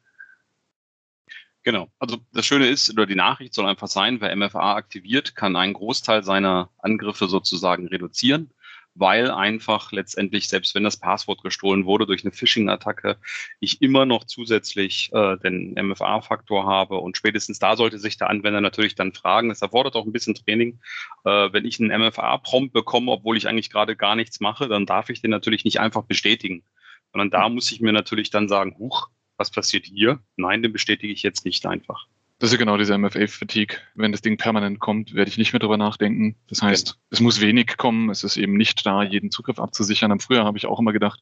Genau. 1.63 1.89
Also 1.99 2.17
das 2.33 2.45
Schöne 2.45 2.67
ist, 2.67 2.91
oder 2.91 3.05
die 3.05 3.15
Nachricht 3.15 3.53
soll 3.53 3.65
einfach 3.65 3.87
sein, 3.87 4.19
wer 4.19 4.35
MFA 4.35 4.75
aktiviert, 4.75 5.35
kann 5.35 5.55
einen 5.55 5.73
Großteil 5.73 6.23
seiner 6.23 6.69
Angriffe 6.77 7.27
sozusagen 7.27 7.87
reduzieren 7.87 8.53
weil 8.95 9.31
einfach 9.31 9.91
letztendlich, 9.91 10.47
selbst 10.47 10.75
wenn 10.75 10.83
das 10.83 10.97
Passwort 10.97 11.41
gestohlen 11.43 11.85
wurde 11.85 12.05
durch 12.05 12.23
eine 12.23 12.31
Phishing-Attacke, 12.31 13.17
ich 13.59 13.81
immer 13.81 14.05
noch 14.05 14.25
zusätzlich 14.25 15.09
äh, 15.13 15.37
den 15.37 15.73
MFA-Faktor 15.73 16.65
habe. 16.65 16.97
Und 16.97 17.17
spätestens 17.17 17.59
da 17.59 17.75
sollte 17.75 17.97
sich 17.99 18.17
der 18.17 18.29
Anwender 18.29 18.61
natürlich 18.61 18.95
dann 18.95 19.13
fragen, 19.13 19.51
es 19.51 19.61
erfordert 19.61 19.95
auch 19.95 20.05
ein 20.05 20.11
bisschen 20.11 20.35
Training. 20.35 20.79
Äh, 21.25 21.51
wenn 21.51 21.65
ich 21.65 21.79
einen 21.79 22.01
MFA-Prompt 22.01 22.73
bekomme, 22.73 23.11
obwohl 23.11 23.37
ich 23.37 23.47
eigentlich 23.47 23.71
gerade 23.71 23.95
gar 23.95 24.15
nichts 24.15 24.39
mache, 24.39 24.67
dann 24.67 24.85
darf 24.85 25.09
ich 25.09 25.21
den 25.21 25.31
natürlich 25.31 25.65
nicht 25.65 25.79
einfach 25.79 26.03
bestätigen. 26.03 26.63
Sondern 27.11 27.31
da 27.31 27.49
muss 27.49 27.71
ich 27.71 27.81
mir 27.81 27.93
natürlich 27.93 28.29
dann 28.29 28.47
sagen, 28.47 28.75
huch, 28.77 29.09
was 29.43 29.51
passiert 29.51 29.85
hier? 29.85 30.19
Nein, 30.37 30.63
den 30.63 30.71
bestätige 30.71 31.11
ich 31.11 31.21
jetzt 31.21 31.43
nicht 31.43 31.65
einfach. 31.65 32.07
Das 32.39 32.49
ist 32.49 32.53
ja 32.53 32.59
genau 32.59 32.77
diese 32.77 32.97
MFA-Fatigue. 32.97 33.77
Wenn 33.93 34.13
das 34.13 34.21
Ding 34.21 34.37
permanent 34.37 34.79
kommt, 34.79 35.13
werde 35.13 35.29
ich 35.29 35.37
nicht 35.37 35.51
mehr 35.51 35.59
drüber 35.59 35.75
nachdenken. 35.75 36.37
Das 36.47 36.61
heißt, 36.61 36.93
genau. 36.93 36.99
es 37.09 37.19
muss 37.19 37.41
wenig 37.41 37.75
kommen. 37.75 38.09
Es 38.09 38.23
ist 38.23 38.37
eben 38.37 38.55
nicht 38.55 38.85
da, 38.85 39.03
jeden 39.03 39.31
Zugriff 39.31 39.59
abzusichern. 39.59 40.13
Am 40.13 40.21
früher 40.21 40.45
habe 40.45 40.57
ich 40.57 40.65
auch 40.65 40.79
immer 40.79 40.93
gedacht, 40.93 41.21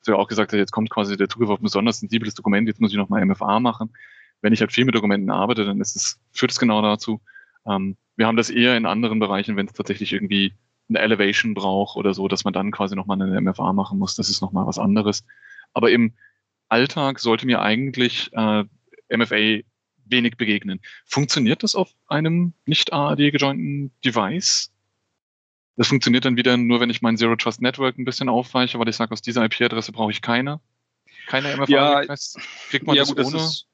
dass 0.00 0.08
wir 0.08 0.18
auch 0.18 0.28
gesagt, 0.28 0.52
jetzt 0.52 0.70
kommt 0.72 0.90
quasi 0.90 1.16
der 1.16 1.30
Zugriff 1.30 1.48
auf 1.48 1.60
ein 1.60 1.64
besonders 1.64 2.00
sensibles 2.00 2.34
Dokument. 2.34 2.68
Jetzt 2.68 2.80
muss 2.80 2.90
ich 2.90 2.98
nochmal 2.98 3.24
MFA 3.24 3.58
machen. 3.58 3.94
Wenn 4.42 4.52
ich 4.52 4.60
halt 4.60 4.72
viel 4.72 4.84
mit 4.84 4.94
Dokumenten 4.94 5.30
arbeite, 5.30 5.64
dann 5.64 5.80
ist 5.80 5.96
es, 5.96 6.20
führt 6.30 6.52
es 6.52 6.58
genau 6.58 6.82
dazu. 6.82 7.22
Ähm, 7.66 7.96
wir 8.16 8.26
haben 8.26 8.36
das 8.36 8.50
eher 8.50 8.76
in 8.76 8.84
anderen 8.84 9.18
Bereichen, 9.18 9.56
wenn 9.56 9.66
es 9.66 9.72
tatsächlich 9.72 10.12
irgendwie 10.12 10.52
eine 10.88 10.98
Elevation 10.98 11.54
braucht 11.54 11.96
oder 11.96 12.12
so, 12.12 12.28
dass 12.28 12.44
man 12.44 12.52
dann 12.52 12.70
quasi 12.70 12.94
nochmal 12.94 13.20
eine 13.22 13.40
MFA 13.40 13.72
machen 13.72 13.98
muss. 13.98 14.14
Das 14.14 14.28
ist 14.28 14.42
nochmal 14.42 14.66
was 14.66 14.78
anderes. 14.78 15.24
Aber 15.74 15.90
im 15.90 16.14
Alltag 16.72 17.18
sollte 17.18 17.44
mir 17.44 17.60
eigentlich 17.60 18.30
äh, 18.32 18.64
MFA 19.14 19.60
wenig 20.06 20.36
begegnen. 20.36 20.80
Funktioniert 21.04 21.62
das 21.62 21.74
auf 21.74 21.90
einem 22.08 22.54
nicht 22.64 22.92
AAD 22.92 23.18
gejointen 23.30 23.92
Device? 24.04 24.72
Das 25.76 25.88
funktioniert 25.88 26.24
dann 26.24 26.36
wieder 26.36 26.56
nur, 26.56 26.80
wenn 26.80 26.90
ich 26.90 27.02
mein 27.02 27.16
Zero 27.16 27.36
Trust 27.36 27.60
Network 27.60 27.98
ein 27.98 28.04
bisschen 28.04 28.28
aufweiche, 28.28 28.78
weil 28.78 28.88
ich 28.88 28.96
sage, 28.96 29.12
aus 29.12 29.22
dieser 29.22 29.44
IP-Adresse 29.44 29.92
brauche 29.92 30.10
ich 30.10 30.22
keine. 30.22 30.60
Keine 31.26 31.56
MFA-Requests. 31.56 32.36
Ja, 32.36 32.42
Kriegt 32.70 32.86
man 32.86 32.96
ja, 32.96 33.02
das 33.02 33.14
gut, 33.14 33.24
ohne? 33.26 33.32
Das 33.32 33.66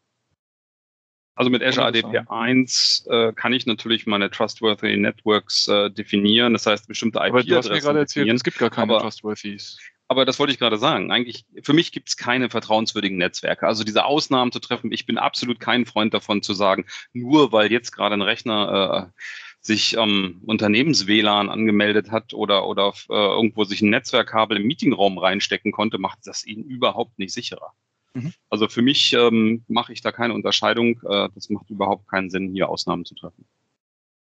also 1.34 1.50
mit 1.50 1.62
Azure 1.62 1.86
ADP 1.86 2.24
1 2.28 3.06
äh, 3.08 3.32
kann 3.32 3.52
ich 3.52 3.64
natürlich 3.64 4.08
meine 4.08 4.28
Trustworthy 4.28 4.96
Networks 4.96 5.68
äh, 5.68 5.88
definieren. 5.88 6.52
Das 6.52 6.66
heißt, 6.66 6.88
bestimmte 6.88 7.20
IP-Adressen. 7.20 7.36
Aber 7.36 7.42
du 7.44 7.56
hast 7.56 7.70
mir 7.70 7.80
gerade 7.80 7.98
erzählt, 8.00 8.28
es 8.28 8.42
gibt 8.42 8.58
gar 8.58 8.70
keine 8.70 8.98
Trustworthies 8.98 9.78
aber 10.08 10.24
das 10.24 10.38
wollte 10.38 10.52
ich 10.52 10.58
gerade 10.58 10.78
sagen. 10.78 11.10
Eigentlich, 11.12 11.44
für 11.62 11.74
mich 11.74 11.92
gibt 11.92 12.08
es 12.08 12.16
keine 12.16 12.48
vertrauenswürdigen 12.48 13.18
Netzwerke. 13.18 13.66
Also 13.66 13.84
diese 13.84 14.06
Ausnahmen 14.06 14.52
zu 14.52 14.58
treffen, 14.58 14.90
ich 14.90 15.04
bin 15.04 15.18
absolut 15.18 15.60
kein 15.60 15.84
Freund 15.84 16.14
davon 16.14 16.42
zu 16.42 16.54
sagen, 16.54 16.86
nur 17.12 17.52
weil 17.52 17.70
jetzt 17.70 17.92
gerade 17.92 18.14
ein 18.14 18.22
Rechner 18.22 19.12
äh, 19.12 19.22
sich 19.60 19.96
ähm, 19.98 20.40
Unternehmens-WLAN 20.46 21.50
angemeldet 21.50 22.10
hat 22.10 22.32
oder, 22.32 22.66
oder 22.66 22.94
äh, 23.10 23.12
irgendwo 23.14 23.64
sich 23.64 23.82
ein 23.82 23.90
Netzwerkkabel 23.90 24.56
im 24.56 24.66
Meetingraum 24.66 25.18
reinstecken 25.18 25.72
konnte, 25.72 25.98
macht 25.98 26.20
das 26.24 26.44
ihn 26.46 26.64
überhaupt 26.64 27.18
nicht 27.18 27.34
sicherer. 27.34 27.72
Mhm. 28.14 28.32
Also 28.48 28.68
für 28.68 28.82
mich 28.82 29.12
ähm, 29.12 29.64
mache 29.68 29.92
ich 29.92 30.00
da 30.00 30.10
keine 30.10 30.32
Unterscheidung. 30.32 31.00
Äh, 31.06 31.28
das 31.34 31.50
macht 31.50 31.68
überhaupt 31.68 32.08
keinen 32.08 32.30
Sinn, 32.30 32.52
hier 32.52 32.70
Ausnahmen 32.70 33.04
zu 33.04 33.14
treffen 33.14 33.46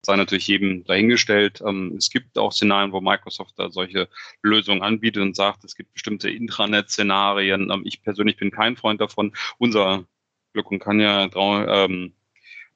sei 0.01 0.15
natürlich 0.15 0.47
jedem 0.47 0.83
dahingestellt. 0.85 1.61
Ähm, 1.65 1.95
es 1.97 2.09
gibt 2.09 2.37
auch 2.37 2.51
Szenarien, 2.51 2.91
wo 2.91 3.01
Microsoft 3.01 3.53
da 3.57 3.69
solche 3.69 4.07
Lösungen 4.41 4.81
anbietet 4.81 5.21
und 5.21 5.35
sagt, 5.35 5.63
es 5.63 5.75
gibt 5.75 5.93
bestimmte 5.93 6.29
Intranet-Szenarien. 6.29 7.69
Ähm, 7.69 7.81
ich 7.85 8.01
persönlich 8.01 8.37
bin 8.37 8.51
kein 8.51 8.77
Freund 8.77 9.01
davon. 9.01 9.33
Unser 9.57 10.05
Glück 10.53 10.71
und 10.71 10.79
kann 10.79 10.99
ja 10.99 11.29
ähm, 11.35 12.13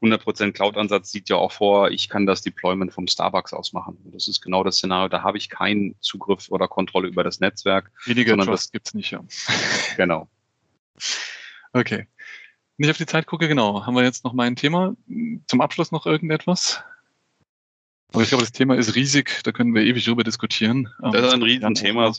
100% 0.04 0.52
Cloud-Ansatz 0.52 1.12
sieht 1.12 1.30
ja 1.30 1.38
auch 1.38 1.54
vor, 1.54 1.90
ich 1.92 2.10
kann 2.10 2.26
das 2.26 2.42
Deployment 2.42 2.94
vom 2.94 3.08
Starbucks 3.08 3.54
aus 3.54 3.72
machen. 3.72 3.98
Das 4.12 4.28
ist 4.28 4.42
genau 4.42 4.64
das 4.64 4.78
Szenario. 4.78 5.08
Da 5.08 5.24
habe 5.24 5.38
ich 5.38 5.50
keinen 5.50 5.96
Zugriff 6.02 6.50
oder 6.50 6.68
Kontrolle 6.68 7.08
über 7.08 7.24
das 7.24 7.40
Netzwerk. 7.40 7.90
Weniger 8.06 8.38
Trust 8.38 8.74
gibt 8.74 8.88
es 8.88 8.94
nicht, 8.94 9.12
ja. 9.12 9.24
Genau. 9.98 10.28
Okay. 11.72 12.08
Wenn 12.78 12.86
ich 12.86 12.92
auf 12.92 12.98
die 12.98 13.06
Zeit 13.06 13.28
gucke, 13.28 13.48
genau. 13.48 13.86
Haben 13.86 13.96
wir 13.96 14.04
jetzt 14.04 14.26
noch 14.26 14.34
mein 14.34 14.56
Thema? 14.56 14.96
Zum 15.48 15.62
Abschluss 15.62 15.92
noch 15.92 16.06
irgendetwas? 16.06 16.84
Aber 18.14 18.22
ich 18.22 18.30
glaube, 18.30 18.44
das 18.44 18.52
Thema 18.52 18.76
ist 18.76 18.96
riesig, 18.96 19.42
da 19.44 19.52
können 19.52 19.74
wir 19.74 19.82
ewig 19.84 20.06
drüber 20.06 20.24
diskutieren. 20.24 20.88
Das 21.02 21.26
ist 21.26 21.34
ein 21.34 21.42
Riesenthema, 21.42 22.14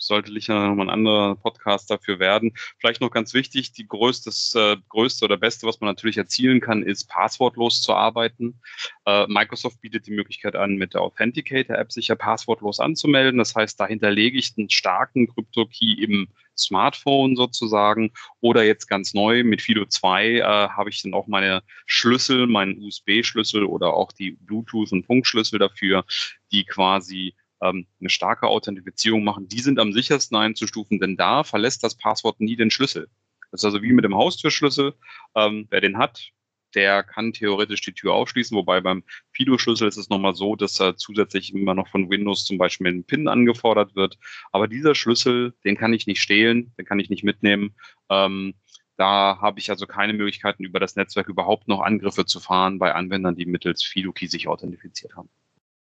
sollte 0.00 0.32
sicher 0.32 0.68
nochmal 0.68 0.86
ein 0.86 0.94
anderer 0.94 1.36
Podcast 1.36 1.90
dafür 1.90 2.18
werden. 2.18 2.52
Vielleicht 2.78 3.00
noch 3.00 3.10
ganz 3.10 3.34
wichtig, 3.34 3.72
die 3.72 3.86
größtes, 3.86 4.54
äh, 4.54 4.76
größte 4.88 5.24
oder 5.24 5.36
beste, 5.36 5.66
was 5.66 5.80
man 5.80 5.88
natürlich 5.88 6.16
erzielen 6.16 6.60
kann, 6.60 6.82
ist 6.82 7.08
passwortlos 7.08 7.82
zu 7.82 7.94
arbeiten. 7.94 8.60
Äh, 9.06 9.26
Microsoft 9.28 9.80
bietet 9.80 10.06
die 10.06 10.12
Möglichkeit 10.12 10.56
an, 10.56 10.76
mit 10.76 10.94
der 10.94 11.02
Authenticator-App 11.02 11.92
sich 11.92 12.08
ja 12.08 12.14
passwortlos 12.14 12.80
anzumelden. 12.80 13.38
Das 13.38 13.54
heißt, 13.54 13.78
dahinter 13.78 14.10
lege 14.10 14.38
ich 14.38 14.54
einen 14.56 14.70
starken 14.70 15.28
Krypto-Key 15.28 16.02
im 16.02 16.28
Smartphone 16.60 17.36
sozusagen 17.36 18.12
oder 18.40 18.64
jetzt 18.64 18.86
ganz 18.86 19.14
neu 19.14 19.44
mit 19.44 19.62
Fido 19.62 19.86
2 19.86 20.36
äh, 20.36 20.42
habe 20.42 20.90
ich 20.90 21.02
dann 21.02 21.14
auch 21.14 21.26
meine 21.26 21.62
Schlüssel, 21.86 22.46
meinen 22.46 22.82
USB-Schlüssel 22.82 23.64
oder 23.64 23.94
auch 23.94 24.12
die 24.12 24.32
Bluetooth- 24.32 24.92
und 24.92 25.06
Funkschlüssel 25.06 25.58
dafür, 25.58 26.04
die 26.52 26.64
quasi 26.64 27.34
ähm, 27.62 27.86
eine 28.00 28.10
starke 28.10 28.46
Authentifizierung 28.48 29.24
machen. 29.24 29.48
Die 29.48 29.60
sind 29.60 29.78
am 29.78 29.92
sichersten 29.92 30.36
einzustufen, 30.36 30.98
denn 31.00 31.16
da 31.16 31.44
verlässt 31.44 31.82
das 31.84 31.96
Passwort 31.96 32.40
nie 32.40 32.56
den 32.56 32.70
Schlüssel. 32.70 33.08
Das 33.50 33.60
ist 33.60 33.64
also 33.64 33.82
wie 33.82 33.92
mit 33.92 34.04
dem 34.04 34.14
Haustürschlüssel. 34.14 34.94
Ähm, 35.34 35.66
wer 35.70 35.80
den 35.80 35.98
hat, 35.98 36.30
der 36.74 37.02
kann 37.02 37.32
theoretisch 37.32 37.80
die 37.80 37.92
Tür 37.92 38.14
aufschließen, 38.14 38.56
wobei 38.56 38.80
beim 38.80 39.02
Fido-Schlüssel 39.32 39.88
ist 39.88 39.96
es 39.96 40.08
nochmal 40.08 40.34
so, 40.34 40.56
dass 40.56 40.80
er 40.80 40.96
zusätzlich 40.96 41.52
immer 41.52 41.74
noch 41.74 41.88
von 41.88 42.10
Windows 42.10 42.44
zum 42.44 42.58
Beispiel 42.58 42.88
ein 42.88 43.04
PIN 43.04 43.28
angefordert 43.28 43.96
wird. 43.96 44.18
Aber 44.52 44.68
dieser 44.68 44.94
Schlüssel, 44.94 45.54
den 45.64 45.76
kann 45.76 45.92
ich 45.92 46.06
nicht 46.06 46.20
stehlen, 46.20 46.72
den 46.78 46.86
kann 46.86 47.00
ich 47.00 47.10
nicht 47.10 47.24
mitnehmen. 47.24 47.74
Ähm, 48.08 48.54
da 48.96 49.38
habe 49.40 49.58
ich 49.58 49.70
also 49.70 49.86
keine 49.86 50.12
Möglichkeiten, 50.12 50.62
über 50.62 50.78
das 50.78 50.94
Netzwerk 50.94 51.28
überhaupt 51.28 51.68
noch 51.68 51.80
Angriffe 51.80 52.26
zu 52.26 52.38
fahren 52.38 52.78
bei 52.78 52.94
Anwendern, 52.94 53.34
die 53.34 53.46
mittels 53.46 53.82
FidoKey 53.82 54.28
sich 54.28 54.46
authentifiziert 54.46 55.16
haben. 55.16 55.30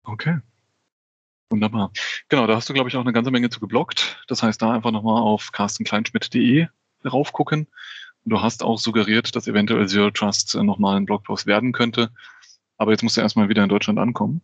Okay. 0.05 0.39
Wunderbar. 1.51 1.93
Genau, 2.29 2.47
da 2.47 2.57
hast 2.57 2.69
du, 2.69 2.73
glaube 2.73 2.89
ich, 2.89 2.97
auch 2.97 3.03
eine 3.03 3.13
ganze 3.13 3.31
Menge 3.31 3.51
zu 3.51 3.61
geblockt. 3.61 4.25
Das 4.29 4.43
heißt, 4.43 4.61
da 4.61 4.73
einfach 4.73 4.91
nochmal 4.91 5.21
auf 5.21 5.53
carstenkleinschmidt.de 5.53 6.69
raufgucken. 7.05 7.69
Du 8.25 8.41
hast 8.41 8.63
auch 8.63 8.79
suggeriert, 8.79 9.37
dass 9.37 9.47
eventuell 9.47 9.87
Zero 9.87 10.11
Trust 10.11 10.55
äh, 10.55 10.63
nochmal 10.63 10.97
ein 10.97 11.05
Blogpost 11.05 11.47
werden 11.47 11.73
könnte. 11.73 12.11
Aber 12.79 12.91
jetzt 12.91 13.03
musst 13.03 13.17
du 13.17 13.21
erstmal 13.21 13.49
wieder 13.49 13.63
in 13.63 13.69
Deutschland 13.69 13.99
ankommen. 13.99 14.41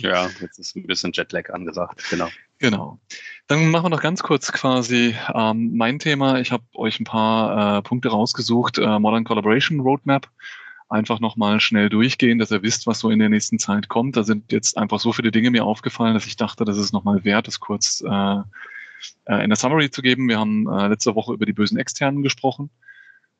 Ja, 0.00 0.28
jetzt 0.40 0.58
ist 0.58 0.76
ein 0.76 0.86
bisschen 0.86 1.12
Jetlag 1.12 1.50
angesagt, 1.50 2.04
genau. 2.10 2.28
Genau. 2.58 2.98
Dann 3.46 3.70
machen 3.70 3.84
wir 3.84 3.90
noch 3.90 4.02
ganz 4.02 4.22
kurz 4.22 4.52
quasi 4.52 5.14
ähm, 5.34 5.76
mein 5.76 5.98
Thema. 5.98 6.40
Ich 6.40 6.52
habe 6.52 6.64
euch 6.74 7.00
ein 7.00 7.04
paar 7.04 7.78
äh, 7.78 7.82
Punkte 7.82 8.08
rausgesucht. 8.08 8.78
Äh, 8.78 8.98
Modern 8.98 9.24
Collaboration 9.24 9.80
Roadmap. 9.80 10.28
Einfach 10.88 11.18
nochmal 11.18 11.60
schnell 11.60 11.88
durchgehen, 11.88 12.38
dass 12.38 12.50
ihr 12.50 12.62
wisst, 12.62 12.86
was 12.86 13.00
so 13.00 13.10
in 13.10 13.18
der 13.18 13.30
nächsten 13.30 13.58
Zeit 13.58 13.88
kommt. 13.88 14.16
Da 14.16 14.22
sind 14.22 14.52
jetzt 14.52 14.76
einfach 14.76 15.00
so 15.00 15.12
viele 15.12 15.30
Dinge 15.30 15.50
mir 15.50 15.64
aufgefallen, 15.64 16.14
dass 16.14 16.26
ich 16.26 16.36
dachte, 16.36 16.64
das 16.64 16.78
ist 16.78 16.92
nochmal 16.92 17.24
wert, 17.24 17.46
das 17.46 17.58
kurz 17.58 18.02
äh, 18.06 18.36
äh, 19.26 19.42
in 19.42 19.50
der 19.50 19.56
Summary 19.56 19.90
zu 19.90 20.02
geben. 20.02 20.28
Wir 20.28 20.38
haben 20.38 20.68
äh, 20.68 20.88
letzte 20.88 21.14
Woche 21.14 21.32
über 21.32 21.46
die 21.46 21.52
bösen 21.52 21.78
Externen 21.78 22.22
gesprochen 22.22 22.70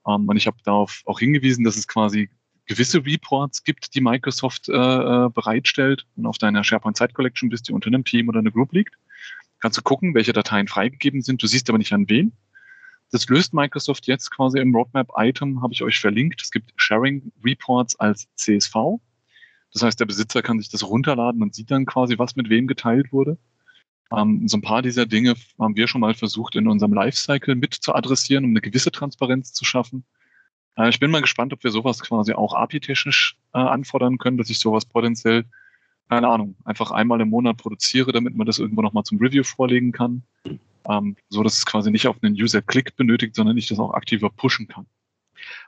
ähm, 0.06 0.28
und 0.28 0.36
ich 0.36 0.46
habe 0.46 0.56
darauf 0.64 1.02
auch 1.04 1.20
hingewiesen, 1.20 1.64
dass 1.64 1.76
es 1.76 1.86
quasi 1.86 2.30
gewisse 2.66 3.04
Reports 3.04 3.62
gibt, 3.62 3.94
die 3.94 4.00
Microsoft 4.00 4.68
äh, 4.68 4.72
äh, 4.72 5.28
bereitstellt 5.28 6.06
und 6.16 6.26
auf 6.26 6.38
deiner 6.38 6.64
SharePoint 6.64 6.96
Site 6.96 7.12
Collection 7.12 7.50
bist, 7.50 7.68
die 7.68 7.72
unter 7.72 7.88
einem 7.88 8.04
Team 8.04 8.28
oder 8.28 8.38
einer 8.38 8.50
Group 8.50 8.72
liegt. 8.72 8.94
Kannst 9.60 9.78
du 9.78 9.82
gucken, 9.82 10.14
welche 10.14 10.32
Dateien 10.32 10.68
freigegeben 10.68 11.22
sind. 11.22 11.42
Du 11.42 11.46
siehst 11.46 11.68
aber 11.68 11.78
nicht 11.78 11.92
an 11.92 12.08
wen. 12.08 12.32
Das 13.14 13.28
löst 13.28 13.54
Microsoft 13.54 14.08
jetzt 14.08 14.32
quasi 14.32 14.58
im 14.58 14.74
Roadmap-Item, 14.74 15.62
habe 15.62 15.72
ich 15.72 15.84
euch 15.84 16.00
verlinkt. 16.00 16.42
Es 16.42 16.50
gibt 16.50 16.72
Sharing 16.74 17.30
Reports 17.44 17.94
als 18.00 18.26
CSV. 18.34 18.98
Das 19.72 19.82
heißt, 19.82 20.00
der 20.00 20.06
Besitzer 20.06 20.42
kann 20.42 20.58
sich 20.58 20.68
das 20.68 20.82
runterladen 20.82 21.40
und 21.40 21.54
sieht 21.54 21.70
dann 21.70 21.86
quasi, 21.86 22.18
was 22.18 22.34
mit 22.34 22.48
wem 22.48 22.66
geteilt 22.66 23.12
wurde. 23.12 23.38
Ähm, 24.12 24.48
so 24.48 24.56
ein 24.56 24.62
paar 24.62 24.82
dieser 24.82 25.06
Dinge 25.06 25.36
haben 25.60 25.76
wir 25.76 25.86
schon 25.86 26.00
mal 26.00 26.14
versucht, 26.14 26.56
in 26.56 26.66
unserem 26.66 26.92
Lifecycle 26.92 27.54
mit 27.54 27.74
zu 27.74 27.94
adressieren, 27.94 28.46
um 28.46 28.50
eine 28.50 28.60
gewisse 28.60 28.90
Transparenz 28.90 29.52
zu 29.52 29.64
schaffen. 29.64 30.04
Äh, 30.76 30.88
ich 30.88 30.98
bin 30.98 31.12
mal 31.12 31.20
gespannt, 31.22 31.52
ob 31.52 31.62
wir 31.62 31.70
sowas 31.70 32.00
quasi 32.00 32.32
auch 32.32 32.52
API-technisch 32.52 33.36
äh, 33.52 33.58
anfordern 33.58 34.18
können, 34.18 34.38
dass 34.38 34.50
ich 34.50 34.58
sowas 34.58 34.86
potenziell, 34.86 35.44
keine 36.08 36.28
Ahnung, 36.28 36.56
einfach 36.64 36.90
einmal 36.90 37.20
im 37.20 37.30
Monat 37.30 37.56
produziere, 37.56 38.12
damit 38.12 38.36
man 38.36 38.46
das 38.46 38.58
irgendwo 38.58 38.82
nochmal 38.82 39.04
zum 39.04 39.18
Review 39.18 39.42
vorlegen 39.42 39.92
kann. 39.92 40.22
Ähm, 40.88 41.16
so 41.30 41.42
dass 41.42 41.56
es 41.56 41.66
quasi 41.66 41.90
nicht 41.90 42.06
auf 42.06 42.16
einen 42.22 42.34
User-Click 42.34 42.96
benötigt, 42.96 43.34
sondern 43.34 43.56
ich 43.56 43.68
das 43.68 43.78
auch 43.78 43.94
aktiver 43.94 44.28
pushen 44.30 44.68
kann. 44.68 44.86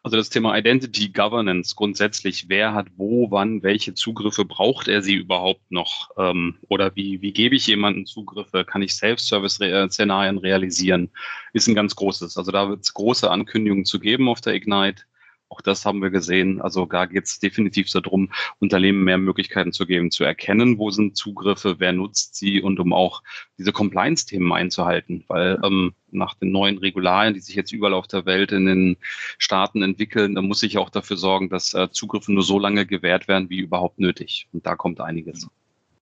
Also 0.03 0.17
das 0.17 0.31
Thema 0.31 0.57
Identity 0.57 1.09
Governance 1.09 1.75
grundsätzlich, 1.75 2.49
wer 2.49 2.75
hat 2.75 2.89
wo, 2.97 3.31
wann, 3.31 3.63
welche 3.63 3.95
Zugriffe 3.95 4.45
braucht 4.45 4.89
er 4.89 5.03
sie 5.03 5.15
überhaupt 5.15 5.71
noch? 5.71 6.11
Ähm, 6.17 6.57
oder 6.69 6.95
wie, 6.97 7.21
wie 7.23 7.33
gebe 7.33 7.57
ich 7.57 7.67
jemanden 7.67 8.07
Zugriffe? 8.07 8.65
Kann 8.65 8.83
ich 8.83 8.95
Self-Service-Szenarien 8.95 10.39
realisieren? 10.39 11.11
Ist 11.53 11.67
ein 11.67 11.75
ganz 11.75 11.97
großes. 11.97 12.37
Also 12.37 12.53
da 12.53 12.69
wird 12.69 12.83
es 12.83 12.95
große 12.95 13.31
Ankündigungen 13.31 13.85
zu 13.85 13.99
geben 13.99 14.29
auf 14.29 14.41
der 14.41 14.55
Ignite. 14.55 15.03
Auch 15.49 15.61
das 15.61 15.87
haben 15.87 16.03
wir 16.03 16.11
gesehen. 16.11 16.61
Also 16.61 16.87
da 16.87 17.07
geht 17.07 17.25
es 17.25 17.39
definitiv 17.39 17.89
darum, 17.91 18.33
Unternehmen 18.59 19.05
mehr 19.05 19.17
Möglichkeiten 19.19 19.73
zu 19.73 19.87
geben, 19.87 20.11
zu 20.11 20.25
erkennen, 20.25 20.79
wo 20.79 20.91
sind 20.91 21.17
Zugriffe, 21.17 21.77
wer 21.79 21.93
nutzt 21.93 22.35
sie 22.35 22.61
und 22.61 22.81
um 22.81 22.93
auch 22.93 23.23
diese 23.57 23.73
Compliance-Themen 23.73 24.53
einzuhalten. 24.53 25.25
Weil 25.29 25.61
ähm, 25.63 25.95
nach 26.11 26.35
den 26.35 26.51
neuen 26.51 26.79
Regularien, 26.79 27.35
die 27.35 27.41
sich 27.41 27.55
jetzt 27.55 27.73
überall 27.73 27.95
auf 27.95 28.09
der 28.09 28.27
Welt 28.27 28.51
in 28.51 28.67
den 28.67 28.97
Staaten 29.39 29.83
entwickeln, 29.83 30.35
da 30.35 30.43
muss 30.43 30.65
ich 30.65 30.79
auch 30.79 30.91
dafür 30.91 31.17
sorgen, 31.17 31.49
dass 31.49 31.75
äh, 31.75 31.91
Zugriffe 31.91 32.33
nur 32.33 32.43
so 32.43 32.59
lange 32.59 32.85
gewährt 32.85 33.29
werden, 33.29 33.49
wie 33.49 33.61
überhaupt 33.61 34.01
nötig. 34.01 34.49
Und 34.53 34.67
da 34.67 34.75
kommt 34.75 35.01
einiges. 35.01 35.49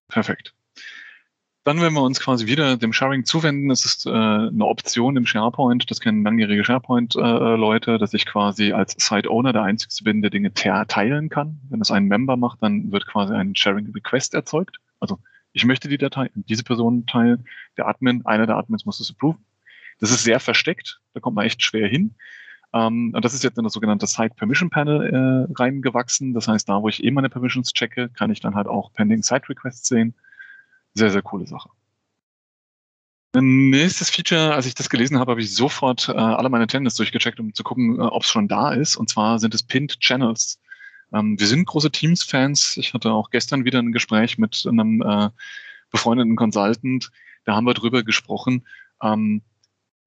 Perfekt. 0.07 0.54
Dann, 1.65 1.81
wenn 1.81 1.93
wir 1.93 2.03
uns 2.03 2.19
quasi 2.19 2.45
wieder 2.45 2.77
dem 2.77 2.93
Sharing 2.93 3.25
zuwenden, 3.25 3.71
ist 3.71 3.85
es 3.85 4.05
äh, 4.05 4.11
eine 4.11 4.65
Option 4.65 5.17
im 5.17 5.25
SharePoint, 5.25 5.89
das 5.89 5.99
kennen 5.99 6.23
langjährige 6.23 6.63
SharePoint-Leute, 6.63 7.95
äh, 7.95 7.97
dass 7.97 8.13
ich 8.13 8.27
quasi 8.27 8.71
als 8.71 8.95
Site-Owner 8.99 9.51
der 9.51 9.63
Einzige 9.63 10.03
bin, 10.03 10.21
der 10.21 10.29
Dinge 10.29 10.53
teilen 10.53 11.29
kann. 11.29 11.59
Wenn 11.69 11.81
es 11.81 11.89
ein 11.89 12.05
Member 12.05 12.37
macht, 12.37 12.61
dann 12.61 12.91
wird 12.91 13.07
quasi 13.07 13.33
ein 13.33 13.55
Sharing-Request 13.55 14.35
erzeugt. 14.35 14.77
Also 14.99 15.17
ich 15.53 15.65
möchte 15.65 15.89
die 15.89 15.97
Datei, 15.97 16.29
diese 16.35 16.63
Person 16.63 17.07
teilen. 17.07 17.47
Der 17.77 17.87
Admin, 17.87 18.23
einer 18.27 18.45
der 18.45 18.57
Admins 18.57 18.85
muss 18.85 18.99
es 18.99 19.09
approven. 19.09 19.43
Das 19.99 20.11
ist 20.11 20.23
sehr 20.23 20.39
versteckt, 20.39 21.01
da 21.15 21.19
kommt 21.19 21.35
man 21.35 21.47
echt 21.47 21.63
schwer 21.63 21.87
hin. 21.87 22.13
Um, 22.73 23.11
und 23.13 23.25
das 23.25 23.33
ist 23.33 23.43
jetzt 23.43 23.57
in 23.57 23.63
das 23.63 23.73
sogenannte 23.73 24.05
Site 24.05 24.35
Permission 24.35 24.69
Panel 24.69 25.47
äh, 25.49 25.53
reingewachsen. 25.57 26.33
Das 26.35 26.47
heißt, 26.47 26.69
da, 26.69 26.83
wo 26.83 26.89
ich 26.89 27.03
eh 27.03 27.09
meine 27.09 27.29
Permissions 27.29 27.73
checke, 27.73 28.09
kann 28.09 28.29
ich 28.29 28.41
dann 28.41 28.53
halt 28.53 28.67
auch 28.67 28.93
Pending 28.93 29.23
Site 29.23 29.49
Requests 29.49 29.87
sehen. 29.87 30.13
Sehr, 30.95 31.11
sehr 31.11 31.21
coole 31.21 31.45
Sache. 31.45 31.69
Nächstes 33.37 34.09
Feature, 34.09 34.55
als 34.55 34.65
ich 34.65 34.75
das 34.75 34.89
gelesen 34.89 35.19
habe, 35.19 35.31
habe 35.31 35.41
ich 35.41 35.53
sofort 35.53 36.07
äh, 36.07 36.13
alle 36.13 36.47
meine 36.47 36.67
Channels 36.67 36.95
durchgecheckt, 36.95 37.39
um 37.39 37.53
zu 37.53 37.63
gucken, 37.63 37.99
äh, 37.99 38.03
ob 38.03 38.23
es 38.23 38.29
schon 38.29 38.47
da 38.47 38.71
ist. 38.73 38.95
Und 38.95 39.09
zwar 39.09 39.39
sind 39.39 39.53
es 39.53 39.61
Pinned 39.63 39.99
Channels. 39.99 40.57
Ähm, 41.13 41.37
wir 41.37 41.47
sind 41.47 41.67
große 41.67 41.91
Teams-Fans. 41.91 42.77
Ich 42.77 42.93
hatte 42.93 43.11
auch 43.11 43.29
gestern 43.31 43.65
wieder 43.65 43.79
ein 43.79 43.91
Gespräch 43.91 44.37
mit 44.37 44.65
einem 44.65 45.01
äh, 45.01 45.29
befreundeten 45.91 46.37
Consultant. 46.37 47.11
Da 47.43 47.55
haben 47.55 47.65
wir 47.65 47.73
drüber 47.73 48.03
gesprochen, 48.03 48.65
ähm, 49.01 49.41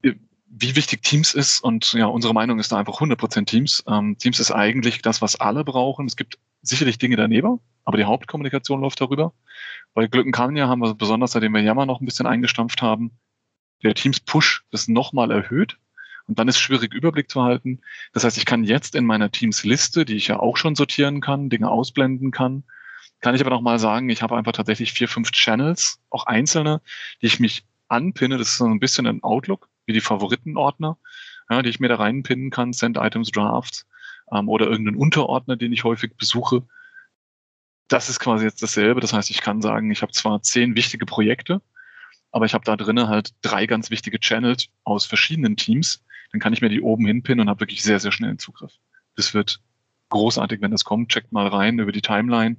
wie 0.03 0.77
wichtig 0.77 1.03
Teams 1.03 1.35
ist. 1.35 1.63
Und 1.63 1.93
ja, 1.93 2.07
unsere 2.07 2.33
Meinung 2.33 2.59
ist 2.59 2.73
da 2.73 2.79
einfach 2.79 2.99
100% 3.01 3.45
Teams. 3.45 3.85
Ähm, 3.87 4.17
Teams 4.17 4.41
ist 4.41 4.53
eigentlich 4.53 5.03
das, 5.03 5.21
was 5.21 5.37
alle 5.37 5.65
brauchen. 5.65 6.07
Es 6.07 6.17
gibt 6.17 6.39
sicherlich 6.63 6.99
Dinge 6.99 7.17
daneben, 7.17 7.61
aber 7.85 7.99
die 7.99 8.05
Hauptkommunikation 8.05 8.81
läuft 8.81 9.01
darüber. 9.01 9.33
Bei 9.95 10.09
ja 10.13 10.69
haben 10.69 10.81
wir 10.81 10.95
besonders, 10.95 11.33
seitdem 11.33 11.55
wir 11.55 11.63
Yammer 11.63 11.87
noch 11.87 12.01
ein 12.01 12.05
bisschen 12.05 12.27
eingestampft 12.27 12.83
haben, 12.83 13.13
der 13.83 13.95
Teams-Push 13.95 14.65
das 14.71 14.89
nochmal 14.89 15.31
erhöht. 15.31 15.79
Und 16.27 16.39
dann 16.39 16.49
ist 16.49 16.59
schwierig, 16.59 16.93
Überblick 16.93 17.31
zu 17.31 17.43
halten. 17.43 17.81
Das 18.13 18.25
heißt, 18.25 18.37
ich 18.37 18.45
kann 18.45 18.63
jetzt 18.63 18.95
in 18.95 19.07
meiner 19.07 19.31
Teams-Liste, 19.31 20.05
die 20.05 20.17
ich 20.17 20.29
ja 20.29 20.39
auch 20.39 20.57
schon 20.57 20.75
sortieren 20.75 21.21
kann, 21.21 21.49
Dinge 21.49 21.71
ausblenden 21.71 22.31
kann, 22.31 22.65
kann 23.21 23.35
ich 23.35 23.41
aber 23.41 23.51
nochmal 23.51 23.79
sagen, 23.79 24.09
ich 24.11 24.23
habe 24.23 24.37
einfach 24.37 24.53
tatsächlich 24.53 24.93
vier, 24.93 25.09
fünf 25.09 25.33
Channels, 25.33 26.01
auch 26.11 26.27
einzelne, 26.27 26.81
die 27.21 27.27
ich 27.27 27.41
mich 27.41 27.65
anpinne. 27.89 28.39
Das 28.39 28.49
ist 28.49 28.59
so 28.59 28.67
ein 28.67 28.81
bisschen 28.81 29.07
ein 29.07 29.23
Outlook, 29.23 29.69
wie 29.87 29.93
die 29.93 30.01
Favoritenordner, 30.01 30.99
ja, 31.51 31.63
die 31.63 31.71
ich 31.71 31.81
mir 31.81 31.89
da 31.89 31.97
reinpinnen 31.97 32.51
kann, 32.51 32.73
Send 32.73 32.97
Items 32.97 33.31
Drafts 33.33 33.87
ähm, 34.33 34.49
oder 34.49 34.67
irgendeinen 34.67 34.97
Unterordner, 34.97 35.57
den 35.57 35.73
ich 35.73 35.85
häufig 35.85 36.17
besuche 36.17 36.63
das 37.89 38.09
ist 38.09 38.21
quasi 38.21 38.45
jetzt 38.45 38.63
dasselbe. 38.63 39.01
Das 39.01 39.13
heißt, 39.13 39.31
ich 39.31 39.41
kann 39.41 39.63
sagen, 39.63 39.91
ich 39.91 40.03
habe 40.03 40.13
zwar 40.13 40.43
zehn 40.43 40.77
wichtige 40.77 41.07
Projekte, 41.07 41.61
aber 42.31 42.45
ich 42.45 42.55
habe 42.55 42.65
da 42.65 42.77
drinnen 42.77 43.09
halt 43.09 43.35
drei 43.43 43.67
ganz 43.67 43.91
wichtige 43.91 44.21
Channels 44.21 44.69
aus 44.85 45.07
verschiedenen 45.07 45.57
Teams. 45.57 46.05
Dann 46.31 46.41
kann 46.41 46.53
ich 46.53 46.61
mir 46.61 46.69
die 46.69 46.83
oben 46.83 47.07
hinpinnen 47.07 47.41
und 47.41 47.49
habe 47.49 47.61
wirklich 47.61 47.83
sehr, 47.83 47.99
sehr 47.99 48.13
schnellen 48.13 48.39
Zugriff. 48.39 48.73
Das 49.17 49.33
wird 49.33 49.61
großartig, 50.11 50.61
wenn 50.61 50.71
das 50.71 50.85
kommt. 50.85 51.11
Checkt 51.11 51.33
mal 51.33 51.49
rein 51.49 51.79
über 51.79 51.93
die 51.93 52.03
Timeline. 52.03 52.57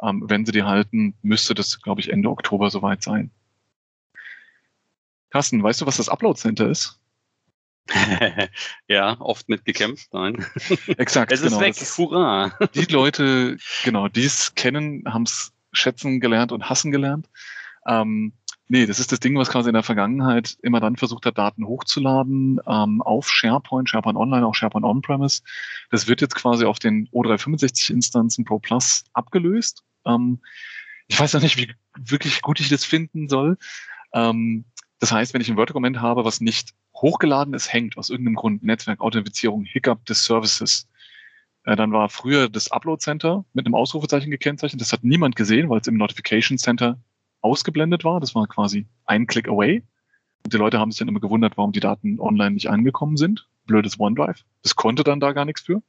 Ähm, 0.00 0.22
wenn 0.26 0.46
sie 0.46 0.52
die 0.52 0.62
halten, 0.62 1.14
müsste 1.22 1.54
das, 1.54 1.82
glaube 1.82 2.00
ich, 2.00 2.10
Ende 2.10 2.30
Oktober 2.30 2.70
soweit 2.70 3.02
sein. 3.02 3.32
Carsten, 5.30 5.62
weißt 5.62 5.80
du, 5.80 5.86
was 5.86 5.96
das 5.96 6.08
Upload 6.08 6.38
Center 6.38 6.70
ist? 6.70 6.97
ja, 8.88 9.16
oft 9.20 9.48
mitgekämpft, 9.48 10.12
nein. 10.12 10.44
Exakt. 10.98 11.32
Es 11.32 11.40
ist 11.40 11.50
genau, 11.50 11.60
weg, 11.60 11.80
ist, 11.80 11.96
hurra. 11.98 12.52
Die 12.74 12.92
Leute, 12.92 13.56
genau, 13.84 14.08
die 14.08 14.24
es 14.24 14.54
kennen, 14.54 15.04
haben 15.06 15.22
es 15.22 15.52
schätzen 15.72 16.20
gelernt 16.20 16.52
und 16.52 16.68
hassen 16.68 16.90
gelernt. 16.90 17.28
Ähm, 17.86 18.32
nee, 18.68 18.86
das 18.86 19.00
ist 19.00 19.12
das 19.12 19.20
Ding, 19.20 19.36
was 19.36 19.50
quasi 19.50 19.68
in 19.70 19.74
der 19.74 19.82
Vergangenheit 19.82 20.56
immer 20.62 20.80
dann 20.80 20.96
versucht 20.96 21.26
hat, 21.26 21.38
Daten 21.38 21.66
hochzuladen 21.66 22.60
ähm, 22.66 23.02
auf 23.02 23.30
SharePoint, 23.30 23.88
SharePoint 23.88 24.18
Online, 24.18 24.46
auch 24.46 24.54
SharePoint 24.54 24.84
On-Premise. 24.84 25.42
Das 25.90 26.08
wird 26.08 26.20
jetzt 26.20 26.34
quasi 26.34 26.64
auf 26.64 26.78
den 26.78 27.08
O365-Instanzen 27.08 28.44
Pro 28.44 28.58
Plus 28.58 29.04
abgelöst. 29.12 29.84
Ähm, 30.04 30.40
ich 31.06 31.18
weiß 31.18 31.32
noch 31.34 31.42
nicht, 31.42 31.56
wie 31.56 31.74
wirklich 31.96 32.42
gut 32.42 32.60
ich 32.60 32.68
das 32.68 32.84
finden 32.84 33.28
soll. 33.28 33.56
Ähm, 34.12 34.64
das 35.00 35.12
heißt, 35.12 35.32
wenn 35.32 35.40
ich 35.40 35.48
ein 35.48 35.56
Word-Dokument 35.56 36.00
habe, 36.00 36.24
was 36.24 36.40
nicht 36.40 36.74
hochgeladen 37.00 37.54
ist, 37.54 37.72
hängt 37.72 37.96
aus 37.96 38.10
irgendeinem 38.10 38.36
Grund, 38.36 38.62
Netzwerk, 38.62 39.00
Authentifizierung, 39.00 39.64
Hiccup 39.64 40.04
des 40.06 40.24
Services, 40.24 40.88
äh, 41.68 41.76
dann 41.76 41.92
war 41.92 42.08
früher 42.08 42.48
das 42.48 42.72
Upload 42.72 43.02
Center 43.02 43.44
mit 43.52 43.66
einem 43.66 43.74
Ausrufezeichen 43.74 44.30
gekennzeichnet. 44.30 44.80
Das 44.80 44.92
hat 44.92 45.04
niemand 45.04 45.36
gesehen, 45.36 45.68
weil 45.68 45.80
es 45.80 45.86
im 45.86 45.98
Notification 45.98 46.56
Center 46.56 46.98
ausgeblendet 47.42 48.04
war. 48.04 48.20
Das 48.20 48.34
war 48.34 48.46
quasi 48.46 48.86
ein 49.04 49.26
Click 49.26 49.48
away. 49.48 49.82
Und 50.44 50.54
die 50.54 50.56
Leute 50.56 50.78
haben 50.78 50.90
sich 50.90 50.98
dann 50.98 51.08
immer 51.08 51.20
gewundert, 51.20 51.58
warum 51.58 51.72
die 51.72 51.80
Daten 51.80 52.18
online 52.20 52.52
nicht 52.52 52.70
angekommen 52.70 53.18
sind. 53.18 53.46
Blödes 53.66 54.00
OneDrive. 54.00 54.44
Das 54.62 54.76
konnte 54.76 55.04
dann 55.04 55.20
da 55.20 55.32
gar 55.32 55.44
nichts 55.44 55.60
für. 55.60 55.82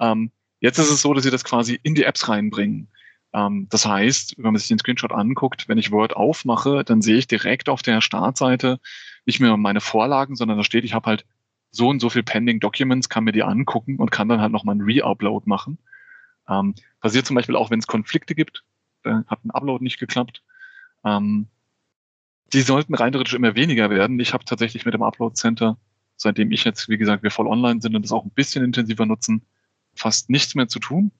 Ähm, 0.00 0.30
jetzt 0.60 0.78
ist 0.78 0.90
es 0.90 1.02
so, 1.02 1.12
dass 1.12 1.24
sie 1.24 1.30
das 1.30 1.44
quasi 1.44 1.78
in 1.82 1.94
die 1.94 2.04
Apps 2.04 2.26
reinbringen. 2.26 2.88
Ähm, 3.32 3.66
das 3.70 3.86
heißt, 3.86 4.34
wenn 4.38 4.52
man 4.52 4.56
sich 4.56 4.68
den 4.68 4.78
Screenshot 4.78 5.12
anguckt, 5.12 5.68
wenn 5.68 5.78
ich 5.78 5.92
Word 5.92 6.16
aufmache, 6.16 6.84
dann 6.84 7.02
sehe 7.02 7.16
ich 7.16 7.26
direkt 7.26 7.68
auf 7.68 7.82
der 7.82 8.00
Startseite 8.00 8.80
nicht 9.26 9.40
mehr 9.40 9.56
meine 9.56 9.80
Vorlagen, 9.80 10.36
sondern 10.36 10.56
da 10.56 10.64
steht, 10.64 10.84
ich 10.84 10.94
habe 10.94 11.06
halt 11.06 11.26
so 11.70 11.88
und 11.88 12.00
so 12.00 12.08
viel 12.10 12.22
Pending 12.22 12.60
Documents, 12.60 13.08
kann 13.08 13.24
mir 13.24 13.32
die 13.32 13.42
angucken 13.42 13.96
und 13.96 14.10
kann 14.10 14.28
dann 14.28 14.40
halt 14.40 14.52
nochmal 14.52 14.74
einen 14.74 14.84
Re-Upload 14.84 15.48
machen. 15.48 15.78
Ähm, 16.48 16.74
passiert 17.00 17.26
zum 17.26 17.36
Beispiel 17.36 17.56
auch, 17.56 17.70
wenn 17.70 17.78
es 17.78 17.86
Konflikte 17.86 18.34
gibt, 18.34 18.64
da 19.02 19.24
hat 19.26 19.44
ein 19.44 19.50
Upload 19.50 19.84
nicht 19.84 19.98
geklappt. 19.98 20.42
Ähm, 21.04 21.48
die 22.52 22.62
sollten 22.62 22.94
rein 22.94 23.12
theoretisch 23.12 23.34
immer 23.34 23.54
weniger 23.54 23.90
werden. 23.90 24.18
Ich 24.20 24.32
habe 24.32 24.44
tatsächlich 24.44 24.86
mit 24.86 24.94
dem 24.94 25.02
Upload 25.02 25.34
Center, 25.34 25.76
seitdem 26.16 26.50
ich 26.50 26.64
jetzt, 26.64 26.88
wie 26.88 26.96
gesagt, 26.96 27.22
wir 27.22 27.30
voll 27.30 27.46
online 27.46 27.82
sind 27.82 27.94
und 27.94 28.02
das 28.02 28.12
auch 28.12 28.24
ein 28.24 28.30
bisschen 28.30 28.64
intensiver 28.64 29.04
nutzen, 29.04 29.42
fast 29.94 30.30
nichts 30.30 30.54
mehr 30.54 30.68
zu 30.68 30.78
tun. 30.78 31.12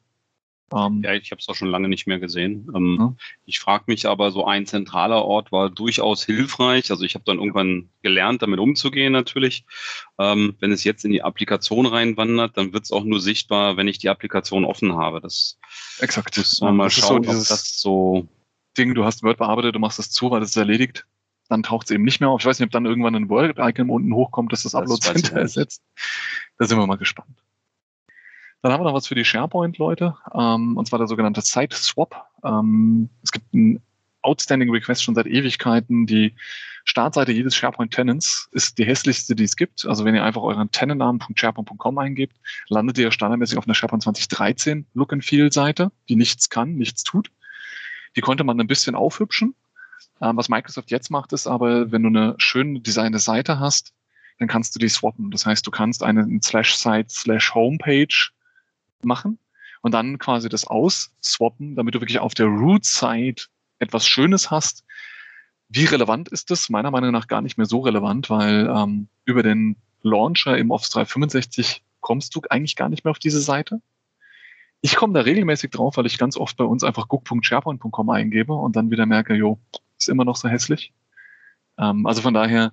Ähm, 0.74 1.02
ja, 1.02 1.14
ich 1.14 1.30
habe 1.30 1.40
es 1.40 1.48
auch 1.48 1.54
schon 1.54 1.70
lange 1.70 1.88
nicht 1.88 2.06
mehr 2.06 2.18
gesehen. 2.18 2.70
Ähm, 2.74 2.96
ja. 2.98 3.14
Ich 3.46 3.58
frage 3.58 3.84
mich 3.86 4.06
aber, 4.06 4.30
so 4.30 4.44
ein 4.44 4.66
zentraler 4.66 5.24
Ort 5.24 5.50
war 5.50 5.70
durchaus 5.70 6.24
hilfreich. 6.24 6.90
Also 6.90 7.04
ich 7.04 7.14
habe 7.14 7.24
dann 7.24 7.38
irgendwann 7.38 7.88
gelernt, 8.02 8.42
damit 8.42 8.60
umzugehen 8.60 9.12
natürlich. 9.12 9.64
Ähm, 10.18 10.56
wenn 10.60 10.72
es 10.72 10.84
jetzt 10.84 11.04
in 11.04 11.12
die 11.12 11.22
Applikation 11.22 11.86
reinwandert, 11.86 12.56
dann 12.56 12.72
wird 12.72 12.84
es 12.84 12.92
auch 12.92 13.04
nur 13.04 13.20
sichtbar, 13.20 13.76
wenn 13.76 13.88
ich 13.88 13.98
die 13.98 14.10
Applikation 14.10 14.64
offen 14.64 14.96
habe. 14.96 15.20
Das 15.20 15.58
Exakt. 16.00 16.36
muss 16.36 16.60
man 16.60 16.76
mal 16.76 16.90
schauen, 16.90 17.24
so 17.24 17.30
ob 17.30 17.36
das 17.36 17.80
so 17.80 18.28
Ding, 18.76 18.94
du 18.94 19.04
hast 19.04 19.22
Word 19.22 19.38
bearbeitet, 19.38 19.74
du 19.74 19.78
machst 19.78 19.98
es 19.98 20.10
zu, 20.10 20.30
weil 20.30 20.40
das 20.40 20.50
ist 20.50 20.56
erledigt. 20.56 21.06
Dann 21.48 21.62
taucht 21.62 21.86
es 21.86 21.90
eben 21.92 22.04
nicht 22.04 22.20
mehr 22.20 22.28
auf. 22.28 22.40
Ich 22.40 22.46
weiß 22.46 22.58
nicht, 22.58 22.66
ob 22.66 22.72
dann 22.72 22.84
irgendwann 22.84 23.14
ein 23.14 23.30
Word-Icon 23.30 23.88
unten 23.88 24.14
hochkommt, 24.14 24.52
dass 24.52 24.64
das, 24.64 24.72
das 24.72 24.82
Upload-Center 24.82 25.36
ersetzt. 25.40 25.82
Da 26.58 26.66
sind 26.66 26.78
wir 26.78 26.86
mal 26.86 26.96
gespannt. 26.96 27.42
Dann 28.62 28.72
haben 28.72 28.80
wir 28.80 28.84
noch 28.84 28.94
was 28.94 29.06
für 29.06 29.14
die 29.14 29.24
SharePoint-Leute, 29.24 30.16
ähm, 30.34 30.76
und 30.76 30.86
zwar 30.86 30.98
der 30.98 31.06
sogenannte 31.06 31.40
Site 31.42 31.76
Swap. 31.76 32.26
Ähm, 32.44 33.08
es 33.22 33.30
gibt 33.30 33.54
ein 33.54 33.80
outstanding 34.22 34.70
Request 34.70 35.04
schon 35.04 35.14
seit 35.14 35.26
Ewigkeiten. 35.26 36.06
Die 36.06 36.34
Startseite 36.84 37.32
jedes 37.32 37.54
SharePoint 37.54 37.92
Tenants 37.92 38.48
ist 38.52 38.78
die 38.78 38.84
hässlichste, 38.84 39.36
die 39.36 39.44
es 39.44 39.56
gibt. 39.56 39.86
Also 39.86 40.04
wenn 40.04 40.14
ihr 40.14 40.24
einfach 40.24 40.42
euren 40.42 40.70
Tenantnamen.sharepoint.com 40.70 41.98
eingebt, 41.98 42.36
landet 42.68 42.98
ihr 42.98 43.12
standardmäßig 43.12 43.58
auf 43.58 43.66
einer 43.66 43.74
SharePoint 43.74 44.02
2013 44.02 44.86
Look 44.94 45.12
and 45.12 45.24
Feel 45.24 45.52
Seite, 45.52 45.92
die 46.08 46.16
nichts 46.16 46.50
kann, 46.50 46.74
nichts 46.74 47.04
tut. 47.04 47.30
Die 48.16 48.20
konnte 48.20 48.42
man 48.42 48.60
ein 48.60 48.66
bisschen 48.66 48.94
aufhübschen. 48.94 49.54
Ähm, 50.20 50.36
was 50.36 50.48
Microsoft 50.48 50.90
jetzt 50.90 51.10
macht, 51.10 51.32
ist 51.32 51.46
aber, 51.46 51.92
wenn 51.92 52.02
du 52.02 52.08
eine 52.08 52.34
schön 52.38 52.82
designte 52.82 53.20
Seite 53.20 53.60
hast, 53.60 53.92
dann 54.38 54.48
kannst 54.48 54.74
du 54.74 54.78
die 54.78 54.88
swappen. 54.88 55.30
Das 55.30 55.46
heißt, 55.46 55.66
du 55.66 55.70
kannst 55.70 56.02
eine 56.02 56.26
slash 56.42 56.74
Site 56.74 57.08
slash 57.08 57.54
Homepage 57.54 58.30
machen 59.04 59.38
und 59.82 59.92
dann 59.92 60.18
quasi 60.18 60.48
das 60.48 60.66
ausswappen, 60.66 61.76
damit 61.76 61.94
du 61.94 62.00
wirklich 62.00 62.18
auf 62.18 62.34
der 62.34 62.46
Root-Site 62.46 63.46
etwas 63.78 64.06
Schönes 64.06 64.50
hast. 64.50 64.84
Wie 65.68 65.84
relevant 65.84 66.28
ist 66.28 66.50
das? 66.50 66.68
Meiner 66.68 66.90
Meinung 66.90 67.12
nach 67.12 67.26
gar 67.26 67.42
nicht 67.42 67.58
mehr 67.58 67.66
so 67.66 67.80
relevant, 67.80 68.30
weil 68.30 68.66
ähm, 68.74 69.08
über 69.24 69.42
den 69.42 69.76
Launcher 70.02 70.56
im 70.56 70.70
Office 70.70 70.90
365 70.90 71.82
kommst 72.00 72.34
du 72.34 72.40
eigentlich 72.48 72.76
gar 72.76 72.88
nicht 72.88 73.04
mehr 73.04 73.10
auf 73.10 73.18
diese 73.18 73.40
Seite. 73.40 73.80
Ich 74.80 74.96
komme 74.96 75.12
da 75.12 75.20
regelmäßig 75.20 75.70
drauf, 75.70 75.96
weil 75.96 76.06
ich 76.06 76.18
ganz 76.18 76.36
oft 76.36 76.56
bei 76.56 76.64
uns 76.64 76.84
einfach 76.84 77.08
guck.sharepoint.com 77.08 78.10
eingebe 78.10 78.54
und 78.54 78.76
dann 78.76 78.90
wieder 78.90 79.06
merke, 79.06 79.34
jo, 79.34 79.58
ist 79.98 80.08
immer 80.08 80.24
noch 80.24 80.36
so 80.36 80.48
hässlich. 80.48 80.92
Ähm, 81.78 82.06
also 82.06 82.22
von 82.22 82.34
daher 82.34 82.72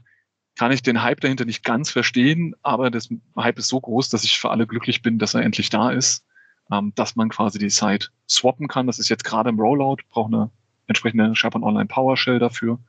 kann 0.57 0.71
ich 0.71 0.81
den 0.81 1.03
Hype 1.03 1.19
dahinter 1.19 1.45
nicht 1.45 1.63
ganz 1.63 1.91
verstehen, 1.91 2.55
aber 2.61 2.89
das 2.89 3.09
Hype 3.35 3.59
ist 3.59 3.67
so 3.67 3.79
groß, 3.79 4.09
dass 4.09 4.23
ich 4.23 4.39
für 4.39 4.51
alle 4.51 4.67
glücklich 4.67 5.01
bin, 5.01 5.19
dass 5.19 5.33
er 5.33 5.41
endlich 5.41 5.69
da 5.69 5.91
ist, 5.91 6.25
ähm, 6.71 6.93
dass 6.95 7.15
man 7.15 7.29
quasi 7.29 7.59
die 7.59 7.69
Site 7.69 8.07
swappen 8.29 8.67
kann. 8.67 8.87
Das 8.87 8.99
ist 8.99 9.09
jetzt 9.09 9.23
gerade 9.23 9.49
im 9.49 9.59
Rollout, 9.59 9.97
braucht 10.09 10.33
eine 10.33 10.49
entsprechende 10.87 11.35
SharePoint 11.35 11.65
Online 11.65 11.87
PowerShell 11.87 12.39
dafür. 12.39 12.79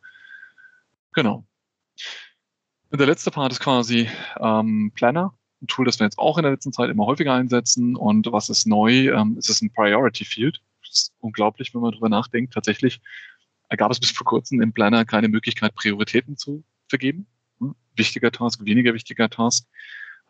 Genau. 1.12 1.44
Und 2.90 3.00
der 3.00 3.06
letzte 3.06 3.30
Part 3.30 3.52
ist 3.52 3.60
quasi 3.60 4.08
ähm, 4.38 4.92
Planner, 4.94 5.34
ein 5.60 5.66
Tool, 5.66 5.86
das 5.86 5.98
wir 5.98 6.06
jetzt 6.06 6.18
auch 6.18 6.38
in 6.38 6.42
der 6.42 6.52
letzten 6.52 6.72
Zeit 6.72 6.90
immer 6.90 7.06
häufiger 7.06 7.34
einsetzen. 7.34 7.96
Und 7.96 8.30
was 8.30 8.48
ist 8.48 8.66
neu? 8.66 9.08
Ähm, 9.08 9.36
es 9.38 9.48
ist 9.48 9.62
ein 9.62 9.72
Priority 9.72 10.24
Field. 10.24 10.60
Das 10.82 10.90
ist 10.90 11.12
unglaublich, 11.18 11.74
wenn 11.74 11.80
man 11.80 11.90
darüber 11.90 12.08
nachdenkt. 12.08 12.54
Tatsächlich 12.54 13.00
gab 13.76 13.90
es 13.90 13.98
bis 13.98 14.12
vor 14.12 14.24
kurzem 14.24 14.60
im 14.60 14.72
Planner 14.72 15.04
keine 15.04 15.28
Möglichkeit, 15.28 15.74
Prioritäten 15.74 16.36
zu 16.36 16.62
vergeben. 16.88 17.26
Wichtiger 17.96 18.30
Task, 18.30 18.64
weniger 18.64 18.94
wichtiger 18.94 19.28
Task. 19.30 19.66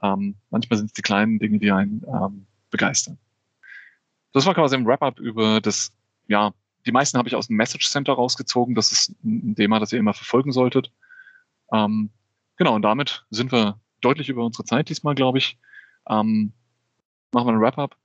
Ähm, 0.02 0.36
manchmal 0.50 0.78
sind 0.78 0.86
es 0.86 0.92
die 0.92 1.02
kleinen 1.02 1.38
Dinge, 1.38 1.58
die 1.58 1.72
einen 1.72 2.04
ähm, 2.06 2.46
begeistern. 2.70 3.18
Das 4.32 4.46
war 4.46 4.54
quasi 4.54 4.76
ein 4.76 4.86
Wrap-up 4.86 5.18
über 5.18 5.60
das, 5.60 5.92
ja, 6.28 6.52
die 6.84 6.92
meisten 6.92 7.18
habe 7.18 7.28
ich 7.28 7.34
aus 7.34 7.48
dem 7.48 7.56
Message 7.56 7.88
Center 7.88 8.12
rausgezogen. 8.12 8.74
Das 8.74 8.92
ist 8.92 9.14
ein 9.24 9.54
Thema, 9.56 9.80
das 9.80 9.92
ihr 9.92 9.98
immer 9.98 10.14
verfolgen 10.14 10.52
solltet. 10.52 10.92
Ähm, 11.72 12.10
genau, 12.56 12.74
und 12.74 12.82
damit 12.82 13.26
sind 13.30 13.50
wir 13.50 13.80
deutlich 14.00 14.28
über 14.28 14.44
unsere 14.44 14.64
Zeit 14.64 14.88
diesmal, 14.88 15.14
glaube 15.14 15.38
ich. 15.38 15.58
Ähm, 16.08 16.52
machen 17.32 17.48
wir 17.48 17.52
ein 17.52 17.60
Wrap-up. 17.60 17.96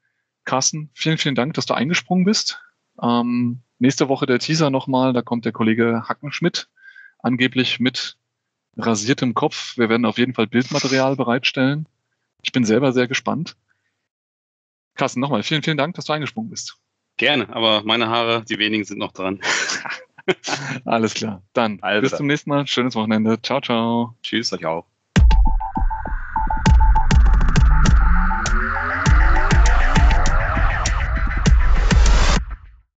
Carsten, 0.46 0.90
vielen, 0.94 1.18
vielen 1.18 1.36
Dank, 1.36 1.54
dass 1.54 1.66
du 1.66 1.74
eingesprungen 1.74 2.26
bist. 2.26 2.62
Ähm, 3.02 3.62
nächste 3.78 4.10
Woche 4.10 4.26
der 4.26 4.40
Teaser 4.40 4.70
nochmal, 4.70 5.14
da 5.14 5.22
kommt 5.22 5.46
der 5.46 5.52
Kollege 5.52 6.04
Hackenschmidt 6.08 6.70
angeblich 7.20 7.80
mit 7.80 8.18
rasiertem 8.78 9.34
Kopf. 9.34 9.78
Wir 9.78 9.90
werden 9.90 10.06
auf 10.06 10.18
jeden 10.18 10.34
Fall 10.34 10.48
Bildmaterial 10.48 11.16
bereitstellen. 11.16 11.88
Ich 12.42 12.52
bin 12.52 12.66
selber 12.66 12.92
sehr 12.94 13.08
gespannt. 13.08 13.56
Carsten, 14.96 15.20
nochmal 15.20 15.44
vielen, 15.44 15.64
vielen 15.64 15.78
Dank, 15.78 15.96
dass 15.96 16.06
du 16.06 16.14
eingesprungen 16.14 16.50
bist. 16.50 16.78
Gerne, 17.18 17.50
aber 17.54 17.84
meine 17.84 18.10
Haare, 18.10 18.44
die 18.44 18.58
wenigen 18.60 18.84
sind 18.84 18.98
noch 18.98 19.12
dran. 19.12 19.42
Alles 20.86 21.14
klar. 21.14 21.44
Dann 21.54 21.80
also. 21.82 22.02
bis 22.02 22.18
zum 22.18 22.28
nächsten 22.28 22.50
Mal. 22.50 22.68
Schönes 22.68 22.96
Wochenende. 22.96 23.42
Ciao, 23.42 23.62
ciao. 23.62 24.16
Tschüss, 24.24 24.54
euch 24.54 24.66
auch. 24.66 24.86